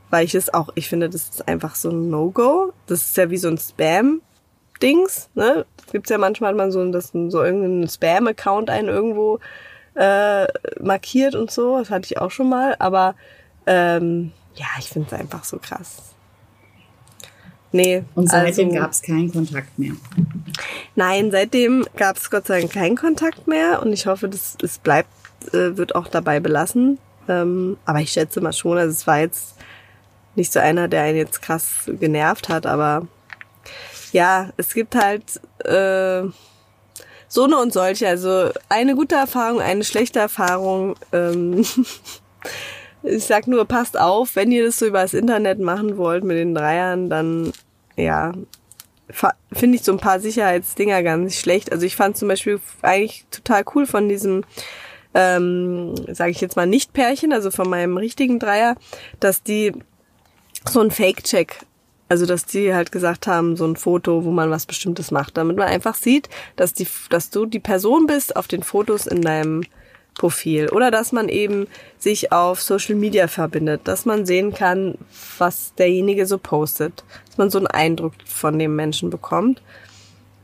weil 0.09 0.25
ich 0.25 0.35
es 0.35 0.53
auch, 0.53 0.69
ich 0.75 0.87
finde, 0.87 1.09
das 1.09 1.23
ist 1.23 1.47
einfach 1.47 1.75
so 1.75 1.89
ein 1.89 2.09
No-Go. 2.09 2.71
Das 2.87 3.03
ist 3.03 3.17
ja 3.17 3.29
wie 3.29 3.37
so 3.37 3.49
ein 3.49 3.57
Spam-Dings, 3.57 5.29
ne? 5.33 5.65
Das 5.77 5.91
gibt's 5.91 6.09
ja 6.09 6.17
manchmal, 6.17 6.51
hat 6.51 6.57
man 6.57 6.71
so, 6.71 6.89
dass 6.91 7.11
so 7.11 7.43
irgendein 7.43 7.89
Spam-Account 7.89 8.69
einen 8.69 8.87
irgendwo 8.87 9.39
äh, 9.95 10.47
markiert 10.79 11.35
und 11.35 11.51
so. 11.51 11.79
Das 11.79 11.89
hatte 11.89 12.05
ich 12.05 12.17
auch 12.17 12.31
schon 12.31 12.49
mal, 12.49 12.75
aber 12.79 13.15
ähm, 13.65 14.31
ja, 14.55 14.67
ich 14.79 14.89
finde 14.89 15.07
es 15.07 15.19
einfach 15.19 15.43
so 15.43 15.57
krass. 15.57 16.14
Nee. 17.75 18.03
Und 18.15 18.29
seitdem 18.29 18.69
also, 18.69 18.79
gab 18.79 18.91
es 18.91 19.01
keinen 19.01 19.29
Kontakt 19.29 19.77
mehr. 19.77 19.91
Nein, 20.95 21.29
seitdem 21.29 21.85
gab 21.97 22.15
es 22.15 22.31
Gott 22.31 22.47
sei 22.47 22.61
Dank 22.61 22.71
keinen 22.71 22.95
Kontakt 22.95 23.49
mehr 23.49 23.81
und 23.81 23.91
ich 23.91 24.07
hoffe, 24.07 24.29
das 24.29 24.55
es 24.63 24.77
bleibt, 24.77 25.09
äh, 25.53 25.75
wird 25.75 25.93
auch 25.93 26.07
dabei 26.07 26.39
belassen. 26.39 26.99
Ähm, 27.27 27.75
aber 27.83 27.99
ich 27.99 28.13
schätze 28.13 28.39
mal 28.39 28.53
schon, 28.53 28.77
also 28.77 28.91
es 28.91 29.05
war 29.07 29.19
jetzt 29.19 29.57
nicht 30.35 30.53
so 30.53 30.59
einer, 30.59 30.87
der 30.87 31.03
einen 31.03 31.17
jetzt 31.17 31.41
krass 31.41 31.91
genervt 31.99 32.47
hat, 32.47 32.65
aber 32.65 33.07
ja, 34.13 34.51
es 34.55 34.73
gibt 34.73 34.95
halt 34.95 35.41
äh, 35.65 36.29
so 37.27 37.43
eine 37.43 37.57
und 37.57 37.73
solche. 37.73 38.07
Also 38.07 38.51
eine 38.69 38.95
gute 38.95 39.15
Erfahrung, 39.15 39.59
eine 39.59 39.83
schlechte 39.83 40.19
Erfahrung. 40.19 40.95
Ähm, 41.11 41.65
ich 43.03 43.25
sag 43.25 43.47
nur, 43.47 43.65
passt 43.65 43.99
auf, 43.99 44.37
wenn 44.37 44.53
ihr 44.53 44.63
das 44.63 44.79
so 44.79 44.85
über 44.85 45.01
das 45.01 45.13
Internet 45.13 45.59
machen 45.59 45.97
wollt 45.97 46.23
mit 46.23 46.37
den 46.37 46.55
Dreiern, 46.55 47.09
dann 47.09 47.51
ja, 47.95 48.33
finde 49.51 49.75
ich 49.75 49.83
so 49.83 49.91
ein 49.91 49.99
paar 49.99 50.19
Sicherheitsdinger 50.19 51.03
gar 51.03 51.17
nicht 51.17 51.39
schlecht. 51.39 51.71
Also 51.71 51.85
ich 51.85 51.95
fand 51.95 52.17
zum 52.17 52.27
Beispiel 52.27 52.59
eigentlich 52.81 53.25
total 53.31 53.63
cool 53.75 53.85
von 53.85 54.09
diesem, 54.09 54.43
ähm, 55.13 55.95
sage 56.11 56.31
ich 56.31 56.41
jetzt 56.41 56.55
mal 56.55 56.65
Nicht-Pärchen, 56.65 57.31
also 57.31 57.51
von 57.51 57.69
meinem 57.69 57.97
richtigen 57.97 58.39
Dreier, 58.39 58.75
dass 59.19 59.43
die 59.43 59.73
so 60.67 60.81
ein 60.81 60.91
Fake-Check, 60.91 61.59
also 62.09 62.25
dass 62.25 62.45
die 62.45 62.73
halt 62.73 62.91
gesagt 62.91 63.27
haben, 63.27 63.55
so 63.55 63.65
ein 63.65 63.75
Foto, 63.75 64.25
wo 64.25 64.31
man 64.31 64.49
was 64.49 64.65
Bestimmtes 64.65 65.11
macht, 65.11 65.37
damit 65.37 65.57
man 65.57 65.67
einfach 65.67 65.95
sieht, 65.95 66.29
dass 66.55 66.73
die, 66.73 66.87
dass 67.09 67.29
du 67.29 67.45
die 67.45 67.59
Person 67.59 68.07
bist 68.07 68.35
auf 68.35 68.47
den 68.47 68.63
Fotos 68.63 69.05
in 69.05 69.21
deinem 69.21 69.63
Profil. 70.15 70.69
Oder 70.69 70.91
dass 70.91 71.11
man 71.11 71.29
eben 71.29 71.67
sich 71.99 72.31
auf 72.31 72.61
Social 72.61 72.95
Media 72.95 73.27
verbindet, 73.27 73.81
dass 73.83 74.05
man 74.05 74.25
sehen 74.25 74.53
kann, 74.53 74.97
was 75.37 75.73
derjenige 75.75 76.25
so 76.25 76.37
postet, 76.37 77.03
dass 77.27 77.37
man 77.37 77.49
so 77.49 77.57
einen 77.57 77.67
Eindruck 77.67 78.13
von 78.25 78.57
dem 78.57 78.75
Menschen 78.75 79.09
bekommt, 79.09 79.61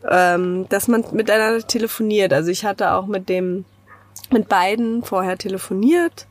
ähm, 0.10 0.68
dass 0.70 0.88
man 0.88 1.06
miteinander 1.14 1.66
telefoniert. 1.66 2.34
Also 2.34 2.52
ich 2.52 2.66
hatte 2.66 2.92
auch 2.92 3.08
mit 3.08 3.30
dem, 3.30 3.66
mit 4.30 4.50
beiden 4.50 5.04
vorher 5.04 5.38
telefoniert, 5.38 6.28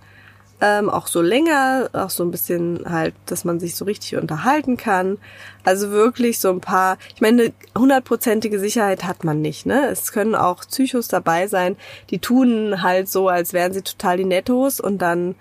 ähm, 0.61 0.91
auch 0.91 1.07
so 1.07 1.23
länger, 1.23 1.89
auch 1.93 2.11
so 2.11 2.23
ein 2.23 2.31
bisschen 2.31 2.85
halt, 2.89 3.15
dass 3.27 3.45
man 3.45 3.61
sich 3.61 3.77
so 3.77 3.85
richtig 3.85 4.17
unterhalten 4.17 4.77
kann. 4.77 5.19
Also 5.65 5.91
wirklich 5.91 6.39
so 6.39 6.51
ein 6.51 6.61
paar, 6.61 6.99
ich 7.15 7.21
meine, 7.21 7.53
hundertprozentige 7.77 8.59
Sicherheit 8.59 9.05
hat 9.05 9.25
man 9.25 9.41
nicht, 9.41 9.67
ne? 9.67 9.89
Es 9.89 10.13
können 10.13 10.35
auch 10.35 10.65
Psychos 10.67 11.09
dabei 11.09 11.47
sein, 11.47 11.77
die 12.11 12.19
tun 12.19 12.83
halt 12.83 13.09
so, 13.09 13.29
als 13.29 13.53
wären 13.53 13.73
sie 13.73 13.83
total 13.83 14.19
die 14.19 14.25
Nettos 14.25 14.81
und 14.81 14.99
dann, 14.99 15.35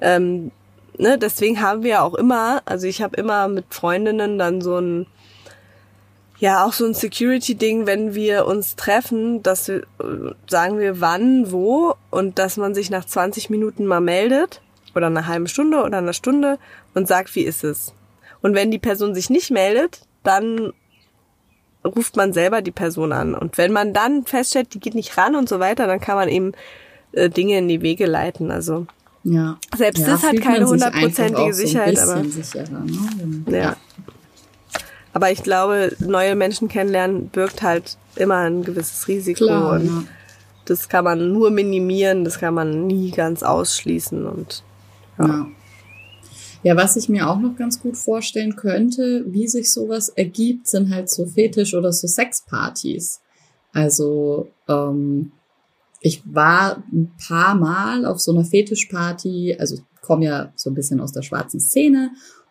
ähm, 0.00 0.50
ne, 0.98 1.18
deswegen 1.18 1.60
haben 1.60 1.82
wir 1.82 2.02
auch 2.02 2.14
immer, 2.14 2.62
also 2.64 2.86
ich 2.86 3.02
habe 3.02 3.16
immer 3.16 3.48
mit 3.48 3.66
Freundinnen 3.70 4.38
dann 4.38 4.60
so 4.60 4.78
ein, 4.78 5.06
ja, 6.38 6.64
auch 6.64 6.72
so 6.72 6.84
ein 6.84 6.94
Security-Ding, 6.94 7.86
wenn 7.86 8.14
wir 8.14 8.46
uns 8.46 8.76
treffen, 8.76 9.42
dass 9.42 9.68
wir, 9.68 9.78
äh, 10.00 10.34
sagen 10.48 10.78
wir 10.78 11.00
wann, 11.00 11.50
wo 11.50 11.94
und 12.10 12.38
dass 12.38 12.56
man 12.56 12.74
sich 12.74 12.90
nach 12.90 13.04
20 13.04 13.48
Minuten 13.50 13.86
mal 13.86 14.00
meldet 14.00 14.60
oder 14.94 15.06
einer 15.06 15.26
halben 15.26 15.46
Stunde 15.48 15.82
oder 15.82 15.98
einer 15.98 16.12
Stunde 16.12 16.58
und 16.94 17.08
sagt, 17.08 17.34
wie 17.34 17.42
ist 17.42 17.64
es. 17.64 17.94
Und 18.42 18.54
wenn 18.54 18.70
die 18.70 18.78
Person 18.78 19.14
sich 19.14 19.30
nicht 19.30 19.50
meldet, 19.50 20.00
dann 20.22 20.72
ruft 21.84 22.16
man 22.16 22.32
selber 22.32 22.62
die 22.62 22.70
Person 22.72 23.12
an. 23.12 23.34
Und 23.34 23.58
wenn 23.58 23.72
man 23.72 23.92
dann 23.92 24.24
feststellt, 24.24 24.74
die 24.74 24.80
geht 24.80 24.94
nicht 24.94 25.16
ran 25.16 25.36
und 25.36 25.48
so 25.48 25.60
weiter, 25.60 25.86
dann 25.86 26.00
kann 26.00 26.16
man 26.16 26.28
eben 26.28 26.52
äh, 27.12 27.30
Dinge 27.30 27.58
in 27.58 27.68
die 27.68 27.80
Wege 27.82 28.06
leiten. 28.06 28.50
Also 28.50 28.86
Ja. 29.24 29.58
Selbst 29.76 30.00
ja, 30.00 30.06
das 30.08 30.22
hat 30.22 30.40
keine 30.40 30.66
hundertprozentige 30.66 31.52
so 31.54 31.60
Sicherheit, 31.60 31.98
aber- 31.98 32.24
sicherer, 32.24 32.68
ne? 32.80 33.42
Wenn- 33.46 33.54
ja. 33.62 33.76
Aber 35.16 35.32
ich 35.32 35.42
glaube, 35.42 35.96
neue 35.98 36.36
Menschen 36.36 36.68
kennenlernen 36.68 37.30
birgt 37.30 37.62
halt 37.62 37.96
immer 38.16 38.40
ein 38.40 38.62
gewisses 38.64 39.08
Risiko. 39.08 39.46
Klar, 39.46 39.72
und 39.72 39.86
ja. 39.86 40.04
das 40.66 40.90
kann 40.90 41.04
man 41.04 41.32
nur 41.32 41.50
minimieren, 41.50 42.22
das 42.22 42.38
kann 42.38 42.52
man 42.52 42.86
nie 42.86 43.12
ganz 43.12 43.42
ausschließen. 43.42 44.26
Und 44.26 44.62
Ja. 45.18 45.48
Ja, 46.62 46.76
was 46.76 46.96
ich 46.96 47.08
mir 47.08 47.30
auch 47.30 47.38
noch 47.38 47.56
ganz 47.56 47.80
gut 47.80 47.96
vorstellen 47.96 48.56
könnte, 48.56 49.24
wie 49.28 49.48
sich 49.48 49.72
sowas 49.72 50.10
ergibt, 50.10 50.66
sind 50.66 50.94
halt 50.94 51.08
so 51.08 51.24
Fetisch- 51.24 51.72
oder 51.72 51.94
so 51.94 52.06
Sexpartys. 52.06 53.22
Also 53.72 54.48
ähm, 54.68 55.32
ich 56.02 56.20
war 56.26 56.82
ein 56.92 57.10
paar 57.26 57.54
Mal 57.54 58.04
auf 58.04 58.20
so 58.20 58.32
einer 58.32 58.44
Fetischparty, 58.44 59.56
also 59.58 59.76
ich 59.76 59.82
komme 60.02 60.26
ja 60.26 60.52
so 60.56 60.68
ein 60.68 60.74
bisschen 60.74 61.00
aus 61.00 61.12
der 61.12 61.22
schwarzen 61.22 61.58
Szene 61.58 62.10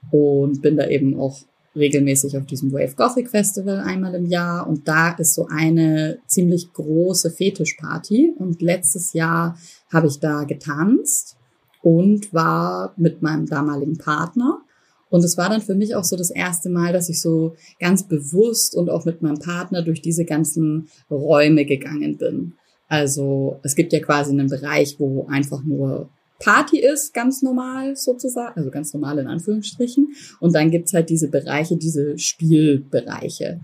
und 0.09 0.63
bin 0.63 0.78
da 0.78 0.88
eben 0.88 1.20
auch 1.20 1.38
regelmäßig 1.76 2.38
auf 2.38 2.45
diesem 2.45 2.71
Wave 2.71 2.95
Gothic 2.95 3.30
Festival 3.30 3.80
einmal 3.80 4.15
im 4.15 4.26
Jahr 4.26 4.67
und 4.67 4.88
da 4.88 5.11
ist 5.11 5.34
so 5.34 5.47
eine 5.49 6.19
ziemlich 6.28 6.71
große 6.73 7.32
Fetischparty 7.32 8.34
und 8.38 8.61
letztes 8.61 9.13
Jahr 9.13 9.57
habe 9.91 10.07
ich 10.07 10.19
da 10.19 10.43
getanzt 10.43 11.36
und 11.82 12.34
war 12.34 12.93
mit 12.97 13.21
meinem 13.21 13.45
damaligen 13.45 13.97
Partner. 13.97 14.61
Und 15.09 15.23
es 15.23 15.38
war 15.38 15.49
dann 15.49 15.61
für 15.61 15.76
mich 15.76 15.95
auch 15.95 16.03
so 16.03 16.17
das 16.17 16.32
erste 16.32 16.69
Mal, 16.69 16.91
dass 16.91 17.09
ich 17.09 17.21
so 17.21 17.55
ganz 17.80 18.03
bewusst 18.03 18.76
und 18.76 18.89
auch 18.89 19.05
mit 19.05 19.21
meinem 19.21 19.39
Partner 19.39 19.84
durch 19.84 20.01
diese 20.01 20.26
ganzen 20.26 20.89
Räume 21.11 21.63
gegangen 21.65 22.17
bin. 22.17 22.53
Also 22.88 23.59
es 23.63 23.76
gibt 23.76 23.93
ja 23.93 23.99
quasi 23.99 24.32
einen 24.32 24.49
Bereich, 24.49 24.95
wo 24.99 25.28
einfach 25.28 25.63
nur 25.63 26.09
Party 26.39 26.79
ist, 26.79 27.13
ganz 27.13 27.41
normal 27.41 27.95
sozusagen, 27.95 28.57
also 28.57 28.69
ganz 28.69 28.93
normal 28.93 29.19
in 29.19 29.27
Anführungsstrichen. 29.27 30.13
Und 30.39 30.53
dann 30.53 30.71
gibt's 30.71 30.93
halt 30.93 31.09
diese 31.09 31.29
Bereiche, 31.29 31.77
diese 31.77 32.17
Spielbereiche. 32.17 33.61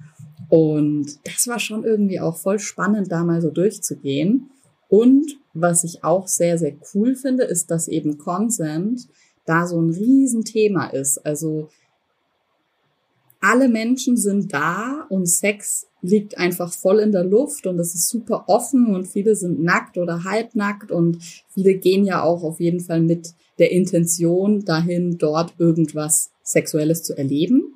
Und 0.49 1.19
das 1.25 1.47
war 1.47 1.59
schon 1.59 1.83
irgendwie 1.83 2.19
auch 2.19 2.37
voll 2.37 2.59
spannend, 2.59 3.11
da 3.11 3.23
mal 3.23 3.41
so 3.41 3.49
durchzugehen. 3.49 4.49
Und 4.89 5.37
was 5.53 5.83
ich 5.83 6.03
auch 6.03 6.27
sehr, 6.27 6.57
sehr 6.57 6.73
cool 6.93 7.15
finde, 7.15 7.43
ist, 7.43 7.71
dass 7.71 7.87
eben 7.87 8.17
Consent 8.17 9.07
da 9.45 9.65
so 9.65 9.79
ein 9.81 9.89
Riesenthema 9.89 10.87
ist. 10.87 11.25
Also 11.25 11.69
alle 13.39 13.69
Menschen 13.69 14.17
sind 14.17 14.53
da 14.53 15.05
und 15.09 15.27
Sex 15.27 15.87
liegt 16.01 16.37
einfach 16.37 16.73
voll 16.73 16.99
in 16.99 17.11
der 17.11 17.23
Luft 17.23 17.67
und 17.67 17.79
es 17.79 17.93
ist 17.93 18.09
super 18.09 18.45
offen 18.47 18.95
und 18.95 19.07
viele 19.07 19.35
sind 19.35 19.61
nackt 19.61 19.97
oder 19.97 20.23
halbnackt 20.23 20.91
und 20.91 21.19
viele 21.49 21.75
gehen 21.75 22.05
ja 22.05 22.23
auch 22.23 22.43
auf 22.43 22.59
jeden 22.59 22.79
Fall 22.79 23.01
mit 23.01 23.33
der 23.59 23.71
Intention 23.71 24.65
dahin, 24.65 25.17
dort 25.17 25.53
irgendwas 25.59 26.31
Sexuelles 26.43 27.03
zu 27.03 27.15
erleben. 27.15 27.75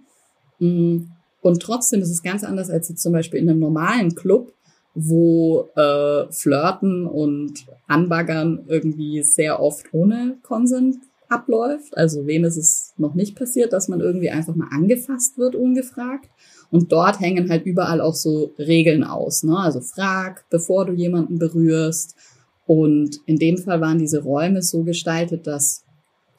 Mm, 0.59 1.03
und 1.41 1.61
trotzdem 1.61 2.01
ist 2.01 2.09
es 2.09 2.23
ganz 2.23 2.43
anders 2.43 2.71
als 2.71 2.89
jetzt 2.89 3.03
zum 3.03 3.13
Beispiel 3.13 3.39
in 3.39 3.49
einem 3.49 3.59
normalen 3.59 4.15
Club, 4.15 4.53
wo 4.95 5.69
äh, 5.75 6.31
Flirten 6.31 7.05
und 7.05 7.65
Anbaggern 7.85 8.65
irgendwie 8.67 9.21
sehr 9.21 9.59
oft 9.59 9.93
ohne 9.93 10.37
Konsent 10.41 10.97
abläuft. 11.29 11.95
Also 11.97 12.25
wem 12.25 12.45
ist 12.45 12.57
es 12.57 12.93
noch 12.97 13.13
nicht 13.13 13.35
passiert, 13.35 13.73
dass 13.73 13.87
man 13.87 13.99
irgendwie 13.99 14.29
einfach 14.29 14.55
mal 14.55 14.69
angefasst 14.71 15.37
wird, 15.37 15.55
ungefragt. 15.55 16.29
Und 16.75 16.91
dort 16.91 17.21
hängen 17.21 17.49
halt 17.49 17.65
überall 17.65 18.01
auch 18.01 18.15
so 18.15 18.51
Regeln 18.59 19.05
aus. 19.05 19.43
Ne? 19.43 19.57
Also 19.57 19.79
frag, 19.79 20.43
bevor 20.49 20.85
du 20.85 20.91
jemanden 20.91 21.39
berührst. 21.39 22.15
Und 22.65 23.21
in 23.25 23.37
dem 23.37 23.57
Fall 23.57 23.79
waren 23.79 23.97
diese 23.97 24.21
Räume 24.21 24.61
so 24.61 24.83
gestaltet, 24.83 25.47
dass 25.47 25.85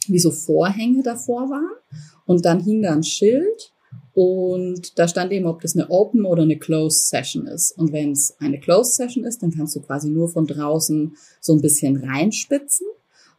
wie 0.09 0.19
so 0.19 0.31
Vorhänge 0.31 1.03
davor 1.03 1.49
waren. 1.49 1.79
Und 2.27 2.45
dann 2.45 2.61
hing 2.61 2.83
da 2.83 2.93
ein 2.93 3.03
Schild 3.03 3.73
und 4.13 4.99
da 4.99 5.09
stand 5.09 5.33
eben, 5.33 5.47
ob 5.47 5.63
das 5.63 5.75
eine 5.75 5.89
Open 5.89 6.27
oder 6.27 6.43
eine 6.43 6.59
Closed 6.59 7.09
Session 7.09 7.47
ist. 7.47 7.73
Und 7.73 7.93
wenn 7.93 8.13
es 8.13 8.37
eine 8.39 8.61
Closed 8.61 8.95
Session 8.95 9.25
ist, 9.25 9.43
dann 9.43 9.53
kannst 9.53 9.75
du 9.75 9.81
quasi 9.81 10.11
nur 10.11 10.29
von 10.29 10.47
draußen 10.47 11.17
so 11.41 11.55
ein 11.55 11.63
bisschen 11.63 11.97
reinspitzen. 11.97 12.87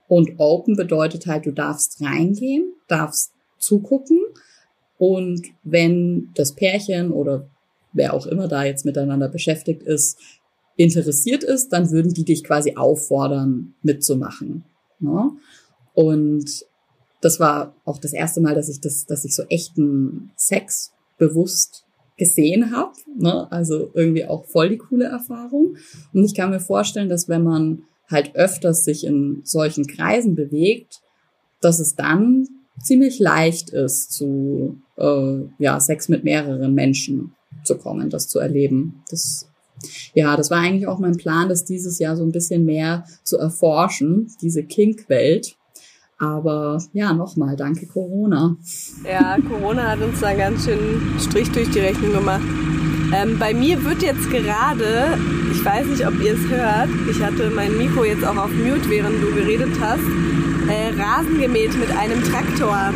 Und 0.07 0.39
Open 0.39 0.75
bedeutet 0.75 1.27
halt, 1.27 1.45
du 1.45 1.51
darfst 1.51 2.01
reingehen, 2.01 2.73
darfst 2.87 3.33
zugucken. 3.59 4.19
Und 4.97 5.47
wenn 5.63 6.29
das 6.35 6.53
Pärchen 6.53 7.11
oder 7.11 7.49
wer 7.93 8.13
auch 8.13 8.25
immer 8.25 8.47
da 8.47 8.63
jetzt 8.63 8.85
miteinander 8.85 9.29
beschäftigt 9.29 9.83
ist, 9.83 10.19
interessiert 10.75 11.43
ist, 11.43 11.69
dann 11.69 11.91
würden 11.91 12.13
die 12.13 12.23
dich 12.23 12.43
quasi 12.43 12.75
auffordern, 12.75 13.73
mitzumachen. 13.81 14.63
Ne? 14.99 15.31
Und 15.93 16.65
das 17.21 17.39
war 17.39 17.75
auch 17.83 17.97
das 17.97 18.13
erste 18.13 18.41
Mal, 18.41 18.55
dass 18.55 18.69
ich 18.69 18.79
das, 18.79 19.05
dass 19.05 19.25
ich 19.25 19.35
so 19.35 19.43
echten 19.49 20.31
Sex 20.35 20.93
bewusst 21.17 21.83
gesehen 22.17 22.71
habe. 22.71 22.93
Ne? 23.17 23.51
Also 23.51 23.91
irgendwie 23.93 24.25
auch 24.25 24.45
voll 24.45 24.69
die 24.69 24.77
coole 24.77 25.05
Erfahrung. 25.05 25.77
Und 26.13 26.23
ich 26.23 26.35
kann 26.35 26.51
mir 26.51 26.59
vorstellen, 26.59 27.09
dass 27.09 27.27
wenn 27.27 27.43
man 27.43 27.83
halt 28.09 28.35
öfters 28.35 28.83
sich 28.83 29.05
in 29.05 29.41
solchen 29.43 29.85
Kreisen 29.87 30.35
bewegt, 30.35 31.01
dass 31.59 31.79
es 31.79 31.95
dann 31.95 32.47
ziemlich 32.81 33.19
leicht 33.19 33.71
ist, 33.71 34.11
zu 34.11 34.79
äh, 34.97 35.43
ja, 35.59 35.79
Sex 35.79 36.09
mit 36.09 36.23
mehreren 36.23 36.73
Menschen 36.73 37.33
zu 37.63 37.77
kommen, 37.77 38.09
das 38.09 38.27
zu 38.27 38.39
erleben. 38.39 39.03
Das, 39.09 39.47
ja, 40.13 40.35
das 40.35 40.51
war 40.51 40.59
eigentlich 40.59 40.87
auch 40.87 40.99
mein 40.99 41.17
Plan, 41.17 41.49
das 41.49 41.65
dieses 41.65 41.99
Jahr 41.99 42.15
so 42.15 42.23
ein 42.23 42.31
bisschen 42.31 42.65
mehr 42.65 43.05
zu 43.23 43.37
erforschen, 43.37 44.31
diese 44.41 44.63
Kink-Welt. 44.63 45.55
Aber 46.19 46.81
ja, 46.93 47.13
nochmal, 47.13 47.55
danke 47.55 47.85
Corona. 47.85 48.57
Ja, 49.05 49.37
Corona 49.47 49.91
hat 49.91 50.01
uns 50.01 50.19
da 50.19 50.33
ganz 50.33 50.65
schön 50.65 51.01
Strich 51.19 51.51
durch 51.51 51.69
die 51.69 51.79
Rechnung 51.79 52.11
gemacht. 52.11 52.41
Ähm, 53.13 53.37
bei 53.39 53.53
mir 53.53 53.83
wird 53.83 54.01
jetzt 54.01 54.29
gerade, 54.31 55.17
ich 55.51 55.63
weiß 55.63 55.85
nicht, 55.87 56.05
ob 56.05 56.19
ihr 56.19 56.33
es 56.33 56.49
hört, 56.49 56.89
ich 57.09 57.21
hatte 57.21 57.51
mein 57.51 57.77
Mikro 57.77 58.03
jetzt 58.03 58.25
auch 58.25 58.35
auf 58.35 58.51
Mute, 58.51 58.89
während 58.89 59.21
du 59.21 59.33
geredet 59.33 59.79
hast, 59.79 60.01
äh, 60.67 60.99
Rasen 60.99 61.39
gemäht 61.39 61.77
mit 61.79 61.95
einem 61.95 62.21
Traktor. 62.23 62.93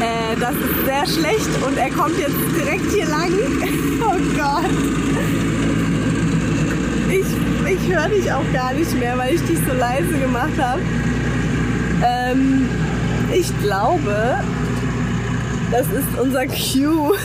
Äh, 0.00 0.36
das 0.38 0.54
ist 0.54 0.84
sehr 0.84 1.06
schlecht 1.06 1.48
und 1.66 1.76
er 1.76 1.90
kommt 1.90 2.18
jetzt 2.18 2.36
direkt 2.56 2.92
hier 2.92 3.06
lang. 3.06 3.32
oh 4.00 4.16
Gott. 4.36 4.70
Ich, 7.10 7.26
ich 7.72 7.92
höre 7.92 8.08
dich 8.08 8.32
auch 8.32 8.52
gar 8.52 8.74
nicht 8.74 8.94
mehr, 8.98 9.18
weil 9.18 9.34
ich 9.34 9.42
dich 9.42 9.58
so 9.66 9.74
leise 9.76 10.18
gemacht 10.18 10.58
habe. 10.60 10.80
Ähm, 12.04 12.68
ich 13.32 13.50
glaube, 13.60 14.38
das 15.70 15.86
ist 15.88 16.20
unser 16.20 16.46
Cue. 16.46 17.12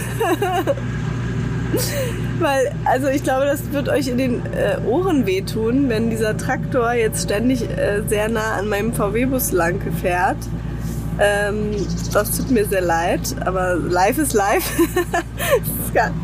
Weil, 2.39 2.71
also 2.85 3.07
ich 3.07 3.23
glaube, 3.23 3.45
das 3.45 3.71
wird 3.71 3.89
euch 3.89 4.07
in 4.07 4.17
den 4.17 4.41
äh, 4.53 4.77
Ohren 4.87 5.25
wehtun, 5.25 5.89
wenn 5.89 6.09
dieser 6.09 6.35
Traktor 6.37 6.93
jetzt 6.93 7.23
ständig 7.23 7.63
äh, 7.63 8.01
sehr 8.07 8.29
nah 8.29 8.53
an 8.53 8.67
meinem 8.67 8.93
VW-Bus 8.93 9.51
lang 9.51 9.79
fährt. 10.01 10.37
Ähm, 11.19 11.71
das 12.11 12.37
tut 12.37 12.51
mir 12.51 12.65
sehr 12.65 12.81
leid, 12.81 13.35
aber 13.45 13.75
live 13.75 14.17
ist 14.17 14.33
live. 14.33 14.63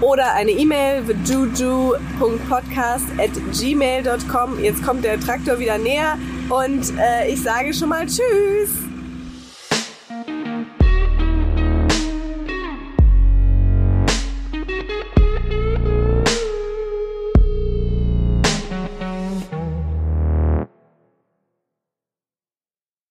oder 0.00 0.32
eine 0.34 0.52
E-Mail 0.52 1.02
juju.podcast 1.24 3.06
at 3.18 3.30
gmail.com. 3.52 4.62
Jetzt 4.62 4.84
kommt 4.84 5.02
der 5.04 5.18
Traktor 5.20 5.58
wieder 5.58 5.78
näher 5.78 6.16
und 6.48 6.96
äh, 6.98 7.28
ich 7.28 7.42
sage 7.42 7.74
schon 7.74 7.88
mal 7.88 8.06
Tschüss. 8.06 8.87